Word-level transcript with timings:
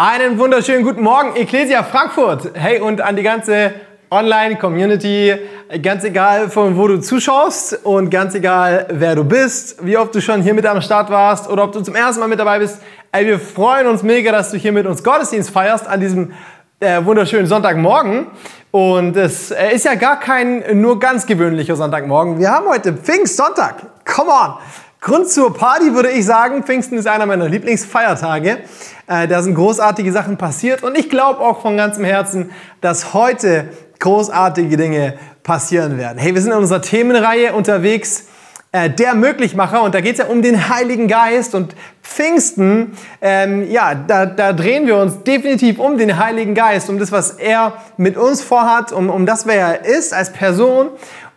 Einen 0.00 0.38
wunderschönen 0.38 0.84
guten 0.84 1.02
Morgen, 1.02 1.34
Ecclesia 1.34 1.82
Frankfurt. 1.82 2.52
Hey, 2.54 2.78
und 2.78 3.00
an 3.00 3.16
die 3.16 3.24
ganze 3.24 3.72
Online-Community, 4.12 5.34
ganz 5.82 6.04
egal 6.04 6.50
von 6.50 6.76
wo 6.76 6.86
du 6.86 7.00
zuschaust 7.00 7.84
und 7.84 8.08
ganz 8.08 8.36
egal 8.36 8.86
wer 8.92 9.16
du 9.16 9.24
bist, 9.24 9.84
wie 9.84 9.96
oft 9.96 10.14
du 10.14 10.20
schon 10.20 10.40
hier 10.40 10.54
mit 10.54 10.66
am 10.66 10.80
Start 10.82 11.10
warst 11.10 11.50
oder 11.50 11.64
ob 11.64 11.72
du 11.72 11.80
zum 11.80 11.96
ersten 11.96 12.20
Mal 12.20 12.28
mit 12.28 12.38
dabei 12.38 12.60
bist. 12.60 12.80
Ey, 13.10 13.26
wir 13.26 13.40
freuen 13.40 13.88
uns 13.88 14.04
mega, 14.04 14.30
dass 14.30 14.52
du 14.52 14.56
hier 14.56 14.70
mit 14.70 14.86
uns 14.86 15.02
Gottesdienst 15.02 15.50
feierst 15.50 15.88
an 15.88 15.98
diesem 15.98 16.32
äh, 16.78 17.04
wunderschönen 17.04 17.48
Sonntagmorgen. 17.48 18.28
Und 18.70 19.16
es 19.16 19.50
äh, 19.50 19.74
ist 19.74 19.84
ja 19.84 19.96
gar 19.96 20.20
kein 20.20 20.80
nur 20.80 21.00
ganz 21.00 21.26
gewöhnlicher 21.26 21.74
Sonntagmorgen. 21.74 22.38
Wir 22.38 22.52
haben 22.52 22.68
heute 22.68 22.92
Pfingstsonntag. 22.92 24.04
Come 24.04 24.30
on! 24.30 24.54
Grund 25.00 25.28
zur 25.28 25.54
Party 25.54 25.94
würde 25.94 26.10
ich 26.10 26.26
sagen, 26.26 26.64
Pfingsten 26.64 26.98
ist 26.98 27.06
einer 27.06 27.24
meiner 27.24 27.48
Lieblingsfeiertage. 27.48 28.58
Äh, 29.06 29.28
da 29.28 29.42
sind 29.42 29.54
großartige 29.54 30.10
Sachen 30.10 30.36
passiert 30.36 30.82
und 30.82 30.98
ich 30.98 31.08
glaube 31.08 31.38
auch 31.40 31.62
von 31.62 31.76
ganzem 31.76 32.04
Herzen, 32.04 32.50
dass 32.80 33.14
heute 33.14 33.68
großartige 34.00 34.76
Dinge 34.76 35.14
passieren 35.44 35.98
werden. 35.98 36.18
Hey, 36.18 36.34
wir 36.34 36.42
sind 36.42 36.50
in 36.50 36.58
unserer 36.58 36.82
Themenreihe 36.82 37.52
unterwegs, 37.52 38.24
äh, 38.72 38.90
der 38.90 39.14
Möglichmacher 39.14 39.82
und 39.82 39.94
da 39.94 40.00
geht 40.00 40.14
es 40.14 40.18
ja 40.18 40.26
um 40.26 40.42
den 40.42 40.68
Heiligen 40.68 41.06
Geist 41.06 41.54
und 41.54 41.76
Pfingsten, 42.02 42.98
ähm, 43.22 43.70
ja, 43.70 43.94
da, 43.94 44.26
da 44.26 44.52
drehen 44.52 44.88
wir 44.88 44.96
uns 44.96 45.22
definitiv 45.22 45.78
um 45.78 45.96
den 45.96 46.18
Heiligen 46.18 46.54
Geist, 46.54 46.90
um 46.90 46.98
das, 46.98 47.12
was 47.12 47.30
er 47.30 47.74
mit 47.96 48.16
uns 48.16 48.42
vorhat, 48.42 48.92
um, 48.92 49.10
um 49.10 49.26
das, 49.26 49.46
wer 49.46 49.80
er 49.80 49.84
ist 49.86 50.12
als 50.12 50.32
Person 50.32 50.88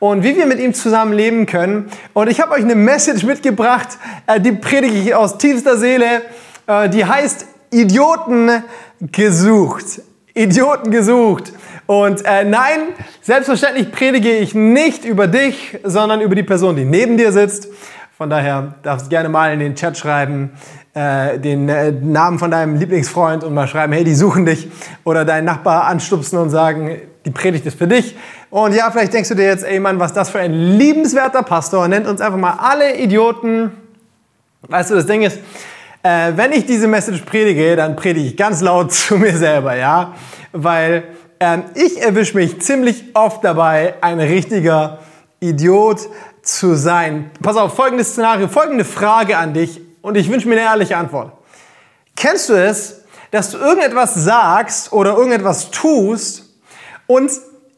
und 0.02 0.24
wie 0.24 0.36
wir 0.36 0.48
mit 0.48 0.60
ihm 0.60 0.74
zusammen 0.74 1.14
leben 1.14 1.46
können. 1.46 1.92
Und 2.14 2.28
ich 2.28 2.42
habe 2.42 2.54
euch 2.54 2.64
eine 2.64 2.74
Message 2.74 3.24
mitgebracht, 3.24 4.00
äh, 4.26 4.42
die 4.42 4.52
predige 4.52 4.96
ich 4.96 5.14
aus 5.14 5.38
tiefster 5.38 5.78
Seele. 5.78 6.24
Äh, 6.66 6.90
die 6.90 7.06
heißt 7.06 7.46
Idioten 7.70 8.50
gesucht. 9.00 10.02
Idioten 10.34 10.90
gesucht. 10.90 11.54
Und 11.86 12.26
äh, 12.26 12.44
nein, 12.44 12.80
selbstverständlich 13.22 13.92
predige 13.92 14.38
ich 14.38 14.56
nicht 14.56 15.06
über 15.06 15.28
dich, 15.28 15.78
sondern 15.84 16.22
über 16.22 16.34
die 16.34 16.44
Person, 16.44 16.76
die 16.76 16.86
neben 16.86 17.18
dir 17.18 17.32
sitzt. 17.32 17.68
Von 18.18 18.32
daher 18.32 18.74
darfst 18.82 19.06
du 19.06 19.10
gerne 19.12 19.30
mal 19.30 19.54
in 19.54 19.60
den 19.60 19.76
Chat 19.76 20.00
schreiben, 20.00 20.54
äh, 20.96 21.38
den 21.38 21.70
äh, 21.70 21.92
Namen 21.92 22.40
von 22.40 22.50
deinem 22.50 22.76
Lieblingsfreund 22.76 23.44
und 23.44 23.54
mal 23.54 23.68
schreiben, 23.68 23.94
hey, 23.94 24.04
die 24.04 24.16
suchen 24.16 24.48
dich. 24.48 24.68
Oder 25.04 25.26
deinen 25.26 25.46
Nachbar 25.46 25.84
anstupsen 25.84 26.40
und 26.40 26.50
sagen, 26.50 26.98
die 27.26 27.32
Predigt 27.32 27.66
ist 27.66 27.78
für 27.78 27.88
dich. 27.88 28.16
Und 28.50 28.74
ja, 28.74 28.90
vielleicht 28.92 29.14
denkst 29.14 29.30
du 29.30 29.36
dir 29.36 29.46
jetzt, 29.46 29.64
ey 29.64 29.80
Mann, 29.80 30.00
was 30.00 30.14
das 30.14 30.30
für 30.30 30.40
ein 30.40 30.54
liebenswerter 30.54 31.44
Pastor, 31.44 31.88
nennt 31.88 32.08
uns 32.08 32.22
einfach 32.22 32.38
mal 32.38 32.58
alle 32.60 32.98
Idioten. 32.98 33.72
Weißt 34.64 34.92
du, 34.92 34.96
das 34.96 35.06
Ding 35.06 35.22
ist, 35.22 35.40
äh, 36.04 36.32
wenn 36.36 36.52
ich 36.52 36.66
diese 36.66 36.88
Message 36.88 37.22
predige, 37.22 37.76
dann 37.76 37.96
predige 37.96 38.28
ich 38.28 38.38
ganz 38.38 38.62
laut 38.62 38.92
zu 38.94 39.18
mir 39.18 39.38
selber, 39.38 39.76
ja, 39.76 40.14
weil 40.52 41.04
ähm, 41.40 41.64
ich 41.76 42.02
erwische 42.02 42.38
mich 42.38 42.62
ziemlich 42.62 43.04
oft 43.14 43.44
dabei, 43.44 43.96
ein 44.02 44.20
richtiger 44.20 45.00
Idiot 45.40 46.00
zu 46.42 46.76
sein. 46.76 47.32
Pass 47.42 47.56
auf, 47.56 47.76
folgendes 47.76 48.12
Szenario, 48.12 48.48
folgende 48.48 48.86
Frage 48.86 49.38
an 49.38 49.54
dich 49.54 49.80
und 50.02 50.18
ich 50.18 50.30
wünsche 50.32 50.48
mir 50.48 50.56
eine 50.56 50.64
ehrliche 50.64 50.98
Antwort. 50.98 51.34
Kennst 52.16 52.50
du 52.50 52.54
es, 52.54 53.04
dass 53.30 53.52
du 53.52 53.58
irgendetwas 53.58 54.16
sagst 54.16 54.92
oder 54.92 55.16
irgendetwas 55.16 55.72
tust 55.72 56.51
und 57.12 57.32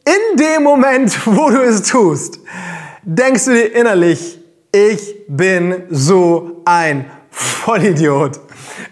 in 0.04 0.36
dem 0.36 0.62
Moment, 0.62 1.26
wo 1.26 1.50
du 1.50 1.60
es 1.62 1.82
tust, 1.82 2.38
denkst 3.02 3.44
du 3.46 3.52
dir 3.52 3.74
innerlich, 3.74 4.38
ich 4.72 5.14
bin 5.28 5.84
so 5.90 6.62
ein 6.64 7.06
Vollidiot. 7.30 8.40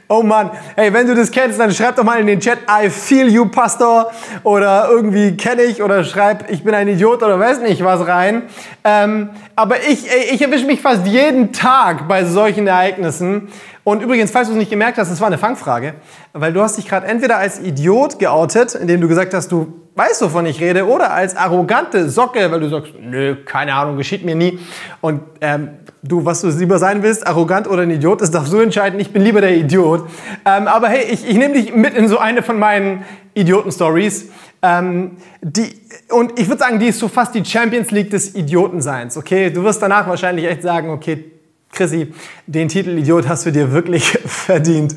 Oh 0.08 0.22
Mann, 0.22 0.50
hey, 0.74 0.92
wenn 0.92 1.06
du 1.06 1.14
das 1.14 1.30
kennst, 1.30 1.58
dann 1.58 1.72
schreib 1.72 1.96
doch 1.96 2.04
mal 2.04 2.20
in 2.20 2.26
den 2.26 2.40
Chat, 2.40 2.58
I 2.68 2.90
feel 2.90 3.28
you, 3.28 3.46
Pastor, 3.46 4.10
oder 4.42 4.88
irgendwie 4.90 5.36
kenne 5.36 5.62
ich, 5.62 5.82
oder 5.82 6.04
schreib, 6.04 6.50
ich 6.50 6.62
bin 6.64 6.74
ein 6.74 6.88
Idiot, 6.88 7.22
oder 7.22 7.38
weiß 7.38 7.60
nicht 7.60 7.82
was 7.82 8.06
rein. 8.06 8.42
Ähm, 8.84 9.30
aber 9.56 9.76
ich, 9.88 10.06
ich 10.32 10.42
erwische 10.42 10.66
mich 10.66 10.80
fast 10.80 11.06
jeden 11.06 11.52
Tag 11.52 12.08
bei 12.08 12.24
solchen 12.24 12.66
Ereignissen. 12.66 13.48
Und 13.84 14.02
übrigens, 14.02 14.30
falls 14.30 14.48
du 14.48 14.54
es 14.54 14.58
nicht 14.58 14.70
gemerkt 14.70 14.98
hast, 14.98 15.10
das 15.10 15.20
war 15.20 15.26
eine 15.26 15.38
Fangfrage, 15.38 15.94
weil 16.32 16.52
du 16.52 16.60
hast 16.60 16.78
dich 16.78 16.88
gerade 16.88 17.06
entweder 17.06 17.38
als 17.38 17.60
Idiot 17.60 18.18
geoutet, 18.18 18.74
indem 18.74 19.00
du 19.00 19.08
gesagt 19.08 19.34
hast, 19.34 19.50
du 19.50 19.82
weißt, 19.94 20.22
wovon 20.22 20.46
ich 20.46 20.60
rede, 20.60 20.86
oder 20.86 21.12
als 21.12 21.36
arrogante 21.36 22.08
Socke, 22.08 22.50
weil 22.50 22.60
du 22.60 22.68
sagst, 22.68 22.92
nö, 22.98 23.36
keine 23.44 23.74
Ahnung, 23.74 23.96
geschieht 23.96 24.24
mir 24.24 24.34
nie. 24.34 24.58
Und 25.00 25.20
ähm, 25.40 25.70
du, 26.02 26.24
was 26.24 26.40
du 26.40 26.48
lieber 26.48 26.78
sein 26.78 27.02
willst, 27.02 27.26
arrogant 27.26 27.68
oder 27.68 27.82
ein 27.82 27.90
Idiot, 27.90 28.20
das 28.20 28.30
darfst 28.30 28.52
du 28.52 28.60
entscheiden. 28.60 29.00
Ich 29.00 29.12
bin 29.12 29.22
lieber 29.22 29.40
der 29.40 29.54
Idiot. 29.56 30.08
Ähm, 30.44 30.68
aber 30.68 30.88
hey, 30.88 31.04
ich, 31.10 31.28
ich 31.28 31.36
nehme 31.36 31.54
dich 31.54 31.74
mit 31.74 31.94
in 31.94 32.08
so 32.08 32.18
eine 32.18 32.42
von 32.42 32.58
meinen 32.58 33.04
Idioten-Stories. 33.34 34.30
Ähm, 34.62 35.16
die, 35.42 35.74
und 36.10 36.38
ich 36.38 36.48
würde 36.48 36.60
sagen, 36.60 36.78
die 36.78 36.86
ist 36.86 36.98
so 36.98 37.08
fast 37.08 37.34
die 37.34 37.44
Champions 37.44 37.90
League 37.90 38.10
des 38.10 38.34
Idiotenseins. 38.34 39.16
Okay, 39.16 39.50
du 39.50 39.62
wirst 39.64 39.82
danach 39.82 40.06
wahrscheinlich 40.06 40.46
echt 40.46 40.62
sagen, 40.62 40.90
okay, 40.90 41.31
Chrissy, 41.72 42.12
den 42.46 42.68
Titel 42.68 42.98
Idiot 42.98 43.28
hast 43.28 43.46
du 43.46 43.50
dir 43.50 43.72
wirklich 43.72 44.10
verdient. 44.26 44.94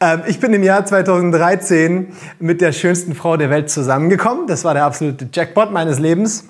Ähm, 0.00 0.22
ich 0.28 0.38
bin 0.38 0.54
im 0.54 0.62
Jahr 0.62 0.86
2013 0.86 2.12
mit 2.38 2.60
der 2.60 2.72
schönsten 2.72 3.14
Frau 3.14 3.36
der 3.36 3.50
Welt 3.50 3.70
zusammengekommen. 3.70 4.46
Das 4.46 4.64
war 4.64 4.72
der 4.72 4.84
absolute 4.84 5.28
Jackpot 5.32 5.72
meines 5.72 5.98
Lebens. 5.98 6.44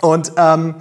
Und 0.00 0.32
ähm, 0.38 0.76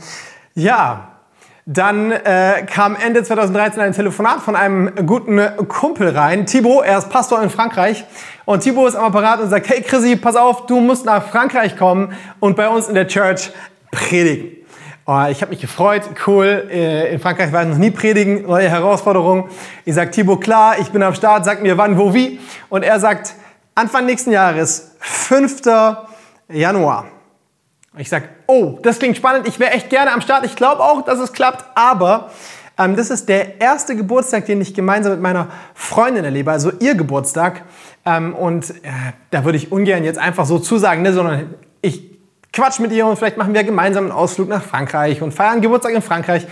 ja, 0.56 1.18
dann 1.66 2.12
äh, 2.12 2.66
kam 2.66 2.96
Ende 2.96 3.24
2013 3.24 3.82
ein 3.82 3.92
Telefonat 3.92 4.40
von 4.40 4.56
einem 4.56 5.06
guten 5.06 5.42
Kumpel 5.68 6.18
rein. 6.18 6.46
Thibaut, 6.46 6.86
er 6.86 7.00
ist 7.00 7.10
Pastor 7.10 7.44
in 7.44 7.50
Frankreich. 7.50 8.06
Und 8.46 8.64
Thibaut 8.64 8.88
ist 8.88 8.96
am 8.96 9.04
Apparat 9.04 9.42
und 9.42 9.50
sagt, 9.50 9.68
hey 9.68 9.82
Chrissy, 9.82 10.16
pass 10.16 10.38
auf, 10.38 10.66
du 10.66 10.80
musst 10.80 11.06
nach 11.06 11.28
Frankreich 11.28 11.76
kommen 11.76 12.14
und 12.40 12.56
bei 12.56 12.70
uns 12.70 12.88
in 12.88 12.96
der 12.96 13.08
Church 13.08 13.52
predigen. 13.92 14.57
Oh, 15.10 15.24
ich 15.32 15.42
habe 15.42 15.52
mich 15.52 15.62
gefreut, 15.62 16.02
cool. 16.28 16.68
Äh, 16.70 17.14
in 17.14 17.22
Frankreich 17.22 17.54
war 17.54 17.64
ich 17.64 17.70
noch 17.70 17.78
nie 17.78 17.92
predigen, 17.92 18.42
neue 18.42 18.70
Herausforderung. 18.70 19.48
Ich 19.86 19.96
sage, 19.96 20.12
Thibaut, 20.12 20.42
klar, 20.42 20.80
ich 20.80 20.90
bin 20.90 21.02
am 21.02 21.16
Start, 21.16 21.46
sag 21.46 21.62
mir 21.62 21.78
wann, 21.78 21.98
wo, 21.98 22.14
wie. 22.14 22.42
Und 22.68 22.84
er 22.84 23.00
sagt, 23.00 23.34
Anfang 23.74 24.06
nächsten 24.06 24.32
Jahres, 24.32 24.92
5. 25.00 25.62
Januar. 26.50 27.06
Ich 27.98 28.10
sage, 28.10 28.28
oh, 28.48 28.80
das 28.82 29.00
klingt 29.00 29.16
spannend, 29.16 29.48
ich 29.48 29.62
wäre 29.62 29.72
echt 29.72 29.90
gerne 29.90 30.12
am 30.12 30.20
Start. 30.20 30.46
Ich 30.46 30.58
glaube 30.58 30.84
auch, 30.84 31.06
dass 31.06 31.20
es 31.20 31.32
klappt, 31.32 31.64
aber 31.76 32.30
ähm, 32.78 32.98
das 32.98 33.10
ist 33.10 33.30
der 33.30 33.62
erste 33.62 33.96
Geburtstag, 33.96 34.46
den 34.46 34.60
ich 34.60 34.74
gemeinsam 34.74 35.14
mit 35.14 35.22
meiner 35.22 35.48
Freundin 35.74 36.26
erlebe, 36.26 36.52
also 36.52 36.74
ihr 36.82 36.96
Geburtstag. 36.96 37.64
Ähm, 38.06 38.36
und 38.36 38.72
äh, 38.72 38.90
da 39.30 39.46
würde 39.46 39.58
ich 39.58 39.72
ungern 39.72 40.04
jetzt 40.04 40.20
einfach 40.20 40.46
so 40.46 40.60
zusagen, 40.60 41.02
ne, 41.02 41.14
sondern 41.14 41.54
ich 41.82 42.17
quatsch 42.58 42.80
mit 42.80 42.92
ihr 42.92 43.06
und 43.06 43.18
vielleicht 43.18 43.38
machen 43.38 43.54
wir 43.54 43.64
gemeinsam 43.64 44.06
einen 44.06 44.12
Ausflug 44.12 44.50
nach 44.50 44.64
Frankreich 44.64 45.22
und 45.22 45.32
feiern 45.32 45.62
Geburtstag 45.62 45.94
in 45.94 46.02
Frankreich. 46.02 46.48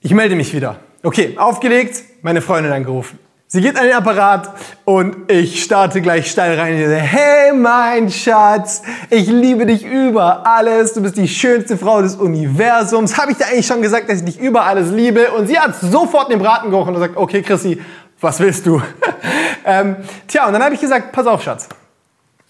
Ich 0.00 0.12
melde 0.12 0.34
mich 0.34 0.52
wieder. 0.52 0.80
Okay, 1.04 1.36
aufgelegt, 1.38 2.02
meine 2.22 2.42
Freundin 2.42 2.72
angerufen. 2.72 3.20
Sie 3.46 3.60
geht 3.60 3.76
an 3.76 3.84
den 3.84 3.94
Apparat 3.94 4.52
und 4.84 5.30
ich 5.30 5.62
starte 5.62 6.00
gleich 6.00 6.28
steil 6.28 6.58
rein. 6.58 6.76
Sage, 6.76 6.96
hey 6.96 7.52
mein 7.52 8.10
Schatz, 8.10 8.82
ich 9.10 9.28
liebe 9.28 9.64
dich 9.64 9.84
über 9.84 10.44
alles. 10.44 10.94
Du 10.94 11.02
bist 11.02 11.16
die 11.16 11.28
schönste 11.28 11.76
Frau 11.76 12.02
des 12.02 12.16
Universums. 12.16 13.16
Habe 13.16 13.30
ich 13.30 13.38
dir 13.38 13.46
eigentlich 13.46 13.66
schon 13.68 13.80
gesagt, 13.80 14.08
dass 14.08 14.18
ich 14.18 14.24
dich 14.24 14.40
über 14.40 14.64
alles 14.64 14.90
liebe? 14.90 15.30
Und 15.30 15.46
sie 15.46 15.58
hat 15.58 15.76
sofort 15.76 16.32
den 16.32 16.40
Braten 16.40 16.70
gerochen 16.70 16.96
und 16.96 17.00
sagt, 17.00 17.16
okay 17.16 17.42
Chrissy, 17.42 17.80
was 18.20 18.40
willst 18.40 18.66
du? 18.66 18.82
ähm, 19.64 19.98
tja, 20.26 20.48
und 20.48 20.52
dann 20.52 20.64
habe 20.64 20.74
ich 20.74 20.80
gesagt, 20.80 21.12
pass 21.12 21.28
auf 21.28 21.44
Schatz. 21.44 21.68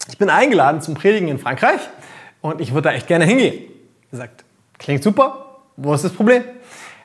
Ich 0.09 0.17
bin 0.17 0.31
eingeladen 0.31 0.81
zum 0.81 0.95
Predigen 0.95 1.27
in 1.27 1.37
Frankreich 1.37 1.81
und 2.43 2.59
ich 2.59 2.73
würde 2.73 2.89
da 2.89 2.95
echt 2.95 3.07
gerne 3.07 3.25
hingehen. 3.25 3.71
Er 4.11 4.17
sagt, 4.19 4.43
klingt 4.77 5.01
super, 5.01 5.61
wo 5.77 5.93
ist 5.93 6.03
das 6.03 6.11
Problem? 6.11 6.43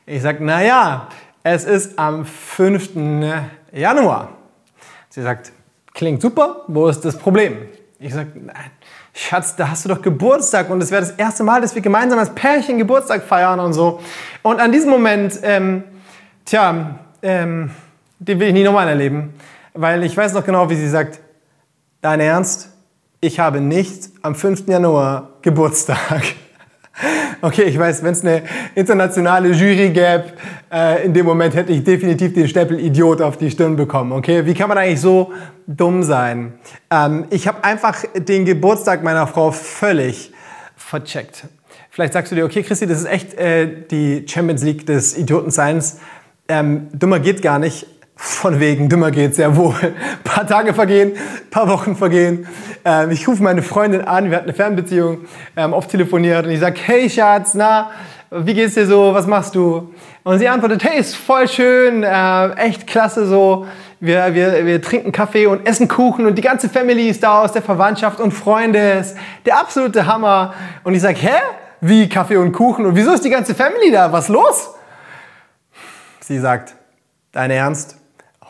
Ich 0.05 0.21
sage, 0.21 0.45
naja, 0.45 1.09
es 1.45 1.65
ist 1.65 1.99
am 1.99 2.27
5. 2.27 2.91
Januar. 3.73 4.31
Sie 5.09 5.23
sagt, 5.23 5.53
klingt 5.95 6.21
super, 6.21 6.65
wo 6.67 6.89
ist 6.89 7.05
das 7.05 7.17
Problem? 7.17 7.57
Ich 8.01 8.13
sage, 8.13 8.33
nein, 8.35 8.71
Schatz, 9.15 9.55
da 9.55 9.71
hast 9.71 9.85
du 9.85 9.89
doch 9.89 10.03
Geburtstag 10.03 10.71
und 10.71 10.83
es 10.83 10.91
wäre 10.91 11.03
das 11.03 11.13
erste 11.13 11.45
Mal, 11.45 11.61
dass 11.61 11.75
wir 11.75 11.83
gemeinsam 11.83 12.19
als 12.19 12.35
Pärchen 12.35 12.77
Geburtstag 12.77 13.23
feiern 13.23 13.61
und 13.61 13.73
so. 13.73 14.01
Und 14.43 14.61
an 14.61 14.73
diesem 14.73 14.91
Moment, 14.91 15.39
ähm, 15.43 15.85
tja, 16.45 16.99
ähm, 17.23 17.71
den 18.19 18.41
will 18.41 18.49
ich 18.49 18.55
nie 18.55 18.65
nochmal 18.65 18.89
erleben, 18.89 19.35
weil 19.73 20.03
ich 20.03 20.17
weiß 20.17 20.33
noch 20.33 20.45
genau, 20.45 20.69
wie 20.69 20.75
sie 20.75 20.89
sagt, 20.89 21.21
dein 22.01 22.19
Ernst? 22.19 22.71
ich 23.21 23.41
habe 23.41 23.61
nicht 23.61 24.11
am 24.29 24.35
5. 24.35 24.69
Januar 24.69 25.31
Geburtstag. 25.41 26.23
Okay, 27.41 27.63
ich 27.63 27.79
weiß, 27.79 28.03
wenn 28.03 28.13
es 28.13 28.23
eine 28.23 28.43
internationale 28.75 29.51
Jury 29.53 29.91
gäbe, 29.91 30.25
äh, 30.71 31.07
in 31.07 31.15
dem 31.15 31.25
Moment 31.25 31.55
hätte 31.55 31.73
ich 31.73 31.85
definitiv 31.85 32.35
den 32.35 32.49
Stempel 32.49 32.81
Idiot 32.81 33.23
auf 33.23 33.37
die 33.37 33.51
Stirn 33.51 33.77
bekommen. 33.77 34.13
Okay, 34.13 34.45
wie 34.45 34.53
kann 34.53 34.69
man 34.69 34.77
eigentlich 34.77 35.01
so 35.01 35.33
dumm 35.67 36.03
sein? 36.03 36.55
Ähm, 36.91 37.27
ich 37.31 37.47
habe 37.47 37.63
einfach 37.63 38.05
den 38.17 38.45
Geburtstag 38.45 39.05
meiner 39.05 39.29
Frau 39.29 39.53
völlig 39.53 40.33
vercheckt. 40.77 41.45
Vielleicht 41.91 42.13
sagst 42.13 42.33
du 42.33 42.37
dir, 42.37 42.45
okay, 42.45 42.65
Christi, 42.65 42.87
das 42.87 42.99
ist 42.99 43.09
echt 43.09 43.35
äh, 43.35 43.87
die 43.89 44.27
Champions 44.29 44.63
League 44.65 44.85
des 44.85 45.17
Idiotenseins. 45.17 46.01
Ähm, 46.49 46.89
dummer 46.93 47.21
geht 47.21 47.41
gar 47.41 47.61
nicht. 47.61 47.87
Von 48.21 48.59
wegen, 48.59 48.89
dümmer 48.89 49.13
geht's 49.13 49.37
sehr 49.37 49.57
wohl. 49.57 49.77
Ein 49.81 49.95
paar 50.25 50.45
Tage 50.45 50.75
vergehen, 50.75 51.13
ein 51.13 51.51
paar 51.51 51.69
Wochen 51.69 51.95
vergehen. 51.95 52.49
Ähm, 52.85 53.13
ich 53.13 53.29
rufe 53.29 53.41
meine 53.45 53.63
Freundin 53.63 54.01
an, 54.03 54.31
wir 54.31 54.37
hatten 54.37 54.49
eine 54.49 54.57
Fernbeziehung, 54.57 55.19
ähm, 55.57 55.73
oft 55.73 55.89
telefoniert 55.89 56.45
und 56.45 56.51
ich 56.51 56.59
sage, 56.59 56.81
hey 56.85 57.09
Schatz, 57.09 57.55
na, 57.55 57.93
wie 58.33 58.55
geht's 58.55 58.75
dir 58.75 58.87
so, 58.87 59.15
was 59.15 59.29
machst 59.29 59.55
du? 59.55 59.95
Und 60.25 60.41
sie 60.41 60.49
antwortet, 60.49 60.83
hey, 60.83 60.99
ist 60.99 61.15
voll 61.15 61.47
schön, 61.47 62.03
äh, 62.03 62.51
echt 62.57 62.89
klasse 62.89 63.25
so. 63.25 63.69
Wir, 64.01 64.35
wir, 64.35 64.67
wir 64.67 64.83
trinken 64.83 65.13
Kaffee 65.13 65.47
und 65.47 65.65
essen 65.65 65.87
Kuchen 65.87 66.27
und 66.27 66.37
die 66.37 66.43
ganze 66.43 66.69
Family 66.69 67.09
ist 67.09 67.23
da 67.23 67.43
aus 67.43 67.53
der 67.53 67.63
Verwandtschaft 67.63 68.21
und 68.21 68.33
Freunde. 68.33 68.99
Ist 69.01 69.17
der 69.47 69.59
absolute 69.59 70.07
Hammer. 70.07 70.55
Und 70.83 70.95
ich 70.95 71.03
sage, 71.03 71.19
hä? 71.19 71.37
Wie 71.81 72.09
Kaffee 72.09 72.37
und 72.37 72.51
Kuchen? 72.53 72.85
Und 72.85 72.97
wieso 72.97 73.13
ist 73.13 73.25
die 73.25 73.31
ganze 73.31 73.55
Family 73.55 73.93
da? 73.93 74.13
Was 74.13 74.29
los? 74.29 74.75
Sie 76.21 76.39
sagt, 76.39 76.75
dein 77.31 77.53
Ernst? 77.53 77.98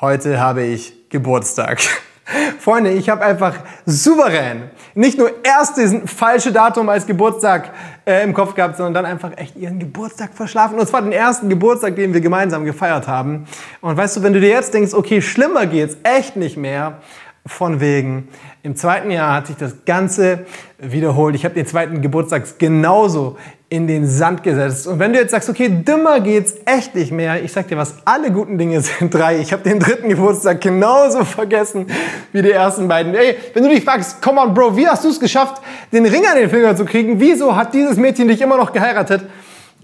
Heute 0.01 0.41
habe 0.41 0.63
ich 0.63 1.09
Geburtstag. 1.09 1.81
Freunde, 2.59 2.91
ich 2.91 3.09
habe 3.09 3.25
einfach 3.25 3.55
souverän 3.87 4.71
nicht 4.95 5.17
nur 5.17 5.31
erst 5.45 5.77
diesen 5.77 6.07
falsche 6.07 6.53
Datum 6.53 6.89
als 6.89 7.07
Geburtstag 7.07 7.71
äh, 8.05 8.23
im 8.23 8.35
Kopf 8.35 8.55
gehabt, 8.55 8.77
sondern 8.77 8.95
dann 8.95 9.07
einfach 9.07 9.31
echt 9.37 9.57
ihren 9.57 9.79
Geburtstag 9.79 10.35
verschlafen. 10.35 10.79
Und 10.79 10.87
zwar 10.87 11.03
den 11.03 11.13
ersten 11.13 11.49
Geburtstag, 11.49 11.97
den 11.97 12.13
wir 12.13 12.21
gemeinsam 12.21 12.65
gefeiert 12.65 13.09
haben. 13.09 13.47
Und 13.81 13.97
weißt 13.97 14.17
du, 14.17 14.23
wenn 14.23 14.33
du 14.33 14.41
dir 14.41 14.51
jetzt 14.51 14.75
denkst, 14.75 14.95
okay, 14.95 15.23
schlimmer 15.23 15.67
geht's 15.67 15.97
echt 16.03 16.37
nicht 16.37 16.57
mehr, 16.57 16.99
von 17.47 17.81
wegen, 17.81 18.29
im 18.63 18.77
zweiten 18.77 19.11
Jahr 19.11 19.35
hat 19.35 19.47
sich 19.47 19.57
das 19.57 19.85
Ganze 19.87 20.47
wiederholt. 20.79 21.35
Ich 21.35 21.45
habe 21.45 21.55
den 21.55 21.67
zweiten 21.67 22.03
Geburtstag 22.03 22.59
genauso 22.59 23.39
in 23.71 23.87
den 23.87 24.07
Sand 24.07 24.43
gesetzt. 24.43 24.87
Und 24.87 24.99
wenn 24.99 25.13
du 25.13 25.19
jetzt 25.19 25.31
sagst, 25.31 25.51
okay, 25.51 25.69
dümmer 25.69 26.21
geht's 26.21 26.55
echt 26.65 26.95
nicht 26.95 27.13
mehr, 27.13 27.43
ich 27.43 27.53
sag 27.53 27.69
dir 27.69 27.77
was, 27.77 27.97
alle 28.07 28.31
guten 28.31 28.57
Dinge 28.57 28.81
sind 28.99 29.13
drei. 29.13 29.39
Ich 29.41 29.53
habe 29.53 29.63
den 29.63 29.79
dritten 29.79 30.09
Geburtstag 30.09 30.61
genauso 30.61 31.25
vergessen 31.25 31.87
wie 32.33 32.41
die 32.41 32.51
ersten 32.51 32.89
beiden. 32.89 33.15
Ey, 33.15 33.37
wenn 33.53 33.63
du 33.63 33.69
dich 33.69 33.85
fragst, 33.85 34.23
come 34.23 34.41
on, 34.41 34.55
Bro, 34.55 34.77
wie 34.77 34.89
hast 34.89 35.05
du 35.05 35.09
es 35.09 35.21
geschafft, 35.21 35.61
den 35.93 36.07
Ring 36.07 36.25
an 36.27 36.39
den 36.39 36.49
Finger 36.49 36.75
zu 36.77 36.87
kriegen? 36.87 37.21
Wieso 37.21 37.55
hat 37.55 37.75
dieses 37.75 37.99
Mädchen 37.99 38.29
dich 38.29 38.41
immer 38.41 38.57
noch 38.57 38.73
geheiratet? 38.73 39.27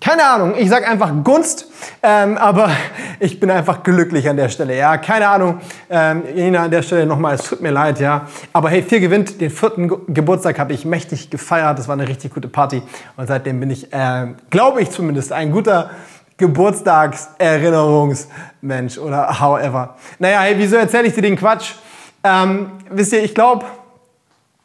Keine 0.04 0.24
Ahnung, 0.26 0.54
ich 0.58 0.68
sag 0.68 0.86
einfach 0.86 1.10
Gunst, 1.24 1.66
ähm, 2.02 2.36
aber 2.36 2.70
ich 3.20 3.40
bin 3.40 3.50
einfach 3.50 3.82
glücklich 3.82 4.28
an 4.28 4.36
der 4.36 4.50
Stelle. 4.50 4.76
Ja, 4.76 4.98
keine 4.98 5.28
Ahnung, 5.28 5.62
ähm, 5.88 6.24
Jena 6.34 6.64
an 6.64 6.70
der 6.70 6.82
Stelle 6.82 7.06
nochmal, 7.06 7.36
es 7.36 7.44
tut 7.44 7.62
mir 7.62 7.70
leid, 7.70 8.00
ja. 8.00 8.26
Aber 8.52 8.68
hey, 8.68 8.82
vier 8.82 9.00
gewinnt, 9.00 9.40
den 9.40 9.48
vierten 9.48 9.88
Geburtstag 10.12 10.58
habe 10.58 10.74
ich 10.74 10.84
mächtig 10.84 11.30
gefeiert, 11.30 11.78
das 11.78 11.88
war 11.88 11.94
eine 11.94 12.06
richtig 12.06 12.34
gute 12.34 12.48
Party 12.48 12.82
und 13.16 13.28
seitdem 13.28 13.60
bin 13.60 13.70
ich, 13.70 13.90
äh, 13.94 14.26
glaube 14.50 14.82
ich 14.82 14.90
zumindest, 14.90 15.32
ein 15.32 15.50
guter 15.50 15.88
Geburtstagserinnerungsmensch 16.36 18.98
oder 18.98 19.40
however. 19.40 19.96
Naja, 20.18 20.40
hey, 20.40 20.56
wieso 20.58 20.76
erzähle 20.76 21.08
ich 21.08 21.14
dir 21.14 21.22
den 21.22 21.36
Quatsch? 21.36 21.76
Ähm, 22.22 22.72
wisst 22.90 23.14
ihr, 23.14 23.24
ich 23.24 23.34
glaube, 23.34 23.64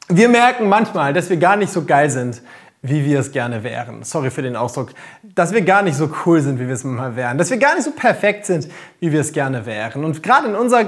wir 0.10 0.28
merken 0.28 0.68
manchmal, 0.68 1.14
dass 1.14 1.30
wir 1.30 1.38
gar 1.38 1.56
nicht 1.56 1.72
so 1.72 1.86
geil 1.86 2.10
sind, 2.10 2.42
wie 2.82 3.06
wir 3.06 3.20
es 3.20 3.32
gerne 3.32 3.64
wären. 3.64 4.04
Sorry 4.04 4.32
für 4.32 4.42
den 4.42 4.56
Ausdruck. 4.56 4.90
Dass 5.24 5.54
wir 5.54 5.62
gar 5.62 5.82
nicht 5.82 5.96
so 5.96 6.10
cool 6.26 6.42
sind, 6.42 6.60
wie 6.60 6.68
wir 6.68 6.74
es 6.74 6.84
mal 6.84 7.16
wären. 7.16 7.38
Dass 7.38 7.50
wir 7.50 7.58
gar 7.58 7.76
nicht 7.76 7.84
so 7.84 7.92
perfekt 7.92 8.46
sind, 8.46 8.70
wie 9.00 9.12
wir 9.12 9.22
es 9.22 9.34
gerne 9.34 9.66
wären. 9.66 10.06
Und 10.06 10.24
gerade 10.24 10.48
in 10.48 10.56
unserer 10.56 10.86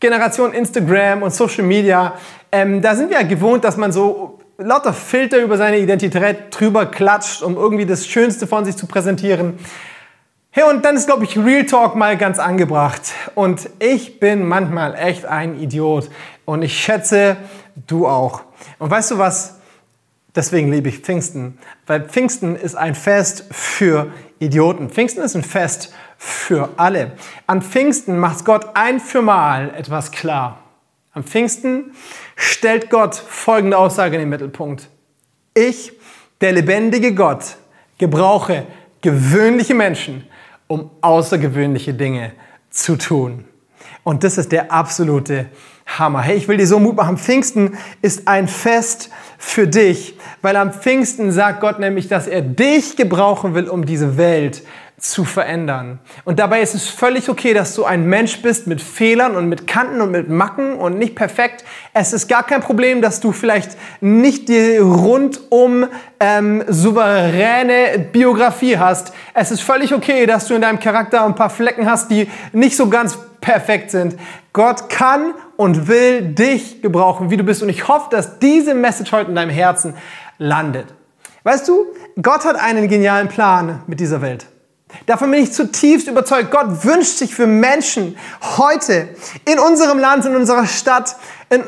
Generation 0.00 0.52
Instagram 0.52 1.22
und 1.22 1.32
Social 1.32 1.64
Media, 1.64 2.14
ähm, 2.50 2.82
da 2.82 2.96
sind 2.96 3.10
wir 3.10 3.20
ja 3.20 3.26
gewohnt, 3.26 3.64
dass 3.64 3.76
man 3.76 3.92
so 3.92 4.40
lauter 4.58 4.92
Filter 4.92 5.38
über 5.38 5.56
seine 5.56 5.78
Identität 5.78 6.36
drüber 6.50 6.86
klatscht, 6.86 7.42
um 7.42 7.56
irgendwie 7.56 7.86
das 7.86 8.06
Schönste 8.06 8.46
von 8.46 8.64
sich 8.64 8.76
zu 8.76 8.86
präsentieren. 8.86 9.58
Hey, 10.50 10.64
und 10.64 10.84
dann 10.84 10.96
ist, 10.96 11.06
glaube 11.06 11.24
ich, 11.24 11.38
Real 11.38 11.64
Talk 11.64 11.94
mal 11.94 12.16
ganz 12.16 12.40
angebracht. 12.40 13.02
Und 13.36 13.70
ich 13.78 14.18
bin 14.18 14.48
manchmal 14.48 14.96
echt 14.96 15.24
ein 15.24 15.60
Idiot. 15.60 16.10
Und 16.44 16.62
ich 16.62 16.76
schätze, 16.76 17.36
du 17.86 18.08
auch. 18.08 18.42
Und 18.80 18.90
weißt 18.90 19.12
du 19.12 19.18
was? 19.18 19.59
Deswegen 20.34 20.70
liebe 20.70 20.88
ich 20.88 21.00
Pfingsten, 21.00 21.58
weil 21.86 22.08
Pfingsten 22.08 22.54
ist 22.54 22.76
ein 22.76 22.94
Fest 22.94 23.46
für 23.50 24.12
Idioten. 24.38 24.88
Pfingsten 24.88 25.22
ist 25.22 25.34
ein 25.34 25.42
Fest 25.42 25.92
für 26.18 26.70
alle. 26.76 27.12
An 27.46 27.62
Pfingsten 27.62 28.18
macht 28.18 28.44
Gott 28.44 28.68
ein 28.74 29.00
für 29.00 29.22
mal 29.22 29.74
etwas 29.74 30.12
klar. 30.12 30.60
Am 31.12 31.24
Pfingsten 31.24 31.92
stellt 32.36 32.90
Gott 32.90 33.16
folgende 33.16 33.76
Aussage 33.76 34.14
in 34.14 34.20
den 34.20 34.28
Mittelpunkt. 34.28 34.88
Ich, 35.54 35.92
der 36.40 36.52
lebendige 36.52 37.14
Gott, 37.14 37.56
gebrauche 37.98 38.66
gewöhnliche 39.00 39.74
Menschen, 39.74 40.24
um 40.68 40.90
außergewöhnliche 41.00 41.94
Dinge 41.94 42.32
zu 42.70 42.96
tun. 42.96 43.44
Und 44.02 44.24
das 44.24 44.38
ist 44.38 44.52
der 44.52 44.72
absolute 44.72 45.46
Hammer. 45.98 46.22
Hey, 46.22 46.36
ich 46.36 46.48
will 46.48 46.56
dir 46.56 46.66
so 46.66 46.78
Mut 46.78 46.96
machen. 46.96 47.18
Pfingsten 47.18 47.76
ist 48.00 48.28
ein 48.28 48.48
Fest 48.48 49.10
für 49.38 49.66
dich, 49.66 50.16
weil 50.42 50.56
am 50.56 50.72
Pfingsten 50.72 51.32
sagt 51.32 51.60
Gott 51.60 51.78
nämlich, 51.78 52.08
dass 52.08 52.26
er 52.26 52.42
dich 52.42 52.96
gebrauchen 52.96 53.54
will, 53.54 53.68
um 53.68 53.84
diese 53.84 54.16
Welt 54.16 54.62
zu 55.00 55.24
verändern. 55.24 55.98
Und 56.24 56.38
dabei 56.38 56.60
ist 56.60 56.74
es 56.74 56.86
völlig 56.86 57.30
okay, 57.30 57.54
dass 57.54 57.74
du 57.74 57.84
ein 57.84 58.06
Mensch 58.06 58.42
bist 58.42 58.66
mit 58.66 58.82
Fehlern 58.82 59.34
und 59.34 59.48
mit 59.48 59.66
Kanten 59.66 60.02
und 60.02 60.10
mit 60.10 60.28
Macken 60.28 60.74
und 60.74 60.98
nicht 60.98 61.16
perfekt. 61.16 61.64
Es 61.94 62.12
ist 62.12 62.28
gar 62.28 62.46
kein 62.46 62.60
Problem, 62.60 63.00
dass 63.00 63.20
du 63.20 63.32
vielleicht 63.32 63.78
nicht 64.02 64.50
die 64.50 64.76
rundum 64.76 65.86
ähm, 66.20 66.62
souveräne 66.68 67.98
Biografie 68.12 68.76
hast. 68.76 69.14
Es 69.32 69.50
ist 69.50 69.62
völlig 69.62 69.94
okay, 69.94 70.26
dass 70.26 70.46
du 70.46 70.54
in 70.54 70.60
deinem 70.60 70.78
Charakter 70.78 71.24
ein 71.24 71.34
paar 71.34 71.50
Flecken 71.50 71.90
hast, 71.90 72.10
die 72.10 72.28
nicht 72.52 72.76
so 72.76 72.90
ganz 72.90 73.18
perfekt 73.40 73.90
sind. 73.90 74.16
Gott 74.52 74.88
kann 74.88 75.34
und 75.56 75.88
will 75.88 76.22
dich 76.22 76.82
gebrauchen, 76.82 77.30
wie 77.30 77.36
du 77.36 77.44
bist. 77.44 77.62
Und 77.62 77.68
ich 77.68 77.88
hoffe, 77.88 78.08
dass 78.10 78.38
diese 78.38 78.74
Message 78.74 79.12
heute 79.12 79.30
in 79.30 79.36
deinem 79.36 79.50
Herzen 79.50 79.94
landet. 80.38 80.86
Weißt 81.42 81.68
du, 81.68 81.86
Gott 82.20 82.44
hat 82.44 82.56
einen 82.56 82.88
genialen 82.88 83.28
Plan 83.28 83.82
mit 83.86 84.00
dieser 84.00 84.20
Welt. 84.20 84.46
Davon 85.06 85.30
bin 85.30 85.42
ich 85.42 85.52
zutiefst 85.52 86.08
überzeugt. 86.08 86.50
Gott 86.50 86.84
wünscht 86.84 87.18
sich 87.18 87.34
für 87.34 87.46
Menschen 87.46 88.16
heute 88.58 89.08
in 89.44 89.58
unserem 89.58 89.98
Land, 89.98 90.26
in 90.26 90.34
unserer 90.34 90.66
Stadt, 90.66 91.16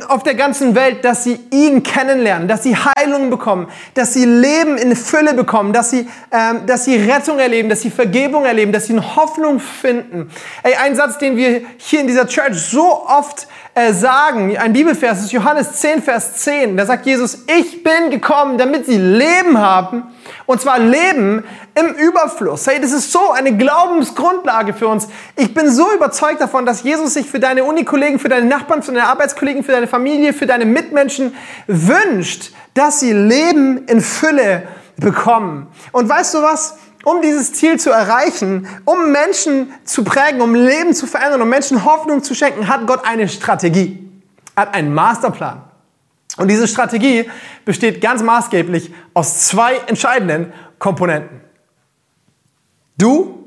auf 0.06 0.22
der 0.22 0.36
ganzen 0.36 0.76
Welt, 0.76 1.04
dass 1.04 1.24
sie 1.24 1.40
ihn 1.50 1.82
kennenlernen, 1.82 2.46
dass 2.46 2.62
sie 2.62 2.76
Heilung 2.76 3.30
bekommen, 3.30 3.66
dass 3.94 4.14
sie 4.14 4.24
Leben 4.24 4.78
in 4.78 4.94
Fülle 4.94 5.34
bekommen, 5.34 5.72
dass 5.72 5.90
sie, 5.90 6.08
ähm, 6.30 6.66
dass 6.66 6.84
sie 6.84 6.94
Rettung 6.94 7.40
erleben, 7.40 7.68
dass 7.68 7.80
sie 7.80 7.90
Vergebung 7.90 8.44
erleben, 8.44 8.70
dass 8.70 8.86
sie 8.86 8.92
eine 8.92 9.16
Hoffnung 9.16 9.58
finden. 9.58 10.30
Ey, 10.62 10.74
ein 10.76 10.94
Satz, 10.94 11.18
den 11.18 11.36
wir 11.36 11.62
hier 11.78 12.00
in 12.00 12.06
dieser 12.06 12.28
Church 12.28 12.54
so 12.54 13.04
oft 13.08 13.48
äh, 13.74 13.94
sagen, 13.94 14.54
ein 14.58 14.74
Bibelvers 14.74 15.22
ist 15.22 15.32
Johannes 15.32 15.72
10, 15.80 16.02
Vers 16.02 16.36
10. 16.36 16.76
Da 16.76 16.84
sagt 16.84 17.06
Jesus, 17.06 17.44
ich 17.58 17.82
bin 17.82 18.10
gekommen, 18.10 18.58
damit 18.58 18.84
sie 18.84 18.98
Leben 18.98 19.58
haben. 19.58 20.04
Und 20.44 20.60
zwar 20.60 20.78
Leben 20.78 21.42
im 21.74 21.86
Überfluss. 21.94 22.66
Hey, 22.66 22.80
das 22.80 22.92
ist 22.92 23.10
so 23.10 23.30
eine 23.30 23.56
Glaubensgrundlage 23.56 24.74
für 24.74 24.88
uns. 24.88 25.08
Ich 25.36 25.54
bin 25.54 25.70
so 25.70 25.90
überzeugt 25.94 26.42
davon, 26.42 26.66
dass 26.66 26.82
Jesus 26.82 27.14
sich 27.14 27.26
für 27.26 27.40
deine 27.40 27.64
Unikollegen, 27.64 28.18
für 28.18 28.28
deine 28.28 28.44
Nachbarn, 28.44 28.82
für 28.82 28.92
deine 28.92 29.06
Arbeitskollegen, 29.06 29.64
für 29.64 29.72
deine 29.72 29.86
Familie, 29.86 30.34
für 30.34 30.46
deine 30.46 30.66
Mitmenschen 30.66 31.34
wünscht, 31.66 32.52
dass 32.74 33.00
sie 33.00 33.12
Leben 33.12 33.86
in 33.86 34.02
Fülle 34.02 34.64
bekommen. 34.98 35.68
Und 35.92 36.08
weißt 36.10 36.34
du 36.34 36.42
was? 36.42 36.76
Um 37.04 37.20
dieses 37.20 37.52
Ziel 37.52 37.78
zu 37.78 37.90
erreichen, 37.90 38.68
um 38.84 39.12
Menschen 39.12 39.72
zu 39.84 40.04
prägen, 40.04 40.40
um 40.40 40.54
Leben 40.54 40.94
zu 40.94 41.06
verändern, 41.06 41.42
um 41.42 41.48
Menschen 41.48 41.84
Hoffnung 41.84 42.22
zu 42.22 42.34
schenken, 42.34 42.68
hat 42.68 42.86
Gott 42.86 43.04
eine 43.04 43.28
Strategie, 43.28 44.08
hat 44.56 44.74
einen 44.74 44.94
Masterplan. 44.94 45.62
Und 46.36 46.48
diese 46.48 46.66
Strategie 46.66 47.30
besteht 47.64 48.00
ganz 48.00 48.22
maßgeblich 48.22 48.92
aus 49.14 49.46
zwei 49.46 49.76
entscheidenden 49.86 50.52
Komponenten. 50.78 51.40
Du 52.96 53.46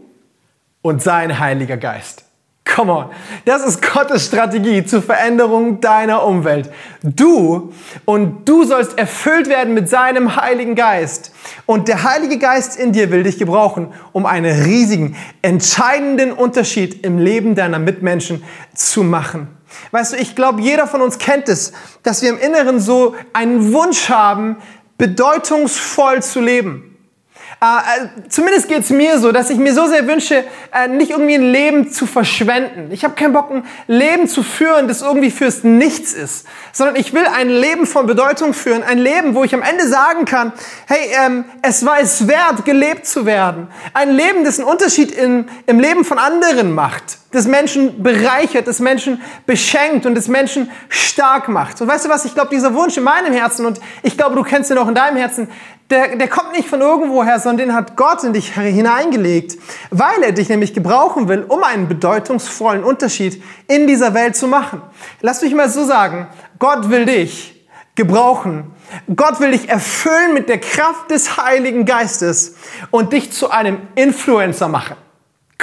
und 0.82 1.02
sein 1.02 1.40
Heiliger 1.40 1.78
Geist. 1.78 2.25
Come 2.66 2.92
on. 2.92 3.10
Das 3.46 3.64
ist 3.64 3.82
Gottes 3.94 4.26
Strategie 4.26 4.84
zur 4.84 5.02
Veränderung 5.02 5.80
deiner 5.82 6.26
Umwelt. 6.26 6.72
Du 7.04 7.72
und 8.06 8.50
du 8.50 8.66
sollst 8.66 8.98
erfüllt 8.98 9.48
werden 9.48 9.76
mit 9.76 9.88
seinem 9.88 10.36
Heiligen 10.36 10.74
Geist. 10.74 11.32
Und 11.68 11.88
der 11.88 12.04
Heilige 12.04 12.40
Geist 12.40 12.78
in 12.78 12.92
dir 12.92 13.12
will 13.12 13.24
dich 13.24 13.38
gebrauchen, 13.38 13.94
um 14.14 14.26
einen 14.26 14.64
riesigen, 14.64 15.16
entscheidenden 15.44 16.32
Unterschied 16.32 17.06
im 17.06 17.20
Leben 17.20 17.54
deiner 17.54 17.80
Mitmenschen 17.80 18.44
zu 18.74 19.04
machen. 19.04 19.48
Weißt 19.92 20.14
du, 20.14 20.18
ich 20.18 20.36
glaube, 20.36 20.62
jeder 20.62 20.88
von 20.88 21.02
uns 21.02 21.20
kennt 21.20 21.48
es, 21.48 21.72
dass 22.02 22.24
wir 22.24 22.30
im 22.30 22.40
Inneren 22.40 22.80
so 22.80 23.16
einen 23.34 23.74
Wunsch 23.74 24.10
haben, 24.10 24.58
bedeutungsvoll 24.98 26.24
zu 26.24 26.42
leben. 26.42 26.95
Äh, 27.66 28.04
äh, 28.04 28.30
zumindest 28.30 28.68
geht 28.68 28.80
es 28.80 28.90
mir 28.90 29.20
so, 29.20 29.32
dass 29.32 29.50
ich 29.50 29.58
mir 29.58 29.74
so 29.74 29.88
sehr 29.88 30.08
wünsche, 30.08 30.44
äh, 30.74 30.88
nicht 30.88 31.12
irgendwie 31.12 31.36
ein 31.36 31.52
Leben 31.52 31.92
zu 31.92 32.06
verschwenden. 32.06 32.92
Ich 32.92 33.04
habe 33.04 33.16
keinen 33.16 33.34
Bock, 33.34 33.52
ein 33.52 33.64
Leben 33.88 34.28
zu 34.28 34.44
führen, 34.44 34.88
das 34.88 35.02
irgendwie 35.02 35.32
fürs 35.32 35.64
Nichts 35.64 36.14
ist, 36.14 36.46
sondern 36.72 36.96
ich 36.96 37.14
will 37.14 37.26
ein 37.26 37.50
Leben 37.50 37.86
von 37.86 38.06
Bedeutung 38.06 38.54
führen, 38.54 38.84
ein 38.84 39.00
Leben, 39.00 39.36
wo 39.36 39.44
ich 39.44 39.54
am 39.54 39.62
Ende 39.62 39.88
sagen 39.88 40.26
kann, 40.26 40.54
hey, 40.88 41.10
ähm, 41.26 41.46
es 41.62 41.86
war 41.86 42.00
es 42.00 42.28
wert, 42.28 42.66
gelebt 42.66 43.08
zu 43.08 43.26
werden. 43.26 43.68
Ein 43.94 44.12
Leben, 44.12 44.44
das 44.44 44.60
einen 44.60 44.68
Unterschied 44.68 45.12
in, 45.12 45.48
im 45.66 45.80
Leben 45.80 46.06
von 46.06 46.20
anderen 46.20 46.74
macht 46.74 47.18
das 47.36 47.48
Menschen 47.48 48.01
bereichert, 48.01 48.68
das 48.68 48.80
Menschen 48.80 49.22
beschenkt 49.46 50.06
und 50.06 50.15
das 50.15 50.27
Menschen 50.27 50.72
stark 50.88 51.50
macht. 51.50 51.82
Und 51.82 51.88
weißt 51.88 52.06
du 52.06 52.10
was, 52.10 52.24
ich 52.24 52.34
glaube, 52.34 52.50
dieser 52.50 52.74
Wunsch 52.74 52.96
in 52.96 53.04
meinem 53.04 53.34
Herzen 53.34 53.65
und 53.65 53.82
ich 54.04 54.18
glaube, 54.18 54.36
du 54.36 54.44
kennst 54.44 54.72
ihn 54.72 54.77
auch 54.77 54.88
in 54.88 54.96
deinem 54.96 55.18
Herzen, 55.18 55.50
der, 55.89 56.15
der 56.15 56.27
kommt 56.27 56.54
nicht 56.54 56.68
von 56.68 56.82
irgendwoher, 56.82 57.39
sondern 57.39 57.68
den 57.68 57.75
hat 57.75 57.96
Gott 57.98 58.24
in 58.24 58.34
dich 58.34 58.54
hineingelegt, 58.54 59.58
weil 59.92 60.24
er 60.24 60.32
dich 60.32 60.50
nämlich 60.50 60.74
gebrauchen 60.74 61.27
will, 61.27 61.44
um 61.48 61.62
einen 61.63 61.88
bedeutungsvollen 61.88 62.84
Unterschied 62.84 63.44
in 63.68 63.86
dieser 63.86 64.13
Welt 64.13 64.36
zu 64.36 64.48
machen. 64.48 64.82
Lass 65.22 65.42
mich 65.42 65.54
mal 65.54 65.70
so 65.70 65.84
sagen, 65.84 66.27
Gott 66.58 66.89
will 66.89 67.06
dich 67.06 67.68
gebrauchen. 67.96 68.72
Gott 69.15 69.39
will 69.39 69.51
dich 69.51 69.70
erfüllen 69.70 70.34
mit 70.34 70.48
der 70.48 70.60
Kraft 70.60 71.12
des 71.12 71.38
Heiligen 71.38 71.86
Geistes 71.86 72.56
und 72.92 73.13
dich 73.13 73.32
zu 73.32 73.50
einem 73.50 73.80
Influencer 73.96 74.68
machen. 74.68 74.96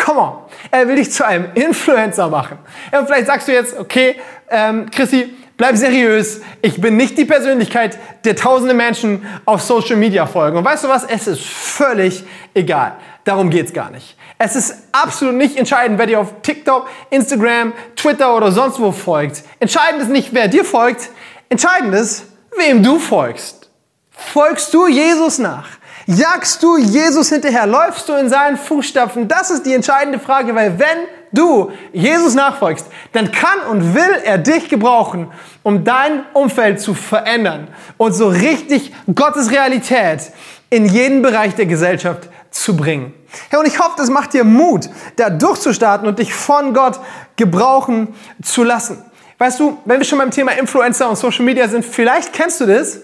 Come 0.02 0.20
on. 0.20 0.32
Er 0.72 0.88
will 0.88 0.96
dich 0.96 1.12
zu 1.12 1.24
einem 1.24 1.46
Influencer 1.54 2.28
machen. 2.28 2.58
Und 2.90 3.06
vielleicht 3.06 3.26
sagst 3.26 3.46
du 3.46 3.52
jetzt, 3.52 3.78
okay, 3.78 4.16
ähm, 4.50 4.90
Chrissy, 4.90 5.32
bleib 5.56 5.76
seriös. 5.76 6.40
Ich 6.60 6.80
bin 6.80 6.96
nicht 6.96 7.16
die 7.16 7.24
Persönlichkeit, 7.24 7.98
der 8.24 8.34
tausende 8.34 8.74
Menschen 8.74 9.24
auf 9.44 9.62
Social 9.62 9.94
Media 9.94 10.26
folgen. 10.26 10.58
Und 10.58 10.64
weißt 10.64 10.82
du 10.82 10.88
was? 10.88 11.04
Es 11.04 11.28
ist 11.28 11.44
völlig 11.44 12.24
egal. 12.52 12.96
Darum 13.22 13.48
geht's 13.48 13.72
gar 13.72 13.90
nicht. 13.90 14.16
Es 14.38 14.56
ist 14.56 14.88
absolut 14.90 15.36
nicht 15.36 15.56
entscheidend, 15.56 16.00
wer 16.00 16.06
dir 16.06 16.18
auf 16.18 16.42
TikTok, 16.42 16.88
Instagram, 17.10 17.72
Twitter 17.94 18.36
oder 18.36 18.50
sonst 18.50 18.80
wo 18.80 18.90
folgt. 18.90 19.44
Entscheidend 19.60 20.02
ist 20.02 20.10
nicht, 20.10 20.34
wer 20.34 20.48
dir 20.48 20.64
folgt. 20.64 21.10
Entscheidend 21.48 21.94
ist, 21.94 22.24
wem 22.58 22.82
du 22.82 22.98
folgst. 22.98 23.70
Folgst 24.10 24.74
du 24.74 24.88
Jesus 24.88 25.38
nach? 25.38 25.68
Jagst 26.06 26.62
du 26.62 26.76
Jesus 26.76 27.28
hinterher? 27.28 27.66
Läufst 27.66 28.08
du 28.08 28.14
in 28.14 28.28
seinen 28.28 28.56
Fußstapfen? 28.56 29.28
Das 29.28 29.50
ist 29.50 29.64
die 29.64 29.74
entscheidende 29.74 30.18
Frage, 30.18 30.54
weil 30.54 30.78
wenn 30.78 31.06
du 31.32 31.70
Jesus 31.92 32.34
nachfolgst, 32.34 32.86
dann 33.12 33.30
kann 33.32 33.60
und 33.70 33.94
will 33.94 34.20
er 34.24 34.38
dich 34.38 34.68
gebrauchen, 34.68 35.30
um 35.62 35.84
dein 35.84 36.24
Umfeld 36.32 36.80
zu 36.80 36.94
verändern 36.94 37.68
und 37.96 38.12
so 38.12 38.28
richtig 38.28 38.92
Gottes 39.14 39.50
Realität 39.50 40.32
in 40.70 40.86
jeden 40.86 41.22
Bereich 41.22 41.54
der 41.54 41.66
Gesellschaft 41.66 42.28
zu 42.50 42.76
bringen. 42.76 43.14
Ja, 43.50 43.60
und 43.60 43.66
ich 43.66 43.78
hoffe, 43.78 43.94
das 43.96 44.10
macht 44.10 44.34
dir 44.34 44.44
Mut, 44.44 44.90
da 45.16 45.30
durchzustarten 45.30 46.06
und 46.06 46.18
dich 46.18 46.34
von 46.34 46.74
Gott 46.74 47.00
gebrauchen 47.36 48.14
zu 48.42 48.62
lassen. 48.64 49.02
Weißt 49.38 49.58
du, 49.58 49.78
wenn 49.84 49.98
wir 49.98 50.04
schon 50.04 50.18
beim 50.18 50.30
Thema 50.30 50.52
Influencer 50.52 51.08
und 51.08 51.16
Social 51.16 51.44
Media 51.44 51.66
sind, 51.66 51.84
vielleicht 51.84 52.32
kennst 52.32 52.60
du 52.60 52.66
das, 52.66 53.00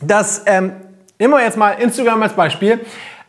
dass 0.00 0.42
ähm, 0.46 0.72
Nehmen 1.20 1.34
wir 1.34 1.42
jetzt 1.42 1.58
mal 1.58 1.72
Instagram 1.72 2.22
als 2.22 2.32
Beispiel. 2.32 2.80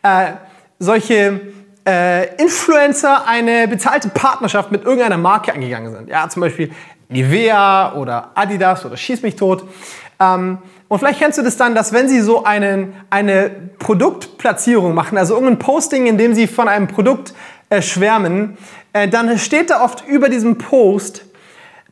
Äh, 0.01 0.31
solche 0.79 1.41
äh, 1.85 2.35
Influencer 2.41 3.27
eine 3.27 3.67
bezahlte 3.67 4.07
Partnerschaft 4.07 4.71
mit 4.71 4.85
irgendeiner 4.85 5.17
Marke 5.17 5.51
eingegangen 5.51 5.91
sind. 5.91 6.07
Ja, 6.07 6.29
zum 6.29 6.39
Beispiel 6.39 6.71
Nivea 7.09 7.95
oder 7.95 8.31
Adidas 8.33 8.85
oder 8.85 8.95
Schieß 8.95 9.23
mich 9.23 9.35
tot. 9.35 9.65
Ähm, 10.21 10.59
und 10.87 10.99
vielleicht 10.99 11.19
kennst 11.19 11.37
du 11.37 11.41
das 11.41 11.57
dann, 11.57 11.75
dass 11.75 11.91
wenn 11.91 12.07
sie 12.07 12.21
so 12.21 12.45
einen, 12.45 12.95
eine 13.09 13.51
Produktplatzierung 13.77 14.93
machen, 14.93 15.17
also 15.17 15.33
irgendein 15.33 15.59
Posting, 15.59 16.05
in 16.05 16.17
dem 16.17 16.33
sie 16.33 16.47
von 16.47 16.69
einem 16.69 16.87
Produkt 16.87 17.33
äh, 17.69 17.81
schwärmen, 17.81 18.57
äh, 18.93 19.09
dann 19.09 19.37
steht 19.37 19.69
da 19.69 19.83
oft 19.83 20.07
über 20.07 20.29
diesem 20.29 20.57
Post 20.57 21.25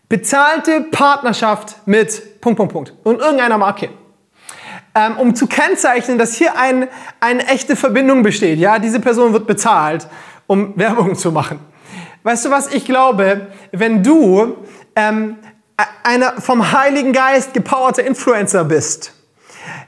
bezahlte 0.08 0.80
Partnerschaft 0.92 1.86
mit 1.86 2.40
Punkt, 2.40 2.56
Punkt, 2.56 2.72
Punkt 2.72 2.94
und 3.04 3.20
irgendeiner 3.20 3.58
Marke 3.58 3.90
ähm, 5.00 5.18
um 5.18 5.36
zu 5.36 5.48
kennzeichnen, 5.48 6.18
dass 6.18 6.36
hier 6.36 6.58
ein, 6.58 6.88
eine 7.20 7.48
echte 7.48 7.76
Verbindung 7.76 8.24
besteht. 8.24 8.60
Ja, 8.60 8.80
diese 8.80 9.00
Person 9.00 9.34
wird 9.34 9.48
bezahlt, 9.48 10.08
um 10.48 10.74
Werbung 10.78 11.16
zu 11.16 11.32
machen. 11.32 11.60
Weißt 12.24 12.46
du 12.46 12.50
was? 12.50 12.74
Ich 12.74 12.86
glaube, 12.86 13.48
wenn 13.72 14.04
du 14.04 14.58
ähm, 14.96 15.38
einer 16.04 16.42
vom 16.42 16.72
Heiligen 16.74 17.14
Geist 17.14 17.54
gepowerter 17.54 18.04
Influencer 18.04 18.66
bist, 18.66 19.14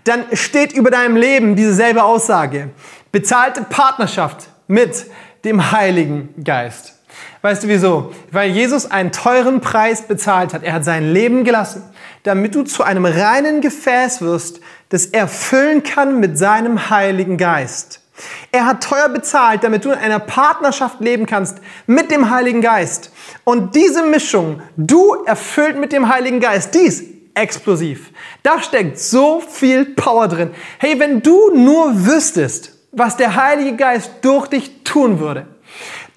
dann 0.05 0.25
steht 0.33 0.71
über 0.71 0.89
deinem 0.89 1.17
Leben 1.17 1.55
dieselbe 1.55 2.03
Aussage. 2.03 2.69
Bezahlte 3.11 3.63
Partnerschaft 3.63 4.47
mit 4.67 5.07
dem 5.43 5.71
Heiligen 5.71 6.33
Geist. 6.41 7.00
Weißt 7.41 7.63
du 7.63 7.67
wieso? 7.67 8.13
Weil 8.31 8.51
Jesus 8.51 8.89
einen 8.89 9.11
teuren 9.11 9.61
Preis 9.61 10.03
bezahlt 10.03 10.53
hat. 10.53 10.63
Er 10.63 10.73
hat 10.73 10.85
sein 10.85 11.11
Leben 11.11 11.43
gelassen, 11.43 11.83
damit 12.23 12.55
du 12.55 12.63
zu 12.63 12.83
einem 12.83 13.05
reinen 13.05 13.61
Gefäß 13.61 14.21
wirst, 14.21 14.59
das 14.89 15.07
er 15.07 15.27
füllen 15.27 15.83
kann 15.83 16.19
mit 16.19 16.37
seinem 16.37 16.89
Heiligen 16.89 17.37
Geist. 17.37 18.01
Er 18.51 18.65
hat 18.65 18.83
teuer 18.83 19.09
bezahlt, 19.09 19.63
damit 19.63 19.85
du 19.85 19.91
in 19.91 19.97
einer 19.97 20.19
Partnerschaft 20.19 20.99
leben 20.99 21.25
kannst 21.25 21.57
mit 21.87 22.11
dem 22.11 22.29
Heiligen 22.29 22.61
Geist. 22.61 23.11
Und 23.43 23.75
diese 23.75 24.03
Mischung, 24.03 24.61
du 24.77 25.15
erfüllt 25.25 25.77
mit 25.77 25.91
dem 25.91 26.13
Heiligen 26.13 26.39
Geist, 26.39 26.75
dies 26.75 27.03
explosiv. 27.33 28.11
Da 28.43 28.61
steckt 28.61 28.99
so 28.99 29.39
viel 29.39 29.85
Power 29.85 30.27
drin. 30.27 30.51
Hey, 30.77 30.99
wenn 30.99 31.21
du 31.21 31.55
nur 31.55 32.05
wüsstest, 32.05 32.73
was 32.91 33.17
der 33.17 33.35
Heilige 33.35 33.75
Geist 33.77 34.11
durch 34.21 34.47
dich 34.47 34.83
tun 34.83 35.19
würde, 35.19 35.47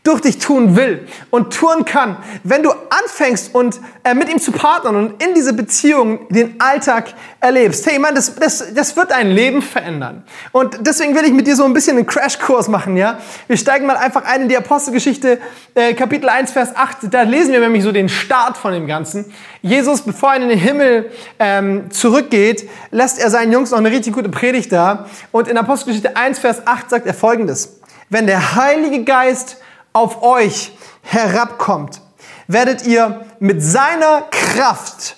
durch 0.04 0.20
dich 0.20 0.38
tun 0.38 0.76
will 0.76 1.08
und 1.30 1.54
tun 1.54 1.86
kann, 1.86 2.18
wenn 2.42 2.62
du 2.62 2.70
anfängst 2.70 3.54
und 3.54 3.80
äh, 4.04 4.14
mit 4.14 4.28
ihm 4.28 4.38
zu 4.38 4.52
partnern 4.52 4.96
und 4.96 5.22
in 5.22 5.34
diese 5.34 5.54
Beziehung 5.54 6.28
den 6.28 6.60
Alltag 6.60 7.14
erlebst. 7.40 7.86
Hey, 7.86 7.98
Mann, 7.98 8.14
das, 8.14 8.34
das, 8.34 8.74
das 8.74 8.94
wird 8.96 9.12
dein 9.12 9.30
Leben 9.30 9.62
verändern. 9.62 10.22
Und 10.52 10.76
deswegen 10.80 11.14
will 11.14 11.24
ich 11.24 11.32
mit 11.32 11.46
dir 11.46 11.56
so 11.56 11.64
ein 11.64 11.72
bisschen 11.72 11.96
einen 11.96 12.06
Crashkurs 12.06 12.68
machen, 12.68 12.98
ja? 12.98 13.18
Wir 13.46 13.56
steigen 13.56 13.86
mal 13.86 13.96
einfach 13.96 14.24
ein 14.24 14.42
in 14.42 14.48
die 14.50 14.58
Apostelgeschichte, 14.58 15.40
äh, 15.74 15.94
Kapitel 15.94 16.28
1, 16.28 16.52
Vers 16.52 16.76
8. 16.76 16.98
Da 17.10 17.22
lesen 17.22 17.52
wir 17.52 17.60
nämlich 17.60 17.82
so 17.82 17.90
den 17.90 18.10
Start 18.10 18.58
von 18.58 18.74
dem 18.74 18.86
Ganzen. 18.86 19.24
Jesus, 19.62 20.02
bevor 20.02 20.34
er 20.34 20.42
in 20.42 20.50
den 20.50 20.58
Himmel 20.58 21.10
ähm, 21.38 21.90
zurückgeht, 21.90 22.68
lässt 22.90 23.18
er 23.18 23.30
seinen 23.30 23.52
Jungs 23.52 23.70
noch 23.70 23.78
eine 23.78 23.90
richtig 23.90 24.12
gute 24.12 24.28
Predigt 24.28 24.70
da. 24.70 25.06
Und 25.32 25.48
in 25.48 25.56
Apostelgeschichte 25.56 26.14
1, 26.14 26.40
Vers 26.40 26.66
8 26.66 26.90
sagt 26.90 27.06
er 27.06 27.14
folgendes. 27.14 27.80
Wenn 28.10 28.26
der 28.26 28.54
Heilige 28.54 29.02
Geist 29.04 29.56
auf 29.94 30.22
euch 30.22 30.76
herabkommt, 31.02 32.02
werdet 32.46 32.86
ihr 32.86 33.24
mit 33.38 33.62
seiner 33.62 34.26
Kraft 34.30 35.16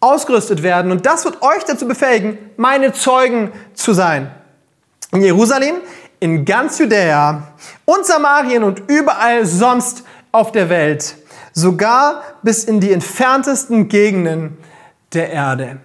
ausgerüstet 0.00 0.62
werden. 0.62 0.92
Und 0.92 1.06
das 1.06 1.24
wird 1.24 1.40
euch 1.42 1.64
dazu 1.64 1.88
befähigen, 1.88 2.36
meine 2.58 2.92
Zeugen 2.92 3.52
zu 3.72 3.94
sein. 3.94 4.30
In 5.12 5.22
Jerusalem, 5.22 5.76
in 6.20 6.44
ganz 6.44 6.78
Judäa 6.78 7.54
und 7.84 8.04
Samarien 8.04 8.64
und 8.64 8.82
überall 8.90 9.46
sonst 9.46 10.04
auf 10.32 10.52
der 10.52 10.68
Welt. 10.68 11.16
Sogar 11.52 12.22
bis 12.42 12.64
in 12.64 12.80
die 12.80 12.92
entferntesten 12.92 13.88
Gegenden 13.88 14.58
der 15.14 15.30
Erde. 15.30 15.78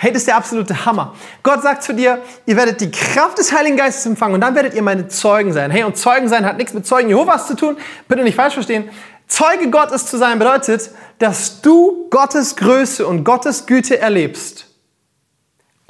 Hey, 0.00 0.12
das 0.12 0.22
ist 0.22 0.28
der 0.28 0.36
absolute 0.36 0.86
Hammer. 0.86 1.16
Gott 1.42 1.60
sagt 1.62 1.82
zu 1.82 1.92
dir, 1.92 2.22
ihr 2.46 2.56
werdet 2.56 2.80
die 2.80 2.88
Kraft 2.88 3.36
des 3.36 3.52
Heiligen 3.52 3.76
Geistes 3.76 4.06
empfangen 4.06 4.36
und 4.36 4.40
dann 4.40 4.54
werdet 4.54 4.74
ihr 4.74 4.82
meine 4.82 5.08
Zeugen 5.08 5.52
sein. 5.52 5.72
Hey, 5.72 5.82
und 5.82 5.96
Zeugen 5.96 6.28
sein 6.28 6.46
hat 6.46 6.56
nichts 6.56 6.72
mit 6.72 6.86
Zeugen 6.86 7.08
Jehovas 7.08 7.48
zu 7.48 7.56
tun. 7.56 7.76
Bitte 8.06 8.22
nicht 8.22 8.36
falsch 8.36 8.54
verstehen. 8.54 8.88
Zeuge 9.26 9.70
Gottes 9.70 10.06
zu 10.06 10.16
sein 10.16 10.38
bedeutet, 10.38 10.90
dass 11.18 11.62
du 11.62 12.08
Gottes 12.10 12.54
Größe 12.54 13.04
und 13.04 13.24
Gottes 13.24 13.66
Güte 13.66 13.98
erlebst 13.98 14.67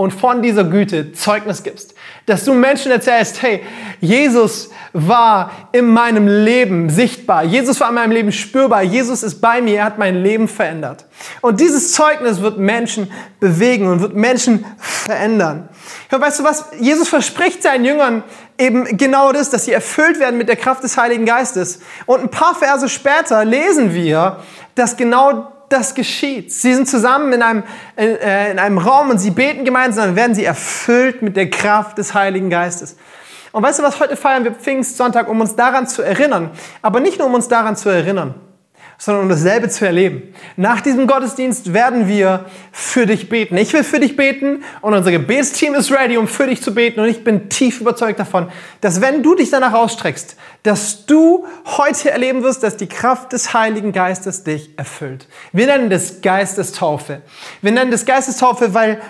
und 0.00 0.12
von 0.12 0.43
dieser 0.43 0.62
Güte 0.62 1.11
Zeugnis 1.11 1.64
gibst. 1.64 1.93
Dass 2.25 2.45
du 2.45 2.55
Menschen 2.55 2.93
erzählst, 2.93 3.43
hey, 3.43 3.64
Jesus 4.00 4.71
war 4.93 5.50
in 5.73 5.87
meinem 5.87 6.28
Leben 6.28 6.88
sichtbar. 6.88 7.43
Jesus 7.43 7.81
war 7.81 7.88
in 7.88 7.97
meinem 7.97 8.12
Leben 8.12 8.31
spürbar. 8.31 8.83
Jesus 8.83 9.25
ist 9.25 9.40
bei 9.40 9.61
mir. 9.61 9.78
Er 9.78 9.85
hat 9.87 9.99
mein 9.99 10.23
Leben 10.23 10.47
verändert. 10.47 11.05
Und 11.40 11.59
dieses 11.59 11.95
Zeugnis 11.95 12.40
wird 12.40 12.59
Menschen 12.59 13.11
bewegen 13.40 13.88
und 13.88 14.00
wird 14.00 14.14
Menschen 14.14 14.64
verändern. 14.78 15.69
Ja, 16.12 16.21
weißt 16.21 16.38
du 16.38 16.45
was? 16.45 16.67
Jesus 16.78 17.09
verspricht 17.09 17.64
seinen 17.64 17.85
Jüngern 17.85 18.23
eben 18.57 18.97
genau 18.97 19.33
das, 19.33 19.50
dass 19.50 19.64
sie 19.64 19.73
erfüllt 19.73 20.21
werden 20.21 20.38
mit 20.38 20.49
der 20.49 20.55
Kraft 20.57 20.85
des 20.85 20.97
Heiligen 20.97 21.26
Geistes. 21.26 21.81
Und 22.07 22.21
ein 22.21 22.31
paar 22.31 22.55
Verse 22.55 22.88
später 22.88 23.45
lesen 23.45 23.93
wir, 23.93 24.37
dass 24.76 24.97
genau 24.97 25.58
das 25.69 25.95
geschieht. 25.95 26.53
Sie 26.53 26.75
sind 26.75 26.89
zusammen 26.89 27.33
in 27.33 27.43
einem, 27.43 27.63
äh, 27.97 28.51
in 28.51 28.59
einem 28.59 28.79
Raum 28.79 29.11
und 29.11 29.19
sie 29.19 29.31
beten 29.31 29.65
gemeinsam, 29.65 30.07
dann 30.07 30.17
werden 30.17 30.35
sie 30.35 30.45
erfüllt 30.45 31.23
mit 31.23 31.37
der 31.37 31.51
Kraft 31.51 31.99
des 31.99 32.15
Heiligen 32.15 32.51
Geistes. 32.51 32.97
Und 33.53 33.63
weißt 33.63 33.79
du 33.79 33.83
was, 33.83 33.99
heute 34.01 34.17
feiern 34.17 34.45
wir 34.45 34.53
Pfingstsonntag, 34.53 35.29
um 35.29 35.41
uns 35.41 35.57
daran 35.57 35.87
zu 35.87 36.03
erinnern. 36.03 36.51
Aber 36.83 37.01
nicht 37.01 37.19
nur 37.19 37.27
um 37.27 37.35
uns 37.35 37.49
daran 37.49 37.77
zu 37.77 37.89
erinnern, 37.89 38.35
sondern 39.00 39.23
um 39.23 39.28
dasselbe 39.28 39.69
zu 39.69 39.87
erleben. 39.87 40.35
Nach 40.57 40.81
diesem 40.81 41.07
Gottesdienst 41.07 41.73
werden 41.73 42.09
wir 42.09 42.47
für 42.73 43.07
dich 43.07 43.28
beten. 43.28 43.57
Ich 43.57 43.73
will 43.73 43.85
für 43.85 44.00
dich 44.00 44.17
beten 44.17 44.64
und 44.81 44.93
unser 44.93 45.12
Gebetsteam 45.12 45.76
ist 45.76 45.93
ready, 45.93 46.17
um 46.17 46.26
für 46.26 46.49
dich 46.49 46.61
zu 46.61 46.75
beten. 46.75 46.99
Und 46.99 47.09
ich 47.09 47.23
bin 47.23 47.49
tief 47.49 47.81
überzeugt 47.81 48.19
davon, 48.19 48.49
dass 48.81 49.00
wenn 49.00 49.23
du 49.23 49.37
dich 49.37 49.50
danach 49.50 49.73
ausstreckst, 49.73 50.37
dass 50.64 51.07
du 51.07 51.47
heute 51.64 52.11
erleben 52.11 52.43
wirst, 52.43 52.64
dass 52.64 52.76
die 52.76 52.88
Kraft 52.88 53.33
des 53.33 53.55
Heiligen 53.55 53.93
Geistes 53.93 54.43
dich 54.43 54.76
erfüllt. 54.76 55.28
Wir 55.52 55.67
nennen 55.67 55.90
das 55.90 56.21
Geistestaufe. 56.21 57.23
Wir 57.62 57.71
nennen 57.71 57.93
das 57.93 58.05
Geistestaufe, 58.05 58.75
weil 58.75 59.00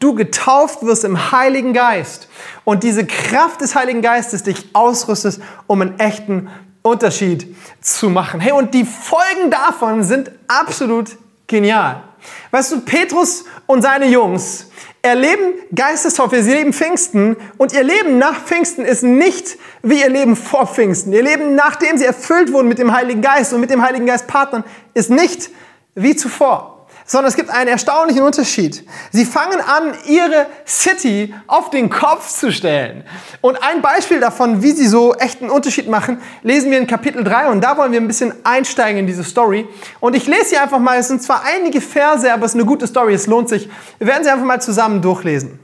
du 0.00 0.14
getauft 0.14 0.82
wirst 0.82 1.04
im 1.04 1.30
Heiligen 1.30 1.72
Geist 1.72 2.28
und 2.64 2.82
diese 2.82 3.06
Kraft 3.06 3.60
des 3.60 3.74
Heiligen 3.76 4.02
Geistes 4.02 4.42
dich 4.42 4.74
ausrüstest, 4.74 5.40
um 5.68 5.80
einen 5.80 5.98
echten 6.00 6.50
Unterschied 6.86 7.54
zu 7.80 8.08
machen. 8.08 8.40
Hey, 8.40 8.52
und 8.52 8.74
die 8.74 8.84
Folgen 8.84 9.50
davon 9.50 10.02
sind 10.02 10.30
absolut 10.48 11.16
genial. 11.46 12.02
Weißt 12.50 12.72
du, 12.72 12.80
Petrus 12.80 13.44
und 13.66 13.82
seine 13.82 14.06
Jungs 14.06 14.70
erleben 15.02 15.54
Geistestaufe, 15.74 16.42
sie 16.42 16.52
leben 16.52 16.72
Pfingsten 16.72 17.36
und 17.58 17.72
ihr 17.72 17.84
Leben 17.84 18.18
nach 18.18 18.44
Pfingsten 18.44 18.84
ist 18.84 19.04
nicht 19.04 19.56
wie 19.82 20.00
ihr 20.00 20.08
Leben 20.08 20.34
vor 20.34 20.66
Pfingsten. 20.66 21.12
Ihr 21.12 21.22
Leben, 21.22 21.54
nachdem 21.54 21.96
sie 21.96 22.04
erfüllt 22.04 22.52
wurden 22.52 22.68
mit 22.68 22.78
dem 22.78 22.92
Heiligen 22.92 23.22
Geist 23.22 23.52
und 23.52 23.60
mit 23.60 23.70
dem 23.70 23.82
Heiligen 23.82 24.06
Geist 24.06 24.26
Partnern, 24.26 24.64
ist 24.94 25.10
nicht 25.10 25.50
wie 25.94 26.16
zuvor 26.16 26.75
sondern 27.06 27.28
es 27.28 27.36
gibt 27.36 27.50
einen 27.50 27.68
erstaunlichen 27.68 28.22
Unterschied. 28.22 28.84
Sie 29.12 29.24
fangen 29.24 29.60
an, 29.60 29.94
ihre 30.06 30.46
City 30.66 31.32
auf 31.46 31.70
den 31.70 31.88
Kopf 31.88 32.28
zu 32.28 32.52
stellen. 32.52 33.04
Und 33.40 33.62
ein 33.62 33.80
Beispiel 33.80 34.18
davon, 34.18 34.62
wie 34.62 34.72
sie 34.72 34.88
so 34.88 35.14
echt 35.14 35.40
einen 35.40 35.50
Unterschied 35.50 35.88
machen, 35.88 36.20
lesen 36.42 36.70
wir 36.70 36.78
in 36.78 36.86
Kapitel 36.86 37.22
3 37.22 37.48
und 37.48 37.62
da 37.62 37.76
wollen 37.78 37.92
wir 37.92 38.00
ein 38.00 38.08
bisschen 38.08 38.34
einsteigen 38.44 38.98
in 38.98 39.06
diese 39.06 39.22
Story. 39.22 39.68
Und 40.00 40.14
ich 40.14 40.26
lese 40.26 40.46
sie 40.46 40.58
einfach 40.58 40.80
mal, 40.80 40.98
es 40.98 41.08
sind 41.08 41.22
zwar 41.22 41.44
einige 41.44 41.80
Verse, 41.80 42.30
aber 42.30 42.44
es 42.44 42.52
ist 42.52 42.56
eine 42.56 42.66
gute 42.66 42.86
Story, 42.86 43.14
es 43.14 43.28
lohnt 43.28 43.48
sich. 43.48 43.68
Wir 43.98 44.08
werden 44.08 44.24
sie 44.24 44.30
einfach 44.30 44.44
mal 44.44 44.60
zusammen 44.60 45.00
durchlesen. 45.00 45.60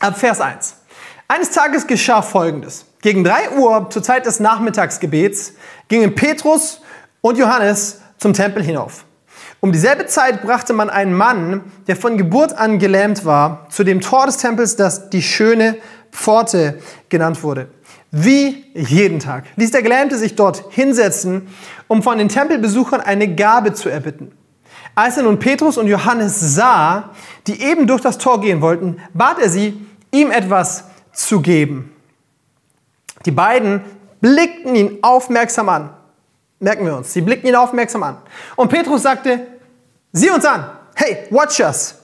Ab 0.00 0.18
Vers 0.18 0.40
1. 0.40 0.76
Eines 1.26 1.50
Tages 1.50 1.86
geschah 1.86 2.22
Folgendes. 2.22 2.84
Gegen 3.00 3.24
3 3.24 3.50
Uhr 3.58 3.88
zur 3.90 4.02
Zeit 4.02 4.26
des 4.26 4.38
Nachmittagsgebets 4.38 5.54
gingen 5.88 6.14
Petrus 6.14 6.82
und 7.20 7.38
Johannes 7.38 8.00
zum 8.18 8.32
Tempel 8.32 8.62
hinauf. 8.62 9.04
Um 9.60 9.72
dieselbe 9.72 10.06
Zeit 10.06 10.42
brachte 10.42 10.72
man 10.72 10.88
einen 10.88 11.14
Mann, 11.14 11.62
der 11.88 11.96
von 11.96 12.16
Geburt 12.16 12.56
an 12.56 12.78
gelähmt 12.78 13.24
war, 13.24 13.66
zu 13.70 13.82
dem 13.82 14.00
Tor 14.00 14.26
des 14.26 14.36
Tempels, 14.36 14.76
das 14.76 15.10
die 15.10 15.22
schöne 15.22 15.76
Pforte 16.12 16.78
genannt 17.08 17.42
wurde. 17.42 17.68
Wie 18.10 18.64
jeden 18.74 19.18
Tag 19.18 19.44
ließ 19.56 19.72
der 19.72 19.82
Gelähmte 19.82 20.16
sich 20.16 20.36
dort 20.36 20.64
hinsetzen, 20.70 21.48
um 21.88 22.02
von 22.02 22.18
den 22.18 22.28
Tempelbesuchern 22.28 23.00
eine 23.00 23.34
Gabe 23.34 23.74
zu 23.74 23.88
erbitten. 23.88 24.32
Als 24.94 25.16
er 25.16 25.24
nun 25.24 25.38
Petrus 25.38 25.76
und 25.76 25.88
Johannes 25.88 26.54
sah, 26.54 27.10
die 27.46 27.60
eben 27.60 27.86
durch 27.86 28.00
das 28.00 28.18
Tor 28.18 28.40
gehen 28.40 28.60
wollten, 28.60 28.98
bat 29.12 29.38
er 29.38 29.50
sie, 29.50 29.86
ihm 30.10 30.30
etwas 30.30 30.84
zu 31.12 31.40
geben. 31.40 31.92
Die 33.26 33.30
beiden 33.30 33.82
blickten 34.20 34.74
ihn 34.74 34.98
aufmerksam 35.02 35.68
an. 35.68 35.90
Merken 36.60 36.84
wir 36.84 36.96
uns. 36.96 37.12
Sie 37.12 37.20
blickten 37.20 37.48
ihn 37.48 37.56
aufmerksam 37.56 38.02
an. 38.02 38.18
Und 38.56 38.68
Petrus 38.68 39.02
sagte, 39.02 39.46
sieh 40.12 40.30
uns 40.30 40.44
an. 40.44 40.70
Hey, 40.94 41.26
watch 41.30 41.60
us. 41.60 41.94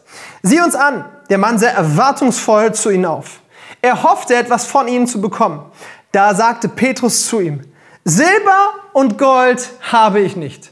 Sieh 0.43 0.61
uns 0.61 0.75
an. 0.75 1.05
Der 1.29 1.39
Mann 1.39 1.59
sah 1.59 1.69
erwartungsvoll 1.69 2.75
zu 2.75 2.91
ihnen 2.91 3.07
auf. 3.07 3.41
Er 3.83 4.03
hoffte, 4.03 4.35
etwas 4.37 4.67
von 4.67 4.89
ihnen 4.89 5.07
zu 5.07 5.21
bekommen. 5.21 5.65
Da 6.13 6.35
sagte 6.35 6.69
Petrus 6.69 7.27
zu 7.27 7.41
ihm, 7.41 7.63
Silber 8.05 8.75
und 8.93 9.19
Gold 9.19 9.71
habe 9.81 10.21
ich 10.21 10.37
nicht. 10.37 10.71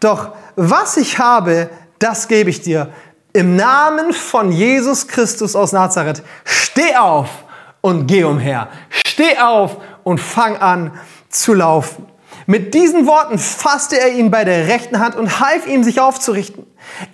Doch 0.00 0.32
was 0.56 0.96
ich 0.96 1.18
habe, 1.18 1.68
das 1.98 2.28
gebe 2.28 2.50
ich 2.50 2.62
dir. 2.62 2.90
Im 3.32 3.56
Namen 3.56 4.12
von 4.12 4.50
Jesus 4.50 5.06
Christus 5.06 5.54
aus 5.54 5.72
Nazareth, 5.72 6.22
steh 6.44 6.96
auf 6.96 7.28
und 7.80 8.06
geh 8.06 8.24
umher. 8.24 8.68
Steh 8.88 9.38
auf 9.38 9.76
und 10.02 10.18
fang 10.18 10.56
an 10.56 10.98
zu 11.28 11.54
laufen. 11.54 12.06
Mit 12.50 12.72
diesen 12.72 13.06
Worten 13.06 13.38
fasste 13.38 14.00
er 14.00 14.08
ihn 14.08 14.30
bei 14.30 14.42
der 14.42 14.68
rechten 14.68 15.00
Hand 15.00 15.16
und 15.16 15.38
half 15.38 15.66
ihm, 15.66 15.84
sich 15.84 16.00
aufzurichten. 16.00 16.64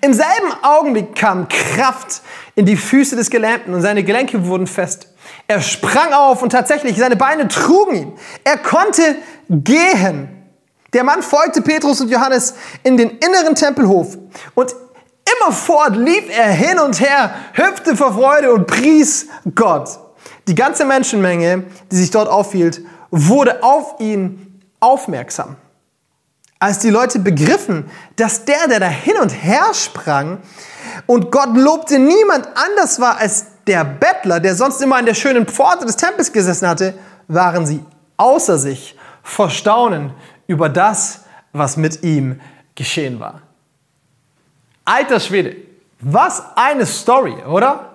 Im 0.01 0.15
selben 0.15 0.53
Augenblick 0.63 1.17
kam 1.17 1.49
Kraft 1.49 2.23
in 2.55 2.67
die 2.67 2.77
Füße 2.77 3.17
des 3.17 3.31
Gelähmten 3.31 3.75
und 3.75 3.83
seine 3.83 4.05
Gelenke 4.05 4.47
wurden 4.47 4.69
fest. 4.69 5.09
Er 5.49 5.61
sprang 5.61 6.13
auf 6.13 6.41
und 6.41 6.51
tatsächlich, 6.51 6.97
seine 6.97 7.17
Beine 7.17 7.49
trugen 7.49 7.97
ihn. 7.97 8.13
Er 8.45 8.59
konnte 8.59 9.17
gehen. 9.51 10.29
Der 10.93 11.03
Mann 11.03 11.21
folgte 11.21 11.63
Petrus 11.63 12.01
und 12.01 12.13
Johannes 12.13 12.55
in 12.85 12.97
den 12.97 13.11
inneren 13.19 13.57
Tempelhof 13.57 14.17
und 14.55 14.77
immerfort 15.37 15.97
lief 15.97 16.31
er 16.31 16.53
hin 16.53 16.79
und 16.79 17.01
her, 17.01 17.35
hüpfte 17.55 17.97
vor 17.97 18.15
Freude 18.15 18.53
und 18.53 18.69
pries 18.69 19.27
Gott. 19.57 19.99
Die 20.47 20.55
ganze 20.55 20.85
Menschenmenge, 20.85 21.65
die 21.91 21.97
sich 21.97 22.13
dort 22.13 22.29
aufhielt, 22.29 22.83
wurde 23.11 23.65
auf 23.65 23.97
ihn 23.99 24.44
aufmerksam. 24.85 25.57
Als 26.59 26.79
die 26.79 26.91
Leute 26.91 27.19
begriffen, 27.19 27.91
dass 28.17 28.45
der, 28.45 28.69
der 28.69 28.81
da 28.81 28.89
hin 28.89 29.17
und 29.21 29.31
her 29.31 29.73
sprang 29.73 30.39
und 31.07 31.31
Gott 31.31 31.57
lobte, 31.57 31.99
niemand 31.99 32.49
anders 32.55 33.01
war 33.01 33.19
als 33.19 33.47
der 33.67 33.85
Bettler, 33.85 34.41
der 34.41 34.55
sonst 34.55 34.81
immer 34.81 34.97
an 34.97 35.07
der 35.07 35.15
schönen 35.15 35.47
Pforte 35.47 35.87
des 35.87 35.97
Tempels 35.97 36.33
gesessen 36.33 36.69
hatte, 36.69 36.95
waren 37.29 37.67
sie 37.67 37.83
außer 38.17 38.59
sich 38.59 38.97
vor 39.23 39.51
Staunen 39.51 40.13
über 40.47 40.69
das, 40.69 41.21
was 41.53 41.77
mit 41.77 42.03
ihm 42.03 42.41
geschehen 42.75 43.21
war. 43.21 43.43
Alter 44.85 45.19
Schwede, 45.19 45.57
was 46.01 46.43
eine 46.57 46.85
Story, 46.85 47.37
oder? 47.49 47.95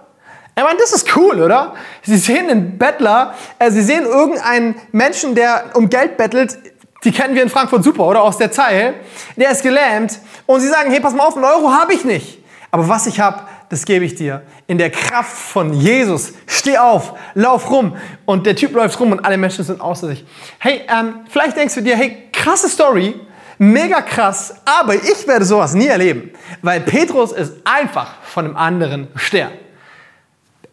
Ich 0.55 0.63
meine, 0.63 0.79
das 0.79 0.91
ist 0.91 1.15
cool, 1.15 1.41
oder? 1.41 1.73
Sie 2.01 2.17
sehen 2.17 2.49
einen 2.49 2.77
Bettler, 2.77 3.33
äh, 3.59 3.71
Sie 3.71 3.81
sehen 3.81 4.05
irgendeinen 4.05 4.75
Menschen, 4.91 5.33
der 5.33 5.71
um 5.73 5.89
Geld 5.89 6.17
bettelt, 6.17 6.57
die 7.03 7.11
kennen 7.11 7.35
wir 7.35 7.43
in 7.43 7.49
Frankfurt 7.49 7.83
super, 7.83 8.05
oder? 8.05 8.21
Aus 8.21 8.37
der 8.37 8.51
Zeile. 8.51 8.95
Der 9.35 9.51
ist 9.51 9.63
gelähmt 9.63 10.19
und 10.45 10.59
sie 10.59 10.67
sagen, 10.67 10.91
hey, 10.91 10.99
pass 10.99 11.13
mal 11.13 11.25
auf, 11.25 11.35
einen 11.35 11.45
Euro 11.45 11.71
habe 11.71 11.93
ich 11.93 12.03
nicht. 12.03 12.39
Aber 12.71 12.87
was 12.87 13.07
ich 13.07 13.19
habe, 13.19 13.41
das 13.69 13.85
gebe 13.85 14.05
ich 14.05 14.15
dir. 14.15 14.43
In 14.67 14.77
der 14.77 14.89
Kraft 14.89 15.31
von 15.31 15.73
Jesus. 15.73 16.33
Steh 16.47 16.77
auf, 16.77 17.13
lauf 17.35 17.69
rum. 17.71 17.95
Und 18.25 18.45
der 18.45 18.55
Typ 18.55 18.73
läuft 18.73 18.99
rum 18.99 19.11
und 19.11 19.23
alle 19.25 19.37
Menschen 19.37 19.63
sind 19.63 19.79
außer 19.79 20.07
sich. 20.07 20.25
Hey, 20.59 20.81
ähm, 20.87 21.21
vielleicht 21.29 21.55
denkst 21.55 21.75
du 21.75 21.81
dir, 21.81 21.95
hey, 21.95 22.29
krasse 22.31 22.67
Story, 22.67 23.19
mega 23.57 24.01
krass, 24.01 24.55
aber 24.65 24.95
ich 24.95 25.27
werde 25.27 25.45
sowas 25.45 25.73
nie 25.73 25.87
erleben. 25.87 26.31
Weil 26.61 26.81
Petrus 26.81 27.31
ist 27.31 27.53
einfach 27.63 28.21
von 28.23 28.45
einem 28.45 28.57
anderen 28.57 29.07
Stern. 29.15 29.51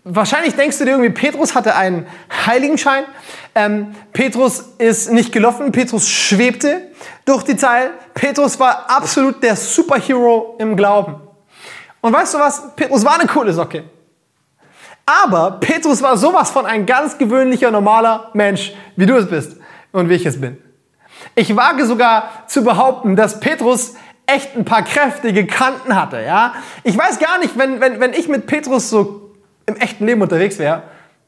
Wahrscheinlich 0.08 0.54
denkst 0.54 0.78
du 0.78 0.84
dir 0.84 0.92
irgendwie, 0.92 1.10
Petrus 1.10 1.56
hatte 1.56 1.74
einen 1.74 2.06
Heiligenschein. 2.46 3.06
Ähm, 3.56 3.92
Petrus 4.12 4.60
ist 4.78 5.10
nicht 5.10 5.32
gelaufen, 5.32 5.72
Petrus 5.72 6.08
schwebte 6.08 6.92
durch 7.24 7.42
die 7.42 7.56
Zeit. 7.56 7.90
Petrus 8.14 8.60
war 8.60 8.88
absolut 8.88 9.42
der 9.42 9.56
Superhero 9.56 10.54
im 10.60 10.76
Glauben. 10.76 11.16
Und 12.00 12.12
weißt 12.12 12.34
du 12.34 12.38
was? 12.38 12.76
Petrus 12.76 13.04
war 13.04 13.18
eine 13.18 13.26
coole 13.26 13.52
Socke. 13.52 13.82
Aber 15.04 15.58
Petrus 15.58 16.00
war 16.02 16.16
sowas 16.16 16.52
von 16.52 16.66
ein 16.66 16.86
ganz 16.86 17.18
gewöhnlicher, 17.18 17.72
normaler 17.72 18.30
Mensch, 18.32 18.74
wie 18.94 19.06
du 19.06 19.16
es 19.16 19.28
bist 19.28 19.56
und 19.90 20.08
wie 20.08 20.14
ich 20.14 20.24
es 20.24 20.40
bin. 20.40 20.56
Ich 21.34 21.56
wage 21.56 21.84
sogar 21.84 22.44
zu 22.46 22.62
behaupten, 22.62 23.16
dass 23.16 23.40
Petrus 23.40 23.94
echt 24.26 24.54
ein 24.54 24.64
paar 24.64 24.82
kräftige 24.82 25.48
Kanten 25.48 26.00
hatte. 26.00 26.22
Ja? 26.22 26.54
Ich 26.84 26.96
weiß 26.96 27.18
gar 27.18 27.40
nicht, 27.40 27.58
wenn, 27.58 27.80
wenn, 27.80 27.98
wenn 27.98 28.12
ich 28.12 28.28
mit 28.28 28.46
Petrus 28.46 28.88
so 28.88 29.25
im 29.66 29.76
echten 29.76 30.06
Leben 30.06 30.22
unterwegs 30.22 30.58
wäre, 30.58 30.82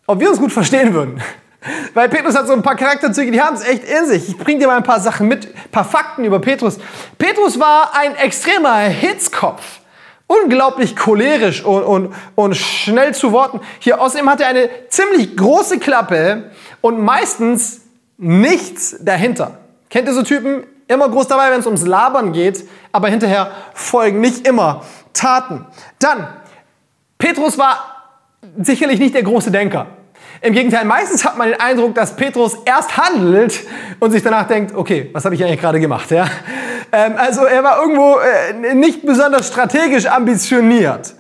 ob 0.06 0.20
wir 0.20 0.30
uns 0.30 0.38
gut 0.38 0.52
verstehen 0.52 0.94
würden. 0.94 1.20
Weil 1.94 2.08
Petrus 2.08 2.36
hat 2.36 2.46
so 2.46 2.52
ein 2.52 2.62
paar 2.62 2.76
Charakterzüge, 2.76 3.32
die 3.32 3.40
haben 3.40 3.56
es 3.56 3.64
echt 3.64 3.84
in 3.84 4.06
sich. 4.06 4.28
Ich 4.28 4.38
bringe 4.38 4.60
dir 4.60 4.68
mal 4.68 4.76
ein 4.76 4.84
paar 4.84 5.00
Sachen 5.00 5.26
mit, 5.28 5.46
ein 5.46 5.70
paar 5.70 5.84
Fakten 5.84 6.24
über 6.24 6.38
Petrus. 6.38 6.78
Petrus 7.18 7.58
war 7.58 7.90
ein 7.94 8.14
extremer 8.16 8.78
Hitzkopf. 8.78 9.80
Unglaublich 10.26 10.94
cholerisch 10.94 11.64
und, 11.64 11.82
und, 11.82 12.14
und 12.34 12.54
schnell 12.54 13.14
zu 13.14 13.32
Worten. 13.32 13.60
Hier 13.78 14.00
außerdem 14.00 14.28
hat 14.28 14.40
er 14.40 14.48
eine 14.48 14.68
ziemlich 14.88 15.36
große 15.36 15.78
Klappe 15.78 16.50
und 16.80 17.00
meistens 17.00 17.80
nichts 18.18 18.96
dahinter. 19.00 19.58
Kennt 19.88 20.06
ihr 20.06 20.14
so 20.14 20.22
Typen? 20.22 20.64
Immer 20.86 21.08
groß 21.08 21.28
dabei, 21.28 21.50
wenn 21.50 21.60
es 21.60 21.66
ums 21.66 21.86
Labern 21.86 22.32
geht, 22.32 22.66
aber 22.92 23.08
hinterher 23.08 23.50
folgen 23.74 24.20
nicht 24.20 24.46
immer 24.46 24.82
Taten. 25.12 25.66
Dann, 25.98 26.28
Petrus 27.18 27.58
war 27.58 27.97
sicherlich 28.62 28.98
nicht 28.98 29.14
der 29.14 29.22
große 29.22 29.50
Denker. 29.50 29.86
Im 30.40 30.52
Gegenteil, 30.52 30.84
meistens 30.84 31.24
hat 31.24 31.36
man 31.36 31.48
den 31.48 31.60
Eindruck, 31.60 31.94
dass 31.94 32.14
Petrus 32.14 32.56
erst 32.64 32.96
handelt 32.96 33.60
und 33.98 34.12
sich 34.12 34.22
danach 34.22 34.46
denkt, 34.46 34.74
okay, 34.74 35.10
was 35.12 35.24
habe 35.24 35.34
ich 35.34 35.42
eigentlich 35.42 35.60
gerade 35.60 35.80
gemacht? 35.80 36.10
Ja? 36.10 36.28
Ähm, 36.92 37.14
also 37.16 37.44
er 37.44 37.64
war 37.64 37.80
irgendwo 37.80 38.18
äh, 38.18 38.74
nicht 38.74 39.04
besonders 39.04 39.48
strategisch 39.48 40.06
ambitioniert. 40.06 41.14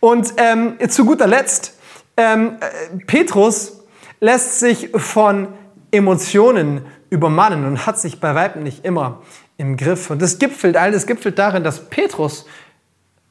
Und 0.00 0.34
ähm, 0.38 0.76
zu 0.88 1.04
guter 1.04 1.26
Letzt, 1.26 1.78
ähm, 2.16 2.56
äh, 2.60 3.04
Petrus 3.06 3.84
lässt 4.20 4.60
sich 4.60 4.90
von 4.94 5.48
Emotionen 5.90 6.86
übermannen 7.10 7.66
und 7.66 7.86
hat 7.86 7.98
sich 7.98 8.18
bei 8.18 8.34
Weitem 8.34 8.62
nicht 8.62 8.84
immer 8.84 9.22
im 9.56 9.76
Griff. 9.76 10.10
Und 10.10 10.20
das 10.20 10.38
gipfelt, 10.38 10.76
all 10.76 10.90
das 10.90 11.06
gipfelt 11.06 11.38
darin, 11.38 11.62
dass 11.62 11.88
Petrus 11.88 12.46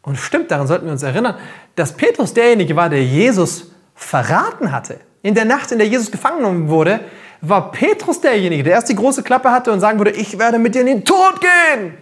und 0.03 0.17
stimmt, 0.17 0.51
daran 0.51 0.67
sollten 0.67 0.85
wir 0.85 0.91
uns 0.91 1.03
erinnern, 1.03 1.35
dass 1.75 1.93
Petrus 1.93 2.33
derjenige 2.33 2.75
war, 2.75 2.89
der 2.89 3.03
Jesus 3.03 3.71
verraten 3.95 4.71
hatte. 4.71 4.99
In 5.21 5.33
der 5.33 5.45
Nacht, 5.45 5.71
in 5.71 5.79
der 5.79 5.87
Jesus 5.87 6.11
gefangen 6.11 6.39
genommen 6.39 6.67
wurde, 6.67 6.99
war 7.41 7.71
Petrus 7.71 8.21
derjenige, 8.21 8.63
der 8.63 8.73
erst 8.73 8.89
die 8.89 8.95
große 8.95 9.23
Klappe 9.23 9.51
hatte 9.51 9.71
und 9.71 9.79
sagen 9.79 9.97
würde, 9.97 10.11
ich 10.11 10.37
werde 10.37 10.59
mit 10.59 10.75
dir 10.75 10.81
in 10.81 10.87
den 10.87 11.05
Tod 11.05 11.41
gehen. 11.41 11.97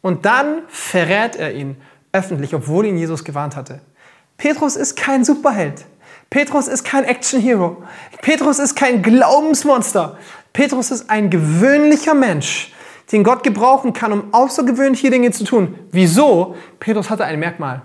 Und 0.00 0.24
dann 0.24 0.62
verrät 0.68 1.36
er 1.36 1.52
ihn 1.52 1.76
öffentlich, 2.12 2.54
obwohl 2.54 2.86
ihn 2.86 2.98
Jesus 2.98 3.24
gewarnt 3.24 3.56
hatte. 3.56 3.80
Petrus 4.36 4.76
ist 4.76 4.96
kein 4.96 5.24
Superheld. 5.24 5.84
Petrus 6.28 6.68
ist 6.68 6.84
kein 6.84 7.04
Action-Hero. 7.04 7.82
Petrus 8.22 8.58
ist 8.58 8.74
kein 8.74 9.02
Glaubensmonster. 9.02 10.18
Petrus 10.52 10.90
ist 10.90 11.10
ein 11.10 11.30
gewöhnlicher 11.30 12.14
Mensch, 12.14 12.72
den 13.12 13.24
Gott 13.24 13.42
gebrauchen 13.42 13.92
kann, 13.92 14.12
um 14.12 14.32
außergewöhnliche 14.32 15.10
Dinge 15.10 15.30
zu 15.30 15.44
tun. 15.44 15.78
Wieso? 15.90 16.56
Petrus 16.80 17.10
hatte 17.10 17.24
ein 17.24 17.38
Merkmal. 17.38 17.82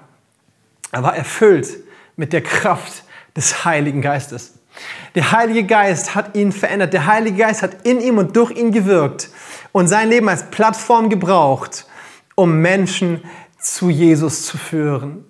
Er 0.91 1.03
war 1.03 1.15
erfüllt 1.15 1.67
mit 2.15 2.33
der 2.33 2.41
Kraft 2.41 3.03
des 3.35 3.65
Heiligen 3.65 4.01
Geistes. 4.01 4.53
Der 5.15 5.31
Heilige 5.31 5.63
Geist 5.63 6.15
hat 6.15 6.35
ihn 6.35 6.51
verändert. 6.51 6.93
Der 6.93 7.05
Heilige 7.05 7.37
Geist 7.37 7.61
hat 7.61 7.85
in 7.85 7.99
ihm 7.99 8.17
und 8.17 8.35
durch 8.35 8.51
ihn 8.51 8.71
gewirkt 8.71 9.29
und 9.71 9.87
sein 9.87 10.09
Leben 10.09 10.29
als 10.29 10.49
Plattform 10.49 11.09
gebraucht, 11.09 11.85
um 12.35 12.61
Menschen 12.61 13.21
zu 13.59 13.89
Jesus 13.89 14.45
zu 14.45 14.57
führen. 14.57 15.25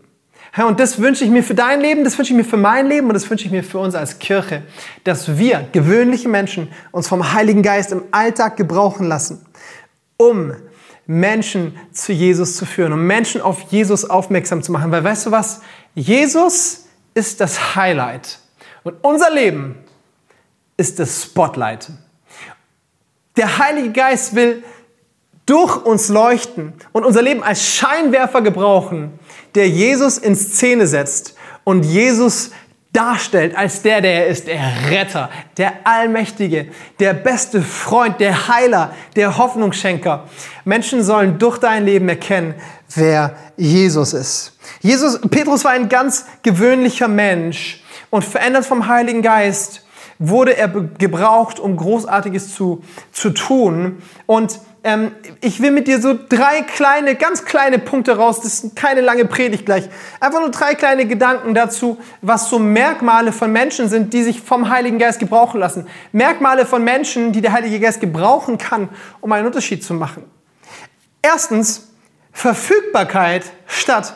und 0.58 0.80
das 0.80 1.00
wünsche 1.00 1.24
ich 1.24 1.30
mir 1.30 1.44
für 1.44 1.56
dein 1.56 1.82
Leben, 1.82 2.04
das 2.04 2.18
wünsche 2.18 2.34
ich 2.34 2.38
mir 2.38 2.44
für 2.44 2.58
mein 2.58 2.88
Leben 2.88 3.08
und 3.08 3.14
das 3.14 3.30
wünsche 3.30 3.46
ich 3.46 3.52
mir 3.52 3.64
für 3.64 3.80
uns 3.80 3.96
als 3.96 4.20
Kirche, 4.20 4.64
dass 5.04 5.38
wir, 5.38 5.68
gewöhnliche 5.72 6.30
Menschen, 6.30 6.68
uns 6.92 7.08
vom 7.08 7.34
Heiligen 7.34 7.64
Geist 7.64 7.92
im 7.92 8.04
Alltag 8.12 8.58
gebrauchen 8.58 9.08
lassen, 9.08 9.46
um 10.18 10.54
Menschen 11.06 11.78
zu 11.94 12.12
Jesus 12.12 12.58
zu 12.58 12.66
führen, 12.66 12.92
um 12.92 13.08
Menschen 13.08 13.42
auf 13.42 13.62
Jesus 13.72 14.10
aufmerksam 14.10 14.62
zu 14.62 14.72
machen. 14.72 14.92
Weil 14.92 15.04
weißt 15.04 15.28
du 15.28 15.32
was? 15.32 15.62
Jesus 15.96 16.88
ist 17.14 17.40
das 17.40 17.76
Highlight 17.76 18.40
und 18.84 18.96
unser 19.02 19.32
Leben 19.32 19.76
ist 20.76 21.00
das 21.00 21.24
Spotlight. 21.24 21.90
Der 23.38 23.58
Heilige 23.58 23.92
Geist 23.92 24.36
will 24.36 24.64
durch 25.46 25.78
uns 25.86 26.10
leuchten 26.10 26.74
und 26.92 27.06
unser 27.06 27.22
Leben 27.22 27.42
als 27.42 27.66
Scheinwerfer 27.66 28.42
gebrauchen, 28.42 29.18
der 29.56 29.70
Jesus 29.70 30.18
in 30.18 30.36
Szene 30.36 30.88
setzt 30.88 31.36
und 31.64 31.84
Jesus 31.84 32.52
darstellt 32.94 33.56
als 33.56 33.82
der, 33.82 34.02
der 34.02 34.26
er 34.26 34.28
ist, 34.28 34.48
der 34.48 34.60
Retter, 34.90 35.30
der 35.58 35.74
Allmächtige, 35.84 36.68
der 37.00 37.14
beste 37.14 37.62
Freund, 37.62 38.20
der 38.20 38.48
Heiler, 38.48 38.94
der 39.16 39.38
Hoffnungsschenker. 39.38 40.26
Menschen 40.66 41.04
sollen 41.04 41.38
durch 41.38 41.58
dein 41.58 41.86
Leben 41.86 42.10
erkennen, 42.10 42.56
wer 42.96 43.36
Jesus 43.56 44.14
ist. 44.14 44.58
Jesus, 44.82 45.20
Petrus 45.30 45.64
war 45.64 45.72
ein 45.72 45.90
ganz 45.90 46.26
gewöhnlicher 46.44 47.08
Mensch 47.08 47.84
und 48.10 48.24
verändert 48.24 48.66
vom 48.66 48.88
Heiligen 48.88 49.22
Geist 49.22 49.84
wurde 50.20 50.58
er 50.58 50.68
gebraucht, 50.68 51.60
um 51.60 51.78
Großartiges 51.78 52.56
zu, 52.56 52.84
zu 53.12 53.30
tun. 53.32 54.02
Und 54.26 54.60
ähm, 54.88 55.12
ich 55.42 55.62
will 55.62 55.72
mit 55.72 55.86
dir 55.90 56.02
so 56.02 56.18
drei 56.30 56.62
kleine, 56.62 57.16
ganz 57.16 57.44
kleine 57.44 57.78
Punkte 57.78 58.16
raus. 58.16 58.40
Das 58.40 58.64
ist 58.64 58.76
keine 58.78 59.02
lange 59.02 59.26
Predigt 59.26 59.66
gleich. 59.66 59.90
Einfach 60.22 60.40
nur 60.40 60.50
drei 60.50 60.76
kleine 60.76 61.06
Gedanken 61.06 61.54
dazu, 61.54 61.98
was 62.22 62.50
so 62.50 62.58
Merkmale 62.58 63.34
von 63.34 63.52
Menschen 63.52 63.90
sind, 63.90 64.14
die 64.14 64.24
sich 64.24 64.40
vom 64.40 64.70
Heiligen 64.70 64.98
Geist 64.98 65.20
gebrauchen 65.20 65.60
lassen. 65.60 65.88
Merkmale 66.14 66.66
von 66.66 66.86
Menschen, 66.86 67.34
die 67.34 67.42
der 67.42 67.52
Heilige 67.52 67.82
Geist 67.82 68.00
gebrauchen 68.00 68.58
kann, 68.58 68.88
um 69.20 69.30
einen 69.34 69.46
Unterschied 69.46 69.84
zu 69.84 69.94
machen. 69.94 70.24
Erstens, 71.22 71.90
Verfügbarkeit 72.32 73.44
statt 73.66 74.16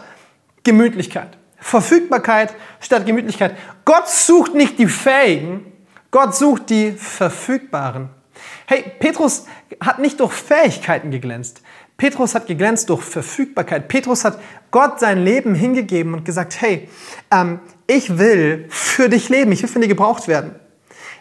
Gemütlichkeit. 0.64 1.38
Verfügbarkeit 1.58 2.56
statt 2.80 3.06
Gemütlichkeit. 3.06 3.58
Gott 3.84 4.08
sucht 4.08 4.54
nicht 4.54 4.80
die 4.80 4.88
Fähigen, 4.88 5.66
Gott 6.12 6.34
sucht 6.34 6.70
die 6.70 6.94
Verfügbaren. 6.94 8.21
Hey, 8.72 8.86
Petrus 9.00 9.48
hat 9.82 10.00
nicht 10.00 10.22
durch 10.22 10.32
Fähigkeiten 10.32 11.12
geglänzt. 11.12 11.62
Petrus 11.98 12.34
hat 12.36 12.48
geglänzt 12.48 12.90
durch 12.90 13.02
Verfügbarkeit. 13.02 13.90
Petrus 13.90 14.24
hat 14.24 14.40
Gott 14.72 14.98
sein 15.02 15.26
Leben 15.26 15.56
hingegeben 15.56 16.14
und 16.14 16.24
gesagt, 16.24 16.62
hey, 16.62 16.88
ähm, 17.32 17.60
ich 17.86 18.18
will 18.18 18.68
für 18.70 19.10
dich 19.10 19.28
leben, 19.28 19.52
ich 19.52 19.62
will 19.62 19.68
von 19.68 19.82
dir 19.82 19.90
gebraucht 19.90 20.30
werden. 20.30 20.56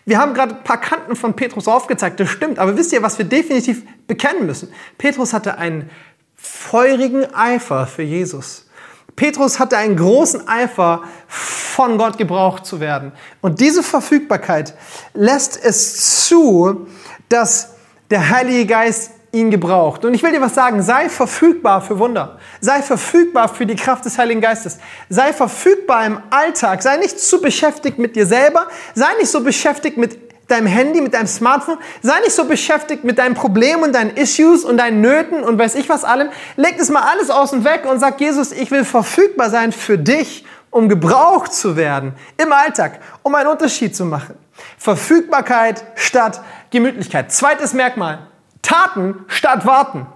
Wir 0.05 0.19
haben 0.19 0.33
gerade 0.33 0.55
ein 0.55 0.63
paar 0.63 0.81
Kanten 0.81 1.17
von 1.17 1.35
Petrus 1.35 1.67
aufgezeigt, 1.67 2.21
das 2.21 2.29
stimmt, 2.29 2.61
aber 2.61 2.77
wisst 2.77 2.93
ihr, 2.93 3.03
was 3.03 3.19
wir 3.19 3.25
definitiv 3.25 3.83
bekennen 4.07 4.47
müssen? 4.47 4.73
Petrus 4.97 5.33
hatte 5.33 5.59
einen 5.59 5.91
feurigen 6.37 7.35
Eifer 7.35 7.89
für 7.89 8.05
Jesus. 8.05 8.70
Petrus 9.17 9.59
hatte 9.59 9.77
einen 9.77 9.97
großen 9.97 10.49
Eifer, 10.49 11.03
von 11.27 11.97
Gott 11.99 12.19
gebraucht 12.19 12.67
zu 12.67 12.81
werden. 12.81 13.13
Und 13.41 13.61
diese 13.61 13.83
Verfügbarkeit 13.83 14.75
lässt 15.15 15.63
es 15.63 16.27
zu, 16.27 16.89
dass 17.29 17.75
der 18.11 18.29
Heilige 18.29 18.67
Geist 18.67 19.13
ihn 19.33 19.51
gebraucht. 19.51 20.05
Und 20.05 20.15
ich 20.15 20.23
will 20.23 20.33
dir 20.33 20.41
was 20.41 20.55
sagen, 20.55 20.83
sei 20.83 21.09
verfügbar 21.09 21.81
für 21.81 21.99
Wunder. 21.99 22.39
Sei 22.61 22.83
verfügbar 22.83 23.49
für 23.49 23.65
die 23.65 23.77
Kraft 23.77 24.05
des 24.05 24.19
Heiligen 24.19 24.41
Geistes. 24.41 24.79
Sei 25.09 25.33
verfügbar 25.33 26.05
im 26.05 26.19
Alltag. 26.31 26.83
Sei 26.83 26.97
nicht 26.97 27.21
zu 27.21 27.41
beschäftigt 27.41 27.99
mit 27.99 28.17
dir 28.17 28.27
selber. 28.27 28.67
Sei 28.95 29.09
nicht 29.19 29.31
so 29.31 29.43
beschäftigt 29.43 29.97
mit 29.97 30.30
deinem 30.51 30.67
Handy, 30.67 31.01
mit 31.01 31.15
deinem 31.15 31.27
Smartphone. 31.27 31.79
Sei 32.03 32.19
nicht 32.21 32.33
so 32.33 32.45
beschäftigt 32.45 33.05
mit 33.05 33.19
deinen 33.19 33.35
Problemen 33.35 33.85
und 33.85 33.95
deinen 33.95 34.17
Issues 34.17 34.65
und 34.65 34.79
deinen 34.79 35.01
Nöten 35.01 35.43
und 35.43 35.59
weiß 35.59 35.75
ich 35.75 35.89
was 35.89 36.05
allem. 36.05 36.29
Leg 36.57 36.79
das 36.79 36.89
mal 36.89 37.03
alles 37.03 37.31
außen 37.31 37.65
weg 37.65 37.87
und 37.91 38.01
sag, 38.01 38.21
Jesus, 38.21 38.53
ich 38.53 38.71
will 38.71 38.85
verfügbar 38.85 39.51
sein 39.51 39.73
für 39.73 39.99
dich, 39.99 40.45
um 40.71 40.89
gebraucht 40.89 41.53
zu 41.53 41.77
werden 41.77 42.15
im 42.37 42.53
Alltag, 42.53 43.01
um 43.23 43.35
einen 43.35 43.49
Unterschied 43.49 43.95
zu 43.95 44.05
machen. 44.05 44.35
Verfügbarkeit 44.79 45.85
statt 45.95 46.41
Gemütlichkeit. 46.71 47.33
Zweites 47.33 47.73
Merkmal. 47.73 48.27
Taten 48.63 49.25
statt 49.27 49.67
Warten. 49.67 50.07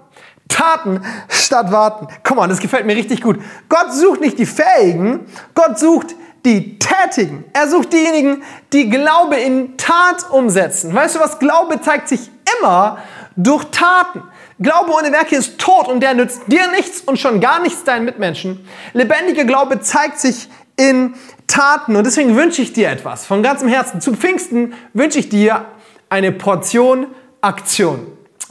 Taten 0.49 1.05
statt 1.29 1.73
Warten. 1.73 2.09
Komm 2.23 2.38
on, 2.38 2.49
das 2.49 2.61
gefällt 2.61 2.87
mir 2.87 2.94
richtig 2.94 3.23
gut. 3.23 3.40
Gott 3.68 3.92
sucht 3.92 4.20
nicht 4.20 4.38
die 4.38 4.47
Fähigen, 4.47 5.27
Gott 5.55 5.79
sucht 5.79 6.14
die 6.44 6.78
Tätigen. 6.78 7.44
Er 7.52 7.68
sucht 7.68 7.92
diejenigen, 7.92 8.42
die 8.72 8.90
Glaube 8.90 9.37
in 9.37 9.76
Tat 9.76 10.30
umsetzen. 10.30 10.94
Weißt 10.94 11.16
du 11.16 11.20
was? 11.20 11.38
Glaube 11.38 11.80
zeigt 11.80 12.09
sich 12.09 12.30
immer 12.59 12.98
durch 13.37 13.64
Taten. 13.66 14.22
Glaube 14.61 14.92
ohne 14.92 15.11
Werke 15.11 15.37
ist 15.37 15.59
tot 15.59 15.88
und 15.88 16.00
der 16.00 16.14
nützt 16.14 16.42
dir 16.46 16.70
nichts 16.70 17.00
und 17.00 17.18
schon 17.18 17.40
gar 17.40 17.61
nichts 17.61 17.85
deinen 17.85 18.04
Mitmenschen. 18.04 18.66
Lebendiger 18.92 19.44
Glaube 19.44 19.80
zeigt 19.80 20.20
sich 20.20 20.48
in 20.76 21.14
Taten 21.46 21.96
und 21.96 22.04
deswegen 22.04 22.37
wünsche 22.37 22.62
ich 22.62 22.72
dir 22.72 22.90
etwas 22.90 23.26
von 23.26 23.42
ganzem 23.42 23.68
Herzen. 23.68 24.00
Zu 24.00 24.14
Pfingsten 24.14 24.74
wünsche 24.92 25.18
ich 25.18 25.28
dir 25.28 25.64
eine 26.09 26.33
Portion 26.33 27.09
Aktion. 27.40 28.07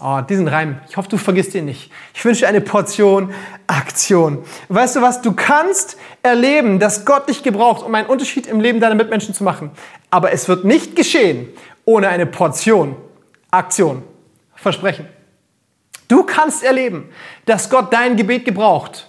Oh, 0.06 0.20
diesen 0.20 0.50
Reim, 0.50 0.82
ich 0.90 0.98
hoffe, 0.98 1.08
du 1.08 1.16
vergisst 1.18 1.56
ihn 1.56 1.64
nicht. 1.64 1.90
Ich 2.14 2.26
wünsche 2.26 2.46
eine 2.46 2.60
Portion 2.60 3.34
Aktion. 3.68 4.44
Weißt 4.68 4.98
du 4.98 5.02
was? 5.02 5.22
Du 5.22 5.32
kannst 5.32 5.98
erleben, 6.22 6.78
dass 6.78 7.06
Gott 7.06 7.30
dich 7.30 7.42
gebraucht, 7.42 7.86
um 7.86 7.96
einen 7.96 8.10
Unterschied 8.10 8.46
im 8.46 8.60
Leben 8.60 8.82
deiner 8.82 8.96
Mitmenschen 8.96 9.34
zu 9.34 9.46
machen. 9.46 9.72
Aber 10.10 10.34
es 10.34 10.50
wird 10.50 10.66
nicht 10.66 10.98
geschehen 10.98 11.48
ohne 11.86 12.10
eine 12.10 12.26
Portion 12.26 12.98
Aktion. 13.50 14.04
Versprechen. 14.56 15.08
Du 16.10 16.24
kannst 16.24 16.66
erleben, 16.66 17.10
dass 17.46 17.70
Gott 17.70 17.94
dein 17.94 18.18
Gebet 18.18 18.44
gebraucht, 18.44 19.08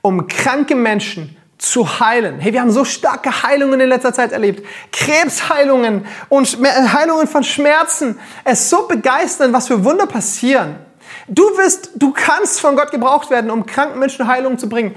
um 0.00 0.26
kranke 0.26 0.74
Menschen 0.74 1.36
zu 1.62 2.00
heilen. 2.00 2.40
Hey, 2.40 2.52
wir 2.52 2.60
haben 2.60 2.72
so 2.72 2.84
starke 2.84 3.44
Heilungen 3.44 3.78
in 3.78 3.88
letzter 3.88 4.12
Zeit 4.12 4.32
erlebt. 4.32 4.66
Krebsheilungen 4.90 6.04
und 6.28 6.58
Heilungen 6.92 7.28
von 7.28 7.44
Schmerzen. 7.44 8.18
Es 8.42 8.62
ist 8.62 8.70
so 8.70 8.88
begeisternd, 8.88 9.54
was 9.54 9.68
für 9.68 9.84
Wunder 9.84 10.06
passieren. 10.06 10.74
Du 11.28 11.44
wirst, 11.56 11.90
du 11.94 12.12
kannst 12.12 12.60
von 12.60 12.74
Gott 12.74 12.90
gebraucht 12.90 13.30
werden, 13.30 13.48
um 13.48 13.64
kranken 13.64 14.00
Menschen 14.00 14.26
Heilung 14.26 14.58
zu 14.58 14.68
bringen. 14.68 14.96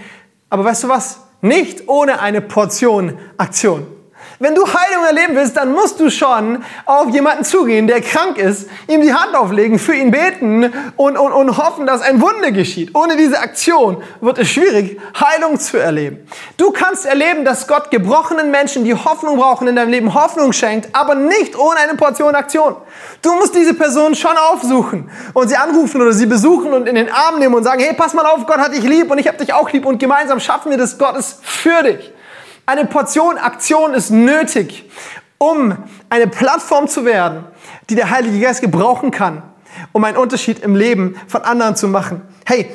Aber 0.49 0.65
weißt 0.65 0.86
du 0.86 0.89
was? 0.89 1.19
Nicht 1.41 1.88
ohne 1.88 2.19
eine 2.19 2.41
Portion 2.41 3.19
Aktion. 3.38 3.86
Wenn 4.39 4.54
du 4.54 4.65
Heilung 4.65 5.06
erleben 5.06 5.36
willst, 5.36 5.56
dann 5.56 5.71
musst 5.71 6.00
du 6.00 6.10
schon 6.10 6.63
auf 6.86 7.10
jemanden 7.10 7.45
zugehen, 7.45 7.88
der 7.88 8.02
krank 8.02 8.38
ist, 8.38 8.69
ihm 8.88 9.02
die 9.02 9.13
Hand 9.13 9.34
auflegen, 9.34 9.80
für 9.80 9.95
ihn 9.95 10.12
beten 10.12 10.74
und, 10.98 11.17
und, 11.17 11.32
und 11.32 11.58
hoffen, 11.58 11.88
dass 11.88 12.02
ein 12.02 12.19
Wunder 12.19 12.52
geschieht. 12.52 12.93
Ohne 12.95 13.15
diese 13.15 13.39
Aktion 13.39 14.04
wird 14.19 14.38
es 14.39 14.50
schwierig, 14.50 15.00
Heilung 15.17 15.58
zu 15.58 15.78
erleben. 15.78 16.28
Du 16.58 16.71
kannst 16.71 17.06
erleben, 17.06 17.45
dass 17.45 17.67
Gott 17.67 17.91
gebrochenen 17.91 18.52
Menschen, 18.52 18.84
die 18.84 18.93
Hoffnung 18.93 19.38
brauchen 19.38 19.69
in 19.69 19.76
deinem 19.78 19.91
Leben, 19.91 20.13
Hoffnung 20.13 20.52
schenkt, 20.52 20.93
aber 20.93 21.15
nicht 21.15 21.58
ohne 21.58 21.80
eine 21.80 21.95
Portion 21.95 22.36
Aktion. 22.36 22.76
Du 23.21 23.34
musst 23.36 23.56
diese 23.56 23.74
Person 23.74 24.15
schon 24.15 24.36
aufsuchen 24.52 25.10
und 25.34 25.48
sie 25.48 25.56
anrufen 25.56 26.02
oder 26.02 26.12
sie 26.12 26.26
besuchen 26.26 26.74
und 26.74 26.89
in 26.89 26.95
den 26.95 27.10
Arm 27.10 27.39
nehmen 27.39 27.56
und 27.56 27.63
sagen, 27.63 27.82
hey, 27.82 27.93
pass 27.93 28.13
mal 28.13 28.26
auf, 28.26 28.45
Gott 28.45 28.58
hat 28.58 28.74
dich 28.74 28.84
lieb 28.84 29.10
und 29.10 29.17
ich 29.17 29.28
habe 29.28 29.38
dich 29.38 29.54
auch 29.54 29.71
lieb 29.71 29.86
und 29.86 29.98
gemeinsam 29.98 30.41
schaffen 30.41 30.71
wir 30.71 30.78
das 30.78 30.98
Gottes 30.98 31.39
für 31.41 31.84
dich. 31.84 32.12
Eine 32.65 32.86
Portion 32.86 33.38
Aktion 33.38 33.93
ist 33.93 34.10
nötig, 34.10 34.89
um 35.38 35.78
eine 36.10 36.28
Plattform 36.28 36.88
zu 36.88 37.06
werden, 37.06 37.43
die 37.89 37.95
der 37.95 38.10
Heilige 38.10 38.39
Geist 38.39 38.62
gebrauchen 38.62 39.12
kann, 39.12 39.43
um 39.91 40.04
einen 40.04 40.17
Unterschied 40.17 40.60
im 40.60 40.75
Leben 40.75 41.15
von 41.28 41.43
anderen 41.43 41.75
zu 41.75 41.88
machen. 41.88 42.21
Hey, 42.45 42.69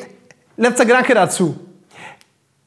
letzter 0.57 0.85
Gedanke 0.85 1.15
dazu. 1.15 1.59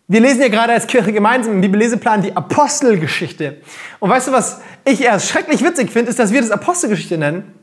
Wir 0.07 0.19
lesen 0.19 0.41
ja 0.41 0.49
gerade 0.49 0.73
als 0.73 0.86
Kirche 0.86 1.13
gemeinsam 1.13 1.53
im 1.53 1.62
Bibelleseplan 1.62 2.21
die 2.21 2.36
Apostelgeschichte. 2.36 3.62
Und 3.99 4.09
weißt 4.09 4.27
du, 4.27 4.31
was 4.33 4.59
ich 4.83 5.01
erst 5.01 5.29
schrecklich 5.29 5.63
witzig 5.63 5.91
finde, 5.91 6.09
ist, 6.09 6.19
dass 6.19 6.33
wir 6.33 6.41
das 6.41 6.51
Apostelgeschichte 6.51 7.17
nennen 7.17 7.53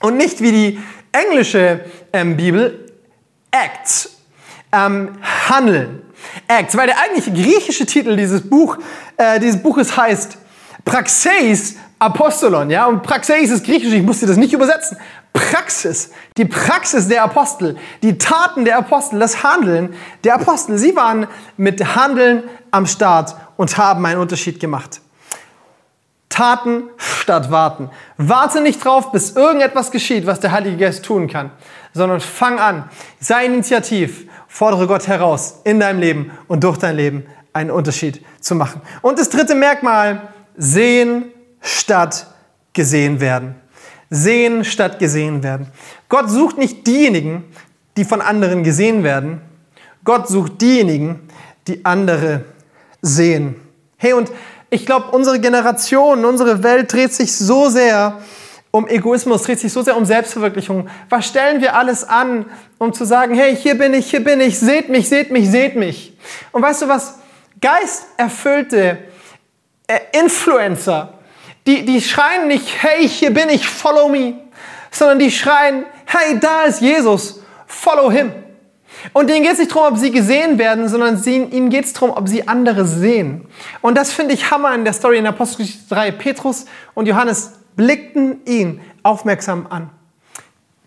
und 0.00 0.18
nicht 0.18 0.42
wie 0.42 0.52
die 0.52 0.80
englische 1.12 1.80
ähm, 2.12 2.36
Bibel 2.36 2.92
Acts 3.50 4.15
ähm, 4.76 5.18
Handeln. 5.48 6.02
Acts, 6.48 6.76
weil 6.76 6.86
der 6.86 6.98
eigentliche 6.98 7.32
griechische 7.32 7.86
Titel 7.86 8.16
dieses, 8.16 8.48
Buch, 8.48 8.78
äh, 9.16 9.38
dieses 9.40 9.62
Buches 9.62 9.96
heißt 9.96 10.38
Praxeis 10.84 11.76
Apostolon. 11.98 12.70
Ja? 12.70 12.86
Und 12.86 13.02
Praxeis 13.02 13.50
ist 13.50 13.64
griechisch, 13.64 13.92
ich 13.92 14.02
musste 14.02 14.26
das 14.26 14.36
nicht 14.36 14.52
übersetzen. 14.52 14.98
Praxis, 15.32 16.10
die 16.38 16.46
Praxis 16.46 17.08
der 17.08 17.22
Apostel, 17.22 17.76
die 18.02 18.16
Taten 18.16 18.64
der 18.64 18.78
Apostel, 18.78 19.18
das 19.18 19.42
Handeln 19.42 19.94
der 20.24 20.34
Apostel. 20.34 20.78
Sie 20.78 20.96
waren 20.96 21.26
mit 21.58 21.94
Handeln 21.94 22.44
am 22.70 22.86
Start 22.86 23.36
und 23.56 23.76
haben 23.76 24.04
einen 24.06 24.20
Unterschied 24.20 24.60
gemacht. 24.60 25.00
Taten 26.30 26.84
statt 26.96 27.50
warten. 27.50 27.90
Warte 28.16 28.60
nicht 28.60 28.82
drauf, 28.84 29.12
bis 29.12 29.32
irgendetwas 29.32 29.90
geschieht, 29.90 30.26
was 30.26 30.40
der 30.40 30.52
Heilige 30.52 30.76
Geist 30.76 31.04
tun 31.04 31.28
kann, 31.28 31.50
sondern 31.92 32.20
fang 32.20 32.58
an. 32.58 32.88
Sei 33.20 33.46
initiativ. 33.46 34.26
Fordere 34.56 34.86
Gott 34.86 35.06
heraus 35.06 35.60
in 35.64 35.80
deinem 35.80 36.00
Leben 36.00 36.30
und 36.48 36.64
durch 36.64 36.78
dein 36.78 36.96
Leben 36.96 37.26
einen 37.52 37.70
Unterschied 37.70 38.24
zu 38.40 38.54
machen. 38.54 38.80
Und 39.02 39.18
das 39.18 39.28
dritte 39.28 39.54
Merkmal, 39.54 40.28
sehen 40.56 41.26
statt 41.60 42.26
gesehen 42.72 43.20
werden. 43.20 43.56
Sehen 44.08 44.64
statt 44.64 44.98
gesehen 44.98 45.42
werden. 45.42 45.66
Gott 46.08 46.30
sucht 46.30 46.56
nicht 46.56 46.86
diejenigen, 46.86 47.44
die 47.98 48.04
von 48.06 48.22
anderen 48.22 48.62
gesehen 48.62 49.04
werden. 49.04 49.42
Gott 50.04 50.26
sucht 50.26 50.62
diejenigen, 50.62 51.28
die 51.68 51.84
andere 51.84 52.46
sehen. 53.02 53.56
Hey, 53.98 54.14
und 54.14 54.32
ich 54.70 54.86
glaube, 54.86 55.10
unsere 55.10 55.38
Generation, 55.38 56.24
unsere 56.24 56.62
Welt 56.62 56.90
dreht 56.94 57.12
sich 57.12 57.36
so 57.36 57.68
sehr 57.68 58.20
um 58.76 58.86
Egoismus, 58.88 59.42
dreht 59.42 59.58
sich 59.58 59.72
so 59.72 59.82
sehr 59.82 59.96
um 59.96 60.04
Selbstverwirklichung. 60.04 60.88
Was 61.08 61.26
stellen 61.26 61.60
wir 61.60 61.74
alles 61.74 62.04
an, 62.04 62.46
um 62.78 62.92
zu 62.92 63.04
sagen, 63.04 63.34
hey, 63.34 63.56
hier 63.56 63.76
bin 63.76 63.94
ich, 63.94 64.10
hier 64.10 64.22
bin 64.22 64.40
ich, 64.40 64.58
seht 64.58 64.88
mich, 64.88 65.08
seht 65.08 65.30
mich, 65.30 65.50
seht 65.50 65.76
mich. 65.76 66.16
Und 66.52 66.62
weißt 66.62 66.82
du 66.82 66.88
was? 66.88 67.18
Geisterfüllte 67.60 68.98
äh, 69.86 69.98
Influencer, 70.12 71.14
die, 71.66 71.84
die 71.84 72.00
schreien 72.00 72.48
nicht, 72.48 72.82
hey, 72.82 73.08
hier 73.08 73.32
bin 73.32 73.48
ich, 73.48 73.66
follow 73.66 74.08
me, 74.08 74.34
sondern 74.90 75.18
die 75.18 75.30
schreien, 75.30 75.86
hey, 76.04 76.38
da 76.38 76.64
ist 76.64 76.80
Jesus, 76.80 77.40
follow 77.66 78.10
him. 78.10 78.32
Und 79.12 79.30
denen 79.30 79.42
geht 79.42 79.52
es 79.52 79.58
nicht 79.58 79.74
darum, 79.74 79.92
ob 79.92 79.98
sie 79.98 80.10
gesehen 80.10 80.58
werden, 80.58 80.88
sondern 80.88 81.16
sie, 81.16 81.36
ihnen 81.36 81.70
geht 81.70 81.84
es 81.84 81.92
darum, 81.92 82.10
ob 82.10 82.28
sie 82.28 82.46
andere 82.46 82.84
sehen. 82.84 83.46
Und 83.80 83.96
das 83.96 84.12
finde 84.12 84.34
ich 84.34 84.50
Hammer 84.50 84.74
in 84.74 84.84
der 84.84 84.92
Story 84.92 85.18
in 85.18 85.26
Apostelgeschichte 85.26 85.94
3. 85.94 86.10
Petrus 86.12 86.66
und 86.94 87.06
Johannes 87.06 87.52
blickten 87.76 88.40
ihn 88.46 88.80
aufmerksam 89.02 89.66
an. 89.68 89.90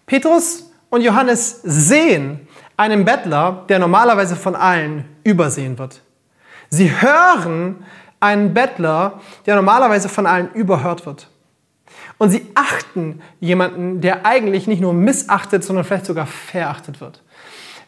Petrus 0.06 0.72
und 0.90 1.02
Johannes 1.02 1.62
sehen 1.64 2.48
einen 2.78 3.06
Bettler, 3.06 3.66
der 3.70 3.80
normalerweise 3.80 4.36
von 4.36 4.56
allen 4.56 5.06
übersehen 5.24 5.78
wird. 5.78 6.02
Sie 6.70 6.90
hören 6.90 7.86
einen 8.20 8.54
Bettler, 8.54 9.22
der 9.46 9.56
normalerweise 9.56 10.10
von 10.10 10.26
allen 10.26 10.52
überhört 10.54 11.06
wird. 11.06 11.30
Und 12.18 12.32
sie 12.32 12.46
achten 12.54 13.22
jemanden, 13.40 14.02
der 14.02 14.26
eigentlich 14.26 14.68
nicht 14.68 14.82
nur 14.82 14.94
missachtet, 14.94 15.64
sondern 15.64 15.86
vielleicht 15.86 16.06
sogar 16.06 16.26
verachtet 16.26 17.00
wird. 17.00 17.22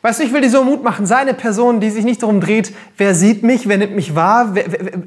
Weißt 0.02 0.20
du, 0.20 0.24
ich 0.24 0.34
will 0.34 0.42
dir 0.42 0.50
so 0.50 0.64
Mut 0.64 0.84
machen, 0.84 1.06
sei 1.06 1.18
eine 1.18 1.34
Person, 1.34 1.80
die 1.80 1.90
sich 1.90 2.06
nicht 2.06 2.24
darum 2.24 2.42
dreht, 2.42 2.74
wer 2.98 3.14
sieht 3.14 3.44
mich, 3.44 3.68
wer 3.68 3.78
nimmt 3.78 3.96
mich 3.96 4.16
wahr, 4.16 4.56
wer, 4.56 4.66
wer, 4.72 5.00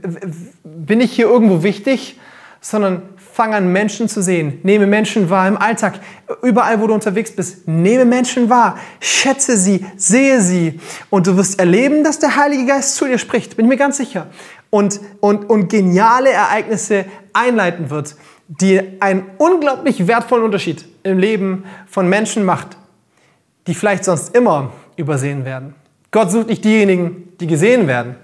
bin 0.62 1.00
ich 1.00 1.12
hier 1.12 1.26
irgendwo 1.26 1.62
wichtig, 1.62 2.20
sondern 2.60 3.02
fang 3.34 3.52
an, 3.52 3.72
Menschen 3.72 4.08
zu 4.08 4.22
sehen. 4.22 4.60
Nehme 4.62 4.86
Menschen 4.86 5.28
wahr 5.28 5.48
im 5.48 5.56
Alltag, 5.56 5.98
überall, 6.42 6.80
wo 6.80 6.86
du 6.86 6.94
unterwegs 6.94 7.34
bist. 7.34 7.66
Nehme 7.66 8.04
Menschen 8.04 8.48
wahr, 8.48 8.78
schätze 9.00 9.56
sie, 9.56 9.84
sehe 9.96 10.40
sie. 10.40 10.78
Und 11.10 11.26
du 11.26 11.36
wirst 11.36 11.58
erleben, 11.58 12.04
dass 12.04 12.20
der 12.20 12.36
Heilige 12.36 12.64
Geist 12.64 12.94
zu 12.94 13.06
dir 13.06 13.18
spricht, 13.18 13.56
bin 13.56 13.66
ich 13.66 13.70
mir 13.70 13.76
ganz 13.76 13.96
sicher. 13.96 14.28
Und, 14.70 15.00
und, 15.18 15.50
und 15.50 15.68
geniale 15.68 16.30
Ereignisse 16.30 17.06
einleiten 17.32 17.90
wird, 17.90 18.14
die 18.46 18.80
einen 19.00 19.24
unglaublich 19.38 20.06
wertvollen 20.06 20.44
Unterschied 20.44 20.84
im 21.02 21.18
Leben 21.18 21.64
von 21.88 22.08
Menschen 22.08 22.44
macht, 22.44 22.76
die 23.66 23.74
vielleicht 23.74 24.04
sonst 24.04 24.32
immer 24.36 24.72
übersehen 24.96 25.44
werden. 25.44 25.74
Gott 26.12 26.30
sucht 26.30 26.46
nicht 26.46 26.64
diejenigen, 26.64 27.32
die 27.40 27.48
gesehen 27.48 27.88
werden. 27.88 28.14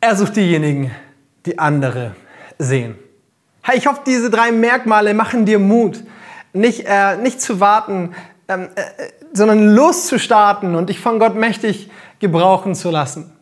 Er 0.00 0.16
sucht 0.16 0.34
diejenigen, 0.34 0.90
die 1.46 1.56
andere 1.56 2.16
sehen. 2.58 2.96
Hey, 3.62 3.78
ich 3.78 3.86
hoffe, 3.86 4.00
diese 4.04 4.28
drei 4.28 4.50
Merkmale 4.50 5.14
machen 5.14 5.46
dir 5.46 5.60
Mut, 5.60 6.02
nicht, 6.52 6.84
äh, 6.84 7.16
nicht 7.16 7.40
zu 7.40 7.60
warten, 7.60 8.14
ähm, 8.48 8.68
äh, 8.74 8.82
sondern 9.32 9.74
loszustarten 9.74 10.74
und 10.74 10.88
dich 10.88 10.98
von 10.98 11.18
Gott 11.18 11.36
mächtig 11.36 11.88
gebrauchen 12.18 12.74
zu 12.74 12.90
lassen. 12.90 13.32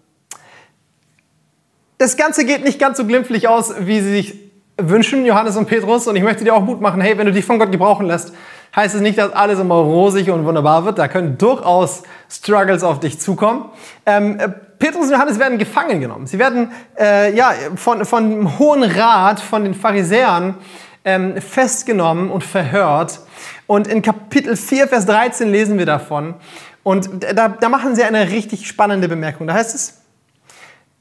Das 1.96 2.16
Ganze 2.16 2.44
geht 2.44 2.64
nicht 2.64 2.78
ganz 2.78 2.98
so 2.98 3.06
glimpflich 3.06 3.48
aus, 3.48 3.74
wie 3.80 4.00
sie 4.00 4.12
sich 4.12 4.38
wünschen, 4.76 5.24
Johannes 5.24 5.56
und 5.56 5.66
Petrus. 5.66 6.06
Und 6.06 6.16
ich 6.16 6.22
möchte 6.22 6.44
dir 6.44 6.54
auch 6.54 6.62
Mut 6.62 6.80
machen, 6.80 7.00
hey, 7.00 7.16
wenn 7.18 7.26
du 7.26 7.33
dich 7.33 7.44
von 7.44 7.59
Gott 7.59 7.72
gebrauchen 7.72 8.06
lässt, 8.06 8.33
heißt 8.76 8.94
es 8.94 9.00
nicht, 9.00 9.18
dass 9.18 9.33
alles 9.33 9.59
immer 9.59 9.76
rosig 9.76 10.30
und 10.30 10.44
wunderbar 10.44 10.85
wird. 10.85 10.98
Da 10.98 11.09
können 11.09 11.38
durchaus 11.38 12.02
Struggles 12.30 12.83
auf 12.83 13.00
dich 13.00 13.20
zukommen. 13.20 13.70
Ähm, 14.06 14.38
äh, 14.38 14.50
Petrus 14.80 15.04
und 15.04 15.12
Johannes 15.12 15.38
werden 15.38 15.58
gefangen 15.58 16.00
genommen. 16.00 16.26
Sie 16.26 16.38
werden 16.38 16.72
äh, 16.98 17.36
ja, 17.36 17.52
von, 17.76 18.04
von 18.06 18.30
dem 18.30 18.58
Hohen 18.58 18.82
Rat, 18.82 19.38
von 19.38 19.62
den 19.62 19.74
Pharisäern 19.74 20.56
ähm, 21.04 21.40
festgenommen 21.40 22.30
und 22.30 22.42
verhört. 22.42 23.20
Und 23.66 23.86
in 23.86 24.00
Kapitel 24.00 24.56
4, 24.56 24.88
Vers 24.88 25.04
13 25.04 25.50
lesen 25.50 25.78
wir 25.78 25.84
davon. 25.84 26.34
Und 26.82 27.10
da, 27.22 27.48
da 27.48 27.68
machen 27.68 27.94
sie 27.94 28.02
eine 28.02 28.30
richtig 28.30 28.66
spannende 28.66 29.06
Bemerkung. 29.06 29.46
Da 29.46 29.54
heißt 29.54 29.74
es, 29.74 30.00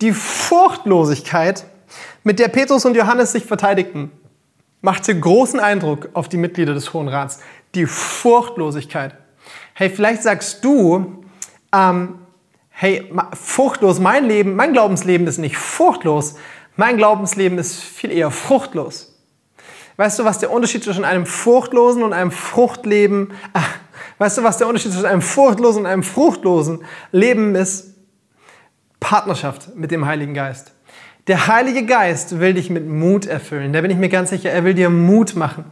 die 0.01 0.11
Furchtlosigkeit, 0.11 1.65
mit 2.23 2.39
der 2.39 2.49
Petrus 2.49 2.83
und 2.83 2.97
Johannes 2.97 3.31
sich 3.31 3.45
verteidigten, 3.45 4.11
machte 4.81 5.17
großen 5.17 5.59
Eindruck 5.59 6.09
auf 6.13 6.27
die 6.27 6.37
Mitglieder 6.37 6.73
des 6.73 6.93
Hohen 6.93 7.07
Rats 7.07 7.39
die 7.75 7.85
Furchtlosigkeit. 7.85 9.15
Hey, 9.73 9.89
vielleicht 9.89 10.23
sagst 10.23 10.65
du, 10.65 11.23
ähm, 11.73 12.19
hey, 12.81 13.11
furchtlos, 13.33 13.99
mein 13.99 14.23
Leben, 14.23 14.55
mein 14.55 14.71
Glaubensleben 14.71 15.27
ist 15.27 15.37
nicht 15.37 15.57
furchtlos, 15.57 16.35
mein 16.77 16.95
Glaubensleben 16.95 17.57
ist 17.57 17.75
viel 17.75 18.09
eher 18.09 18.31
fruchtlos. 18.31 19.21
Weißt 19.97 20.17
du, 20.17 20.23
was 20.23 20.39
der 20.39 20.49
Unterschied 20.49 20.85
zwischen 20.85 21.03
einem 21.03 21.25
furchtlosen 21.25 22.03
und 22.03 22.13
einem 22.13 22.31
Fruchtleben, 22.31 23.33
ach, 23.51 23.67
weißt 24.17 24.37
du, 24.37 24.43
was 24.43 24.59
der 24.59 24.67
Unterschied 24.67 24.93
zwischen 24.93 25.07
einem 25.07 25.21
furchtlosen 25.21 25.81
und 25.81 25.87
einem 25.87 26.03
fruchtlosen 26.03 26.85
Leben 27.11 27.53
ist? 27.53 27.95
Partnerschaft 29.01 29.75
mit 29.75 29.91
dem 29.91 30.05
Heiligen 30.05 30.33
Geist. 30.33 30.71
Der 31.29 31.45
Heilige 31.45 31.85
Geist 31.85 32.39
will 32.39 32.55
dich 32.55 32.71
mit 32.71 32.89
Mut 32.89 33.27
erfüllen. 33.27 33.71
Da 33.71 33.81
bin 33.81 33.91
ich 33.91 33.97
mir 33.97 34.09
ganz 34.09 34.31
sicher. 34.31 34.49
Er 34.49 34.63
will 34.63 34.73
dir 34.73 34.89
Mut 34.89 35.35
machen. 35.35 35.63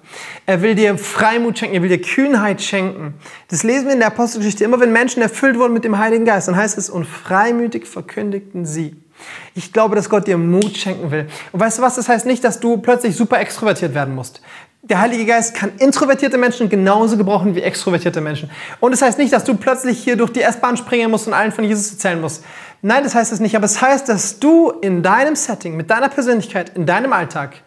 Er 0.46 0.62
will 0.62 0.76
dir 0.76 1.00
Freimut 1.00 1.58
schenken. 1.58 1.74
Er 1.74 1.82
will 1.82 1.90
dir 1.90 2.00
Kühnheit 2.00 2.62
schenken. 2.62 3.16
Das 3.48 3.64
lesen 3.64 3.88
wir 3.88 3.94
in 3.94 4.00
der 4.00 4.10
Apostelgeschichte. 4.10 4.64
Immer 4.64 4.80
wenn 4.80 4.92
Menschen 4.92 5.24
erfüllt 5.24 5.58
wurden 5.58 5.74
mit 5.74 5.84
dem 5.84 5.98
Heiligen 5.98 6.26
Geist, 6.26 6.48
dann 6.48 6.56
heißt 6.56 6.78
es, 6.78 6.92
und 6.92 7.06
freimütig 7.06 7.88
verkündigten 7.88 8.68
sie. 8.68 8.96
Ich 9.56 9.74
glaube, 9.74 9.96
dass 9.96 10.12
Gott 10.12 10.28
dir 10.28 10.38
Mut 10.38 10.78
schenken 10.78 11.10
will. 11.10 11.26
Und 11.52 11.60
weißt 11.60 11.80
du 11.80 11.82
was? 11.82 11.96
Das 11.96 12.08
heißt 12.08 12.28
nicht, 12.28 12.44
dass 12.44 12.60
du 12.60 12.78
plötzlich 12.78 13.16
super 13.16 13.40
extrovertiert 13.40 13.96
werden 13.96 14.14
musst. 14.14 14.44
Der 14.84 15.02
Heilige 15.02 15.26
Geist 15.26 15.56
kann 15.56 15.72
introvertierte 15.80 16.38
Menschen 16.38 16.70
genauso 16.70 17.18
gebrauchen 17.18 17.56
wie 17.56 17.62
extrovertierte 17.62 18.22
Menschen. 18.22 18.52
Und 18.80 18.92
das 18.92 19.02
heißt 19.02 19.18
nicht, 19.18 19.34
dass 19.34 19.44
du 19.44 19.56
plötzlich 19.56 19.98
hier 19.98 20.16
durch 20.16 20.32
die 20.32 20.42
S-Bahn 20.42 20.78
springen 20.78 21.10
musst 21.10 21.28
und 21.28 21.34
allen 21.34 21.52
von 21.52 21.66
Jesus 21.66 21.92
erzählen 21.92 22.22
musst. 22.22 22.44
Nein, 22.82 23.04
das 23.04 23.16
heißt 23.16 23.32
es 23.32 23.40
nicht. 23.40 23.56
Aber 23.56 23.66
es 23.66 23.82
heißt, 23.82 24.08
dass 24.10 24.40
du 24.40 24.70
in 24.70 25.04
deinem 25.04 25.36
Setting, 25.36 25.76
mit 25.76 25.90
deiner 25.90 26.10
Persönlichkeit, 26.10 26.76
in 26.76 26.86
deinem 26.86 27.14
Alltag 27.14 27.62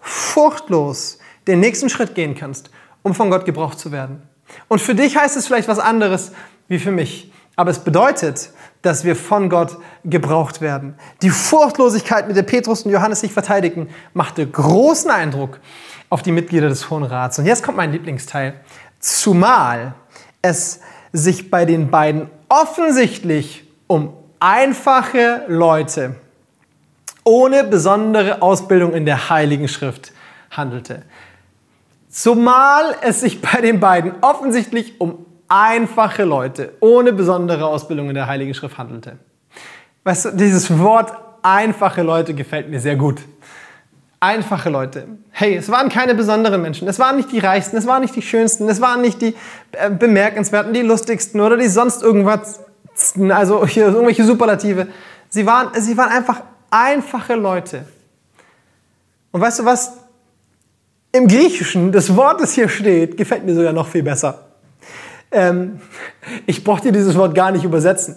furchtlos 0.00 1.18
den 1.46 1.60
nächsten 1.60 1.88
Schritt 1.88 2.14
gehen 2.14 2.34
kannst, 2.34 2.70
um 3.02 3.14
von 3.14 3.30
Gott 3.30 3.44
gebraucht 3.44 3.78
zu 3.78 3.92
werden. 3.92 4.22
Und 4.68 4.80
für 4.80 4.94
dich 4.94 5.16
heißt 5.16 5.36
es 5.36 5.46
vielleicht 5.46 5.68
was 5.68 5.78
anderes 5.78 6.32
wie 6.68 6.78
für 6.78 6.90
mich. 6.90 7.32
Aber 7.56 7.70
es 7.70 7.78
bedeutet, 7.78 8.50
dass 8.82 9.04
wir 9.04 9.16
von 9.16 9.48
Gott 9.48 9.76
gebraucht 10.04 10.60
werden. 10.60 10.94
Die 11.22 11.30
Furchtlosigkeit, 11.30 12.26
mit 12.26 12.36
der 12.36 12.42
Petrus 12.42 12.82
und 12.82 12.90
Johannes 12.90 13.20
sich 13.20 13.32
verteidigen, 13.32 13.88
machte 14.12 14.46
großen 14.46 15.10
Eindruck 15.10 15.60
auf 16.10 16.22
die 16.22 16.32
Mitglieder 16.32 16.68
des 16.68 16.90
Hohen 16.90 17.04
Rats. 17.04 17.38
Und 17.38 17.46
jetzt 17.46 17.62
kommt 17.62 17.76
mein 17.76 17.92
Lieblingsteil. 17.92 18.54
Zumal 18.98 19.94
es 20.42 20.80
sich 21.12 21.50
bei 21.50 21.64
den 21.64 21.90
beiden 21.90 22.28
offensichtlich 22.48 23.64
um 23.86 24.12
einfache 24.44 25.44
Leute 25.48 26.16
ohne 27.24 27.64
besondere 27.64 28.42
Ausbildung 28.42 28.92
in 28.92 29.06
der 29.06 29.30
Heiligen 29.30 29.68
Schrift 29.68 30.12
handelte. 30.50 31.00
Zumal 32.10 32.94
es 33.00 33.22
sich 33.22 33.40
bei 33.40 33.62
den 33.62 33.80
beiden 33.80 34.12
offensichtlich 34.20 35.00
um 35.00 35.24
einfache 35.48 36.24
Leute 36.24 36.74
ohne 36.80 37.14
besondere 37.14 37.64
Ausbildung 37.64 38.10
in 38.10 38.14
der 38.14 38.26
Heiligen 38.26 38.52
Schrift 38.52 38.76
handelte. 38.76 39.18
Weißt 40.04 40.26
du, 40.26 40.30
dieses 40.32 40.78
Wort 40.78 41.14
einfache 41.42 42.02
Leute 42.02 42.34
gefällt 42.34 42.68
mir 42.68 42.80
sehr 42.80 42.96
gut. 42.96 43.22
Einfache 44.20 44.68
Leute. 44.68 45.08
Hey, 45.30 45.56
es 45.56 45.70
waren 45.70 45.88
keine 45.88 46.14
besonderen 46.14 46.60
Menschen. 46.60 46.86
Es 46.86 46.98
waren 46.98 47.16
nicht 47.16 47.32
die 47.32 47.38
reichsten, 47.38 47.78
es 47.78 47.86
waren 47.86 48.02
nicht 48.02 48.14
die 48.14 48.22
schönsten, 48.22 48.68
es 48.68 48.82
waren 48.82 49.00
nicht 49.00 49.22
die 49.22 49.34
äh, 49.72 49.88
bemerkenswerten, 49.88 50.74
die 50.74 50.82
lustigsten 50.82 51.40
oder 51.40 51.56
die 51.56 51.68
sonst 51.68 52.02
irgendwas 52.02 52.60
also 53.30 53.66
hier 53.66 53.86
irgendwelche 53.86 54.24
Superlative. 54.24 54.88
Sie 55.28 55.44
waren, 55.46 55.68
sie 55.80 55.96
waren 55.96 56.10
einfach 56.10 56.42
einfache 56.70 57.34
Leute. 57.34 57.84
Und 59.32 59.40
weißt 59.40 59.60
du 59.60 59.64
was? 59.64 59.94
Im 61.12 61.28
Griechischen, 61.28 61.92
das 61.92 62.14
Wort, 62.16 62.40
das 62.40 62.54
hier 62.54 62.68
steht, 62.68 63.16
gefällt 63.16 63.44
mir 63.44 63.54
sogar 63.54 63.72
noch 63.72 63.86
viel 63.86 64.02
besser. 64.02 64.46
Ähm, 65.30 65.80
ich 66.46 66.62
brauche 66.64 66.82
dir 66.82 66.92
dieses 66.92 67.16
Wort 67.16 67.34
gar 67.34 67.50
nicht 67.50 67.64
übersetzen. 67.64 68.16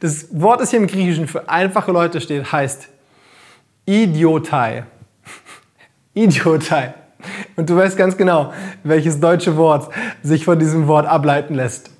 Das 0.00 0.26
Wort, 0.30 0.60
das 0.60 0.70
hier 0.70 0.80
im 0.80 0.86
Griechischen 0.86 1.28
für 1.28 1.48
einfache 1.48 1.92
Leute 1.92 2.20
steht, 2.20 2.50
heißt 2.50 2.88
Idiotai. 3.86 4.84
Idiotai. 6.14 6.94
Und 7.56 7.70
du 7.70 7.76
weißt 7.76 7.96
ganz 7.96 8.16
genau, 8.16 8.52
welches 8.82 9.20
deutsche 9.20 9.56
Wort 9.56 9.92
sich 10.22 10.44
von 10.44 10.58
diesem 10.58 10.88
Wort 10.88 11.06
ableiten 11.06 11.54
lässt. 11.54 11.90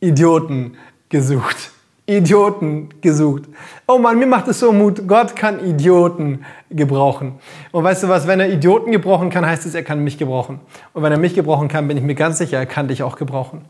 Idioten 0.00 0.76
gesucht. 1.08 1.70
Idioten 2.06 2.88
gesucht. 3.00 3.44
Oh 3.88 3.98
Mann, 3.98 4.18
mir 4.18 4.26
macht 4.26 4.46
es 4.46 4.60
so 4.60 4.72
Mut. 4.72 5.08
Gott 5.08 5.34
kann 5.34 5.64
Idioten 5.64 6.44
gebrauchen. 6.70 7.34
Und 7.72 7.82
weißt 7.82 8.04
du 8.04 8.08
was, 8.08 8.28
wenn 8.28 8.38
er 8.38 8.48
Idioten 8.48 8.92
gebrauchen 8.92 9.28
kann, 9.28 9.44
heißt 9.44 9.66
es, 9.66 9.74
er 9.74 9.82
kann 9.82 10.04
mich 10.04 10.16
gebrauchen. 10.16 10.60
Und 10.92 11.02
wenn 11.02 11.10
er 11.10 11.18
mich 11.18 11.34
gebrauchen 11.34 11.66
kann, 11.66 11.88
bin 11.88 11.96
ich 11.96 12.04
mir 12.04 12.14
ganz 12.14 12.38
sicher, 12.38 12.58
er 12.58 12.66
kann 12.66 12.86
dich 12.86 13.02
auch 13.02 13.16
gebrauchen. 13.16 13.64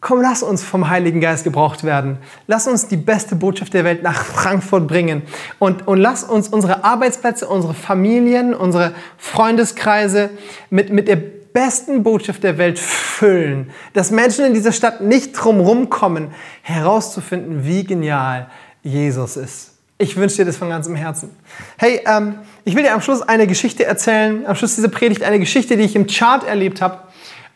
Komm, 0.00 0.22
lass 0.22 0.42
uns 0.42 0.64
vom 0.64 0.88
Heiligen 0.88 1.20
Geist 1.20 1.44
gebraucht 1.44 1.84
werden. 1.84 2.16
Lass 2.46 2.66
uns 2.66 2.88
die 2.88 2.96
beste 2.96 3.36
Botschaft 3.36 3.74
der 3.74 3.84
Welt 3.84 4.02
nach 4.02 4.24
Frankfurt 4.24 4.88
bringen. 4.88 5.20
Und, 5.58 5.86
und 5.86 5.98
lass 5.98 6.24
uns 6.24 6.48
unsere 6.48 6.84
Arbeitsplätze, 6.84 7.46
unsere 7.46 7.74
Familien, 7.74 8.54
unsere 8.54 8.94
Freundeskreise 9.18 10.30
mit, 10.70 10.90
mit 10.90 11.06
der 11.06 11.18
besten 11.52 12.02
Botschaft 12.02 12.42
der 12.42 12.58
Welt 12.58 12.78
füllen. 12.78 13.70
Dass 13.92 14.10
Menschen 14.10 14.44
in 14.44 14.54
dieser 14.54 14.72
Stadt 14.72 15.00
nicht 15.00 15.32
drumherum 15.32 15.90
kommen, 15.90 16.28
herauszufinden, 16.62 17.64
wie 17.64 17.84
genial 17.84 18.50
Jesus 18.82 19.36
ist. 19.36 19.72
Ich 19.98 20.16
wünsche 20.16 20.36
dir 20.36 20.46
das 20.46 20.56
von 20.56 20.70
ganzem 20.70 20.94
Herzen. 20.94 21.30
Hey, 21.76 22.00
ähm, 22.06 22.36
ich 22.64 22.74
will 22.74 22.82
dir 22.82 22.94
am 22.94 23.02
Schluss 23.02 23.20
eine 23.20 23.46
Geschichte 23.46 23.84
erzählen, 23.84 24.46
am 24.46 24.54
Schluss 24.56 24.74
dieser 24.74 24.88
Predigt 24.88 25.22
eine 25.22 25.38
Geschichte, 25.38 25.76
die 25.76 25.82
ich 25.82 25.94
im 25.94 26.06
Chart 26.06 26.42
erlebt 26.42 26.80
habe. 26.80 27.00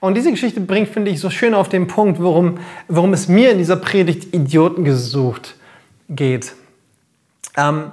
Und 0.00 0.14
diese 0.14 0.30
Geschichte 0.30 0.60
bringt, 0.60 0.90
finde 0.90 1.10
ich, 1.10 1.20
so 1.20 1.30
schön 1.30 1.54
auf 1.54 1.70
den 1.70 1.86
Punkt, 1.86 2.20
worum, 2.20 2.58
worum 2.88 3.14
es 3.14 3.28
mir 3.28 3.50
in 3.50 3.56
dieser 3.56 3.76
Predigt 3.76 4.34
Idioten 4.34 4.84
gesucht 4.84 5.54
geht. 6.10 6.52
Ähm, 7.56 7.92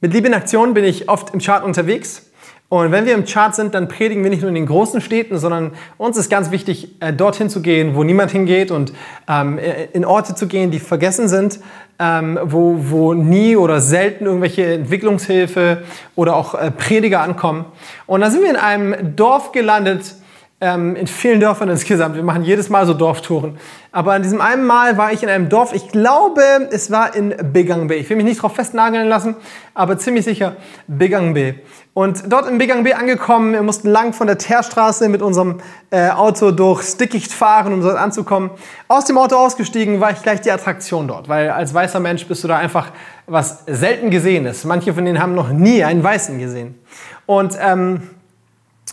mit 0.00 0.14
Liebe 0.14 0.28
in 0.28 0.34
Aktion 0.34 0.72
bin 0.72 0.84
ich 0.84 1.10
oft 1.10 1.34
im 1.34 1.40
Chart 1.40 1.62
unterwegs. 1.62 2.25
Und 2.68 2.90
wenn 2.90 3.06
wir 3.06 3.14
im 3.14 3.24
Chart 3.24 3.54
sind, 3.54 3.74
dann 3.74 3.86
predigen 3.86 4.24
wir 4.24 4.30
nicht 4.30 4.42
nur 4.42 4.48
in 4.48 4.56
den 4.56 4.66
großen 4.66 5.00
Städten, 5.00 5.38
sondern 5.38 5.70
uns 5.98 6.16
ist 6.16 6.28
ganz 6.28 6.50
wichtig, 6.50 7.00
äh, 7.00 7.12
dorthin 7.12 7.48
zu 7.48 7.62
gehen, 7.62 7.94
wo 7.94 8.02
niemand 8.02 8.32
hingeht 8.32 8.72
und 8.72 8.92
ähm, 9.28 9.60
in 9.92 10.04
Orte 10.04 10.34
zu 10.34 10.48
gehen, 10.48 10.72
die 10.72 10.80
vergessen 10.80 11.28
sind, 11.28 11.60
ähm, 12.00 12.38
wo, 12.42 12.76
wo 12.78 13.14
nie 13.14 13.56
oder 13.56 13.80
selten 13.80 14.26
irgendwelche 14.26 14.64
Entwicklungshilfe 14.64 15.84
oder 16.16 16.34
auch 16.34 16.54
äh, 16.54 16.72
Prediger 16.72 17.20
ankommen. 17.20 17.66
Und 18.06 18.20
dann 18.20 18.32
sind 18.32 18.42
wir 18.42 18.50
in 18.50 18.56
einem 18.56 19.14
Dorf 19.14 19.52
gelandet, 19.52 20.16
ähm, 20.60 20.96
in 20.96 21.06
vielen 21.06 21.40
Dörfern 21.40 21.68
insgesamt. 21.68 22.16
Wir 22.16 22.22
machen 22.22 22.42
jedes 22.42 22.70
Mal 22.70 22.86
so 22.86 22.94
Dorftouren. 22.94 23.58
Aber 23.92 24.12
an 24.12 24.22
diesem 24.22 24.40
einen 24.40 24.64
Mal 24.64 24.96
war 24.96 25.12
ich 25.12 25.22
in 25.22 25.28
einem 25.28 25.48
Dorf, 25.48 25.74
ich 25.74 25.88
glaube, 25.88 26.40
es 26.70 26.90
war 26.90 27.14
in 27.14 27.34
Begangbe. 27.52 27.94
Ich 27.94 28.08
will 28.08 28.16
mich 28.16 28.24
nicht 28.24 28.38
darauf 28.38 28.54
festnageln 28.54 29.08
lassen, 29.08 29.36
aber 29.74 29.98
ziemlich 29.98 30.24
sicher 30.24 30.56
Begangbe. 30.86 31.56
Und 31.92 32.24
dort 32.30 32.48
in 32.48 32.58
Begangbe 32.58 32.96
angekommen, 32.96 33.52
wir 33.52 33.62
mussten 33.62 33.88
lang 33.88 34.12
von 34.12 34.26
der 34.26 34.38
Teerstraße 34.38 35.08
mit 35.08 35.22
unserem 35.22 35.60
äh, 35.90 36.10
Auto 36.10 36.50
durchs 36.50 36.96
Dickicht 36.96 37.32
fahren, 37.32 37.72
um 37.72 37.80
dort 37.82 37.98
anzukommen. 37.98 38.50
Aus 38.88 39.06
dem 39.06 39.16
Auto 39.18 39.36
ausgestiegen, 39.36 40.00
war 40.00 40.10
ich 40.10 40.22
gleich 40.22 40.40
die 40.40 40.50
Attraktion 40.50 41.08
dort, 41.08 41.28
weil 41.28 41.50
als 41.50 41.72
weißer 41.72 42.00
Mensch 42.00 42.26
bist 42.26 42.44
du 42.44 42.48
da 42.48 42.56
einfach 42.56 42.92
was 43.26 43.64
selten 43.66 44.10
Gesehenes. 44.10 44.64
Manche 44.64 44.94
von 44.94 45.04
denen 45.04 45.20
haben 45.20 45.34
noch 45.34 45.50
nie 45.50 45.84
einen 45.84 46.02
Weißen 46.02 46.38
gesehen. 46.38 46.78
Und 47.24 47.56
ähm, 47.60 48.02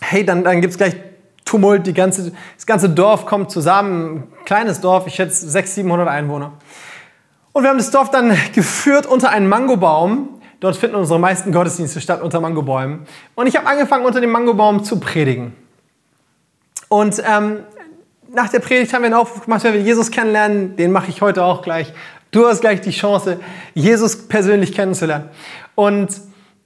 hey, 0.01 0.25
dann, 0.25 0.43
dann 0.43 0.61
gibt's 0.61 0.77
gleich 0.77 0.95
Tumult, 1.45 1.85
die 1.87 1.93
ganze, 1.93 2.31
das 2.55 2.65
ganze 2.65 2.89
Dorf 2.89 3.25
kommt 3.25 3.51
zusammen, 3.51 4.31
kleines 4.45 4.81
Dorf, 4.81 5.07
ich 5.07 5.15
schätze 5.15 5.49
600, 5.49 5.75
700 5.75 6.07
Einwohner. 6.07 6.53
Und 7.51 7.63
wir 7.63 7.69
haben 7.69 7.77
das 7.77 7.91
Dorf 7.91 8.09
dann 8.09 8.35
geführt 8.53 9.05
unter 9.05 9.29
einen 9.29 9.47
Mangobaum. 9.47 10.29
Dort 10.59 10.75
finden 10.77 10.95
unsere 10.95 11.19
meisten 11.19 11.51
Gottesdienste 11.51 11.99
statt 12.01 12.21
unter 12.21 12.39
Mangobäumen. 12.39 13.05
Und 13.35 13.47
ich 13.47 13.57
habe 13.57 13.67
angefangen, 13.67 14.05
unter 14.05 14.21
dem 14.21 14.31
Mangobaum 14.31 14.83
zu 14.83 14.99
predigen. 14.99 15.53
Und 16.87 17.21
ähm, 17.27 17.59
nach 18.33 18.49
der 18.49 18.59
Predigt 18.59 18.93
haben 18.93 19.01
wir 19.01 19.07
einen 19.07 19.15
Aufruf 19.15 19.43
gemacht, 19.43 19.63
wir 19.63 19.75
Jesus 19.75 20.09
kennenlernen, 20.09 20.75
den 20.75 20.91
mache 20.91 21.09
ich 21.09 21.21
heute 21.21 21.43
auch 21.43 21.61
gleich. 21.61 21.93
Du 22.31 22.47
hast 22.47 22.61
gleich 22.61 22.81
die 22.81 22.91
Chance, 22.91 23.39
Jesus 23.73 24.27
persönlich 24.27 24.73
kennenzulernen. 24.73 25.29
Und 25.75 26.09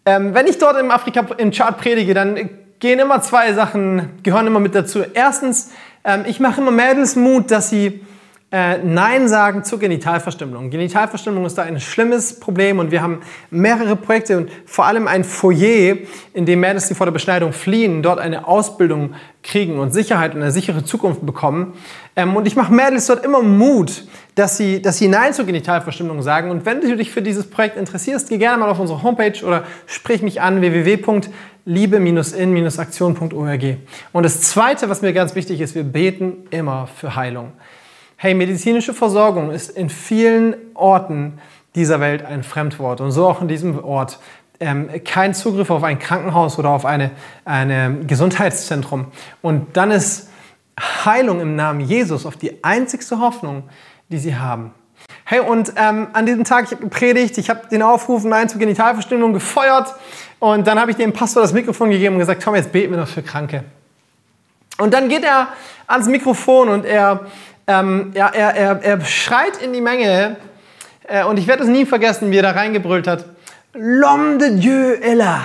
ähm, 0.05 0.33
wenn 0.33 0.47
ich 0.47 0.57
dort 0.57 0.79
im 0.79 0.91
Afrika 0.91 1.25
im 1.37 1.51
Chart 1.51 1.77
predige, 1.77 2.13
dann 2.13 2.49
gehen 2.79 2.99
immer 2.99 3.21
zwei 3.21 3.53
Sachen, 3.53 4.09
gehören 4.23 4.47
immer 4.47 4.59
mit 4.59 4.75
dazu. 4.75 5.03
Erstens, 5.13 5.71
ähm, 6.03 6.25
ich 6.27 6.39
mache 6.39 6.61
immer 6.61 6.71
Mädels 6.71 7.15
Mut, 7.15 7.51
dass 7.51 7.69
sie 7.69 8.01
äh, 8.49 8.77
Nein 8.77 9.27
sagen 9.27 9.65
zur 9.65 9.77
Genitalverstümmelung. 9.77 10.69
Genitalverstümmelung 10.69 11.45
ist 11.45 11.57
da 11.57 11.63
ein 11.63 11.81
schlimmes 11.81 12.39
Problem 12.39 12.79
und 12.79 12.91
wir 12.91 13.01
haben 13.01 13.19
mehrere 13.49 13.97
Projekte 13.97 14.37
und 14.37 14.49
vor 14.65 14.85
allem 14.85 15.05
ein 15.07 15.25
Foyer, 15.25 15.97
in 16.33 16.45
dem 16.45 16.61
Mädels, 16.61 16.87
die 16.87 16.93
vor 16.93 17.05
der 17.05 17.11
Beschneidung 17.11 17.51
fliehen, 17.51 18.01
dort 18.01 18.19
eine 18.19 18.47
Ausbildung 18.47 19.15
kriegen 19.43 19.79
und 19.79 19.93
Sicherheit 19.93 20.33
und 20.33 20.41
eine 20.41 20.51
sichere 20.51 20.85
Zukunft 20.85 21.25
bekommen. 21.25 21.73
Ähm, 22.15 22.37
und 22.37 22.47
ich 22.47 22.55
mache 22.55 22.73
Mädels 22.73 23.07
dort 23.07 23.25
immer 23.25 23.41
Mut, 23.41 24.05
dass 24.35 24.55
sie, 24.55 24.81
dass 24.81 24.97
sie 24.97 25.09
Nein 25.09 25.33
zur 25.33 25.45
Genitalverstümmelung 25.45 26.21
sagen. 26.21 26.49
Und 26.49 26.65
wenn 26.65 26.79
du 26.79 26.95
dich 26.95 27.11
für 27.11 27.21
dieses 27.21 27.49
Projekt 27.49 27.75
interessierst, 27.75 28.29
geh 28.29 28.37
gerne 28.37 28.59
mal 28.59 28.69
auf 28.69 28.79
unsere 28.79 29.03
Homepage 29.03 29.43
oder 29.43 29.63
sprich 29.87 30.21
mich 30.21 30.41
an 30.41 30.61
www.liebe-in-aktion.org. 31.67 33.77
Und 34.13 34.23
das 34.23 34.41
Zweite, 34.41 34.89
was 34.89 35.01
mir 35.01 35.13
ganz 35.13 35.35
wichtig 35.35 35.59
ist, 35.59 35.75
wir 35.75 35.83
beten 35.83 36.47
immer 36.49 36.87
für 36.87 37.15
Heilung. 37.15 37.51
Hey, 38.15 38.33
medizinische 38.33 38.93
Versorgung 38.93 39.51
ist 39.51 39.71
in 39.71 39.89
vielen 39.89 40.55
Orten 40.73 41.39
dieser 41.75 41.99
Welt 41.99 42.25
ein 42.25 42.43
Fremdwort 42.43 43.01
und 43.01 43.11
so 43.11 43.27
auch 43.27 43.41
in 43.41 43.47
diesem 43.47 43.83
Ort. 43.83 44.19
Ähm, 44.59 44.89
kein 45.03 45.35
Zugriff 45.35 45.69
auf 45.69 45.83
ein 45.83 45.99
Krankenhaus 45.99 46.57
oder 46.57 46.69
auf 46.69 46.85
ein 46.85 47.11
eine 47.45 47.97
Gesundheitszentrum. 48.07 49.07
Und 49.43 49.77
dann 49.77 49.91
ist 49.91 50.29
Heilung 50.79 51.41
im 51.41 51.55
Namen 51.55 51.81
Jesus 51.81 52.25
auf 52.25 52.37
die 52.37 52.63
einzigste 52.63 53.19
Hoffnung, 53.19 53.63
die 54.09 54.17
sie 54.17 54.35
haben. 54.35 54.73
Hey, 55.25 55.41
und 55.41 55.73
ähm, 55.75 56.07
an 56.13 56.25
diesem 56.25 56.43
Tag, 56.43 56.65
ich 56.65 56.71
habe 56.71 56.83
gepredigt, 56.83 57.37
ich 57.37 57.49
habe 57.49 57.67
den 57.67 57.83
Aufruf 57.83 58.23
Nein 58.23 58.49
zur 58.49 58.59
Genitalverstümmelung 58.59 59.33
gefeuert 59.33 59.93
und 60.39 60.67
dann 60.67 60.79
habe 60.79 60.91
ich 60.91 60.97
dem 60.97 61.13
Pastor 61.13 61.41
das 61.41 61.53
Mikrofon 61.53 61.89
gegeben 61.89 62.15
und 62.15 62.19
gesagt, 62.19 62.43
komm, 62.43 62.55
jetzt 62.55 62.71
beten 62.71 62.91
wir 62.91 62.99
noch 62.99 63.07
für 63.07 63.23
Kranke. 63.23 63.63
Und 64.77 64.93
dann 64.93 65.09
geht 65.09 65.23
er 65.23 65.47
ans 65.87 66.07
Mikrofon 66.07 66.69
und 66.69 66.85
er, 66.85 67.25
ähm, 67.65 68.11
ja, 68.13 68.27
er, 68.27 68.55
er, 68.55 68.83
er 68.83 69.01
schreit 69.05 69.61
in 69.61 69.73
die 69.73 69.81
Menge 69.81 70.37
äh, 71.07 71.23
und 71.23 71.37
ich 71.37 71.47
werde 71.47 71.63
es 71.63 71.69
nie 71.69 71.85
vergessen, 71.85 72.31
wie 72.31 72.37
er 72.37 72.43
da 72.43 72.51
reingebrüllt 72.51 73.07
hat, 73.07 73.25
L'homme 73.73 74.37
de 74.37 74.49
Dieu 74.55 74.97
est 75.01 75.15
là. 75.15 75.41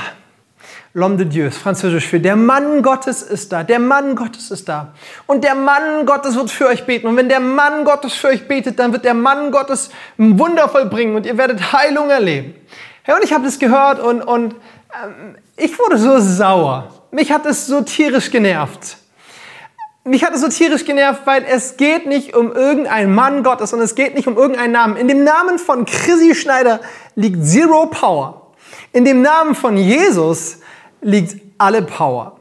L'homme 0.95 1.17
de 1.17 1.27
Dieu 1.27 1.47
ist 1.47 1.59
französisch 1.59 2.07
für 2.07 2.21
der 2.21 2.37
Mann 2.37 2.83
Gottes 2.83 3.23
ist 3.23 3.53
da. 3.53 3.63
Der 3.63 3.79
Mann 3.79 4.15
Gottes 4.15 4.51
ist 4.51 4.69
da. 4.69 4.95
Und 5.27 5.43
der 5.45 5.55
Mann 5.55 6.07
Gottes 6.07 6.37
wird 6.37 6.51
für 6.51 6.67
euch 6.67 6.85
beten. 6.85 7.07
Und 7.07 7.17
wenn 7.17 7.29
der 7.29 7.41
Mann 7.41 7.85
Gottes 7.85 8.15
für 8.15 8.29
euch 8.29 8.47
betet, 8.47 8.79
dann 8.79 8.93
wird 8.93 9.05
der 9.05 9.15
Mann 9.15 9.51
Gottes 9.51 9.91
ein 10.19 10.39
Wunder 10.39 10.69
vollbringen 10.69 11.17
und 11.17 11.27
ihr 11.27 11.39
werdet 11.39 11.73
Heilung 11.73 12.11
erleben. 12.11 12.55
Hey, 13.03 13.15
und 13.15 13.25
ich 13.25 13.33
habe 13.33 13.45
das 13.45 13.59
gehört 13.59 14.01
und, 14.01 14.23
und 14.23 14.55
ich 15.57 15.79
wurde 15.79 15.99
so 15.99 16.19
sauer. 16.19 16.89
Mich 17.11 17.31
hat 17.31 17.47
es 17.47 17.67
so 17.67 17.81
tierisch 17.83 18.31
genervt. 18.31 18.99
Mich 20.05 20.25
hat 20.25 20.35
es 20.35 20.41
so 20.41 20.49
tierisch 20.49 20.85
genervt, 20.85 21.23
weil 21.27 21.45
es 21.45 21.77
geht 21.77 22.07
nicht 22.07 22.35
um 22.35 22.53
irgendeinen 22.53 23.15
Mann 23.15 23.45
Gottes 23.45 23.73
und 23.73 23.81
es 23.81 23.95
geht 23.95 24.15
nicht 24.15 24.27
um 24.27 24.37
irgendeinen 24.37 24.73
Namen. 24.73 24.97
In 24.97 25.07
dem 25.07 25.23
Namen 25.23 25.59
von 25.59 25.85
Chrissy 25.85 26.35
Schneider 26.35 26.81
liegt 27.15 27.45
Zero 27.45 27.87
Power. 27.87 28.53
In 28.93 29.05
dem 29.05 29.23
Namen 29.23 29.55
von 29.55 29.77
Jesus 29.77 30.59
liegt 31.01 31.41
alle 31.57 31.83
Power. 31.83 32.37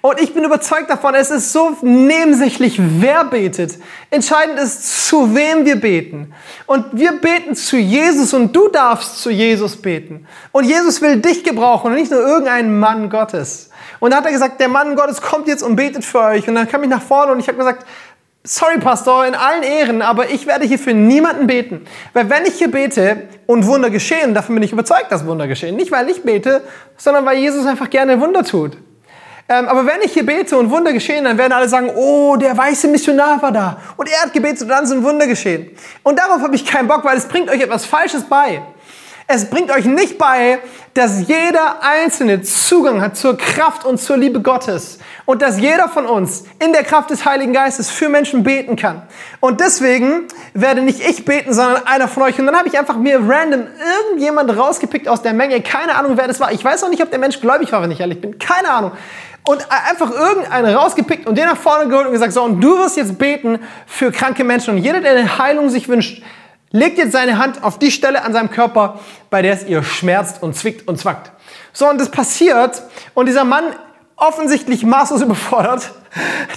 Und 0.00 0.20
ich 0.20 0.34
bin 0.34 0.42
überzeugt 0.42 0.90
davon, 0.90 1.14
es 1.14 1.30
ist 1.30 1.52
so 1.52 1.76
nebensächlich, 1.82 2.76
wer 2.78 3.24
betet. 3.24 3.78
Entscheidend 4.10 4.58
ist, 4.58 5.06
zu 5.06 5.34
wem 5.34 5.64
wir 5.64 5.76
beten. 5.76 6.32
Und 6.66 6.86
wir 6.92 7.12
beten 7.12 7.54
zu 7.54 7.76
Jesus 7.76 8.34
und 8.34 8.54
du 8.54 8.68
darfst 8.68 9.22
zu 9.22 9.30
Jesus 9.30 9.76
beten. 9.76 10.26
Und 10.50 10.64
Jesus 10.64 11.00
will 11.02 11.18
dich 11.18 11.44
gebrauchen 11.44 11.92
und 11.92 11.94
nicht 11.94 12.10
nur 12.10 12.20
irgendeinen 12.20 12.80
Mann 12.80 13.10
Gottes. 13.10 13.70
Und 14.00 14.10
da 14.10 14.16
hat 14.16 14.26
er 14.26 14.32
gesagt, 14.32 14.60
der 14.60 14.68
Mann 14.68 14.96
Gottes 14.96 15.22
kommt 15.22 15.46
jetzt 15.46 15.62
und 15.62 15.76
betet 15.76 16.04
für 16.04 16.20
euch. 16.20 16.48
Und 16.48 16.56
dann 16.56 16.68
kam 16.68 16.82
ich 16.82 16.88
nach 16.88 17.02
vorne 17.02 17.30
und 17.32 17.38
ich 17.38 17.46
habe 17.46 17.58
gesagt, 17.58 17.86
sorry 18.44 18.78
Pastor, 18.78 19.24
in 19.26 19.36
allen 19.36 19.62
Ehren, 19.62 20.02
aber 20.02 20.30
ich 20.30 20.46
werde 20.46 20.66
hier 20.66 20.78
für 20.78 20.94
niemanden 20.94 21.46
beten. 21.46 21.84
Weil 22.12 22.28
wenn 22.28 22.44
ich 22.44 22.54
hier 22.54 22.70
bete 22.70 23.28
und 23.46 23.66
Wunder 23.66 23.90
geschehen, 23.90 24.34
davon 24.34 24.56
bin 24.56 24.64
ich 24.64 24.72
überzeugt, 24.72 25.10
dass 25.10 25.26
Wunder 25.26 25.46
geschehen. 25.46 25.76
Nicht, 25.76 25.92
weil 25.92 26.08
ich 26.10 26.22
bete, 26.22 26.62
sondern 26.96 27.24
weil 27.24 27.38
Jesus 27.38 27.66
einfach 27.66 27.90
gerne 27.90 28.20
Wunder 28.20 28.42
tut. 28.42 28.76
Ähm, 29.48 29.68
aber 29.68 29.86
wenn 29.86 30.00
ich 30.02 30.12
hier 30.12 30.24
bete 30.24 30.56
und 30.56 30.70
Wunder 30.70 30.92
geschehen, 30.92 31.24
dann 31.24 31.36
werden 31.36 31.52
alle 31.52 31.68
sagen, 31.68 31.90
oh, 31.94 32.36
der 32.36 32.56
weiße 32.56 32.88
Missionar 32.88 33.42
war 33.42 33.52
da. 33.52 33.78
Und 33.96 34.08
er 34.08 34.22
hat 34.22 34.32
gebetet 34.32 34.62
und 34.62 34.68
dann 34.68 34.86
sind 34.86 35.02
Wunder 35.02 35.26
geschehen. 35.26 35.70
Und 36.02 36.18
darauf 36.18 36.40
habe 36.40 36.54
ich 36.54 36.64
keinen 36.64 36.88
Bock, 36.88 37.04
weil 37.04 37.16
es 37.16 37.26
bringt 37.26 37.50
euch 37.50 37.60
etwas 37.60 37.84
Falsches 37.84 38.24
bei. 38.24 38.62
Es 39.26 39.48
bringt 39.48 39.70
euch 39.70 39.84
nicht 39.84 40.18
bei, 40.18 40.58
dass 40.94 41.26
jeder 41.26 41.82
Einzelne 41.82 42.42
Zugang 42.42 43.00
hat 43.00 43.16
zur 43.16 43.38
Kraft 43.38 43.84
und 43.84 43.98
zur 43.98 44.16
Liebe 44.16 44.40
Gottes 44.42 44.98
und 45.24 45.40
dass 45.40 45.58
jeder 45.58 45.88
von 45.88 46.06
uns 46.06 46.44
in 46.58 46.72
der 46.72 46.82
Kraft 46.82 47.10
des 47.10 47.24
Heiligen 47.24 47.52
Geistes 47.52 47.90
für 47.90 48.08
Menschen 48.08 48.42
beten 48.42 48.76
kann. 48.76 49.02
Und 49.40 49.60
deswegen 49.60 50.26
werde 50.52 50.82
nicht 50.82 51.00
ich 51.00 51.24
beten, 51.24 51.54
sondern 51.54 51.86
einer 51.86 52.08
von 52.08 52.24
euch. 52.24 52.38
Und 52.38 52.46
dann 52.46 52.56
habe 52.56 52.68
ich 52.68 52.78
einfach 52.78 52.96
mir 52.96 53.20
random 53.26 53.66
irgendjemand 54.04 54.54
rausgepickt 54.56 55.08
aus 55.08 55.22
der 55.22 55.32
Menge. 55.32 55.62
Keine 55.62 55.94
Ahnung, 55.94 56.16
wer 56.16 56.28
das 56.28 56.40
war. 56.40 56.52
Ich 56.52 56.64
weiß 56.64 56.84
auch 56.84 56.90
nicht, 56.90 57.02
ob 57.02 57.10
der 57.10 57.20
Mensch 57.20 57.40
gläubig 57.40 57.72
war, 57.72 57.80
wenn 57.82 57.90
ich 57.90 58.00
ehrlich 58.00 58.20
bin. 58.20 58.38
Keine 58.38 58.70
Ahnung. 58.70 58.92
Und 59.44 59.66
einfach 59.70 60.10
irgendeinen 60.12 60.74
rausgepickt 60.74 61.26
und 61.26 61.36
den 61.36 61.46
nach 61.46 61.56
vorne 61.56 61.88
geholt 61.88 62.06
und 62.06 62.12
gesagt, 62.12 62.32
so, 62.32 62.42
und 62.42 62.60
du 62.60 62.78
wirst 62.78 62.96
jetzt 62.96 63.18
beten 63.18 63.58
für 63.86 64.12
kranke 64.12 64.44
Menschen. 64.44 64.74
Und 64.74 64.78
jeder, 64.78 65.00
der 65.00 65.12
eine 65.12 65.38
Heilung 65.38 65.68
sich 65.68 65.88
wünscht, 65.88 66.22
legt 66.70 66.98
jetzt 66.98 67.12
seine 67.12 67.38
Hand 67.38 67.62
auf 67.62 67.78
die 67.78 67.90
Stelle 67.90 68.24
an 68.24 68.32
seinem 68.32 68.50
Körper, 68.50 69.00
bei 69.30 69.42
der 69.42 69.54
es 69.54 69.64
ihr 69.64 69.82
schmerzt 69.82 70.42
und 70.42 70.56
zwickt 70.56 70.86
und 70.88 70.98
zwackt. 70.98 71.32
So, 71.72 71.88
und 71.88 72.00
das 72.00 72.10
passiert 72.10 72.82
und 73.14 73.26
dieser 73.26 73.44
Mann 73.44 73.64
offensichtlich 74.16 74.84
maßlos 74.84 75.22
überfordert, 75.22 75.90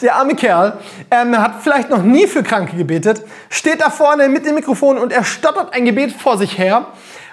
der 0.01 0.15
arme 0.15 0.35
Kerl, 0.35 0.77
ähm, 1.09 1.37
hat 1.37 1.63
vielleicht 1.63 1.89
noch 1.89 2.03
nie 2.03 2.27
für 2.27 2.43
Kranke 2.43 2.75
gebetet, 2.75 3.21
steht 3.49 3.81
da 3.81 3.89
vorne 3.89 4.27
mit 4.29 4.45
dem 4.45 4.55
Mikrofon 4.55 4.97
und 4.97 5.13
er 5.13 5.23
stottert 5.23 5.73
ein 5.73 5.85
Gebet 5.85 6.11
vor 6.11 6.37
sich 6.37 6.57
her 6.57 6.87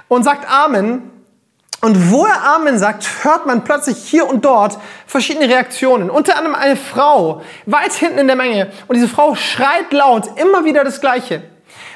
und 0.09 0.23
sagt 0.23 0.49
Amen. 0.51 1.11
Und 1.85 2.13
wo 2.13 2.27
er 2.27 2.45
Amen 2.45 2.79
sagt, 2.79 3.05
hört 3.25 3.45
man 3.45 3.65
plötzlich 3.65 3.99
hier 3.99 4.29
und 4.29 4.45
dort 4.45 4.79
verschiedene 5.05 5.49
Reaktionen. 5.49 6.11
Unter 6.11 6.37
anderem 6.37 6.55
eine 6.55 6.77
Frau, 6.77 7.43
weit 7.67 7.93
hinten 7.93 8.19
in 8.19 8.29
der 8.29 8.37
Menge. 8.37 8.71
Und 8.87 8.95
diese 8.95 9.09
Frau 9.09 9.35
schreit 9.35 9.93
laut 9.93 10.39
immer 10.39 10.65
wieder 10.65 10.85
das 10.85 11.01
Gleiche. 11.01 11.43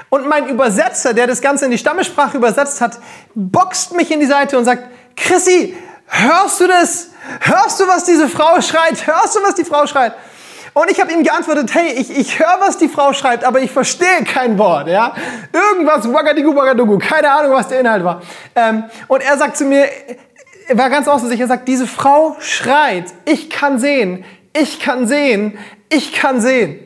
Und 0.09 0.26
mein 0.26 0.49
Übersetzer, 0.49 1.14
der 1.14 1.28
das 1.28 1.41
Ganze 1.41 1.66
in 1.66 1.70
die 1.70 1.78
Stammesprache 1.78 2.37
übersetzt 2.37 2.80
hat, 2.80 2.99
boxt 3.37 3.93
mich 3.93 4.11
in 4.11 4.18
die 4.18 4.26
Seite 4.26 4.59
und 4.59 4.64
sagt, 4.64 4.89
Chrissy, 5.14 5.76
hörst 6.07 6.61
du 6.61 6.66
das? 6.66 7.11
Hörst 7.43 7.78
du, 7.78 7.87
was 7.87 8.03
diese 8.03 8.28
Frau 8.28 8.61
schreit? 8.62 9.07
Hörst 9.07 9.37
du, 9.37 9.41
was 9.45 9.55
die 9.55 9.64
Frau 9.64 9.87
schreit? 9.87 10.14
Und 10.77 10.91
ich 10.91 11.01
habe 11.01 11.11
ihm 11.11 11.22
geantwortet, 11.22 11.74
hey, 11.74 11.95
ich, 11.97 12.14
ich 12.14 12.39
höre, 12.39 12.59
was 12.61 12.77
die 12.77 12.89
Frau 12.89 13.14
schreibt, 13.14 13.45
aber 13.45 13.61
ich 13.61 13.70
verstehe 13.70 14.24
kein 14.27 14.59
Wort. 14.59 14.89
Ja? 14.89 15.14
Irgendwas, 15.51 16.07
wagadigu, 16.12 16.55
wagadugu, 16.55 16.99
keine 16.99 17.31
Ahnung, 17.31 17.53
was 17.53 17.68
der 17.68 17.81
Inhalt 17.81 18.05
war. 18.05 18.20
Ähm, 18.55 18.85
und 19.09 19.22
er 19.22 19.39
sagt 19.39 19.57
zu 19.57 19.64
mir, 19.64 19.89
er 20.68 20.77
war 20.77 20.91
ganz 20.91 21.09
außer 21.09 21.29
sich, 21.29 21.41
er 21.41 21.47
sagt, 21.47 21.66
diese 21.66 21.87
Frau 21.87 22.37
schreit, 22.41 23.07
ich 23.24 23.49
kann 23.49 23.79
sehen, 23.79 24.27
ich 24.53 24.79
kann 24.79 25.07
sehen, 25.07 25.57
ich 25.89 26.12
kann 26.12 26.43
sehen. 26.43 26.79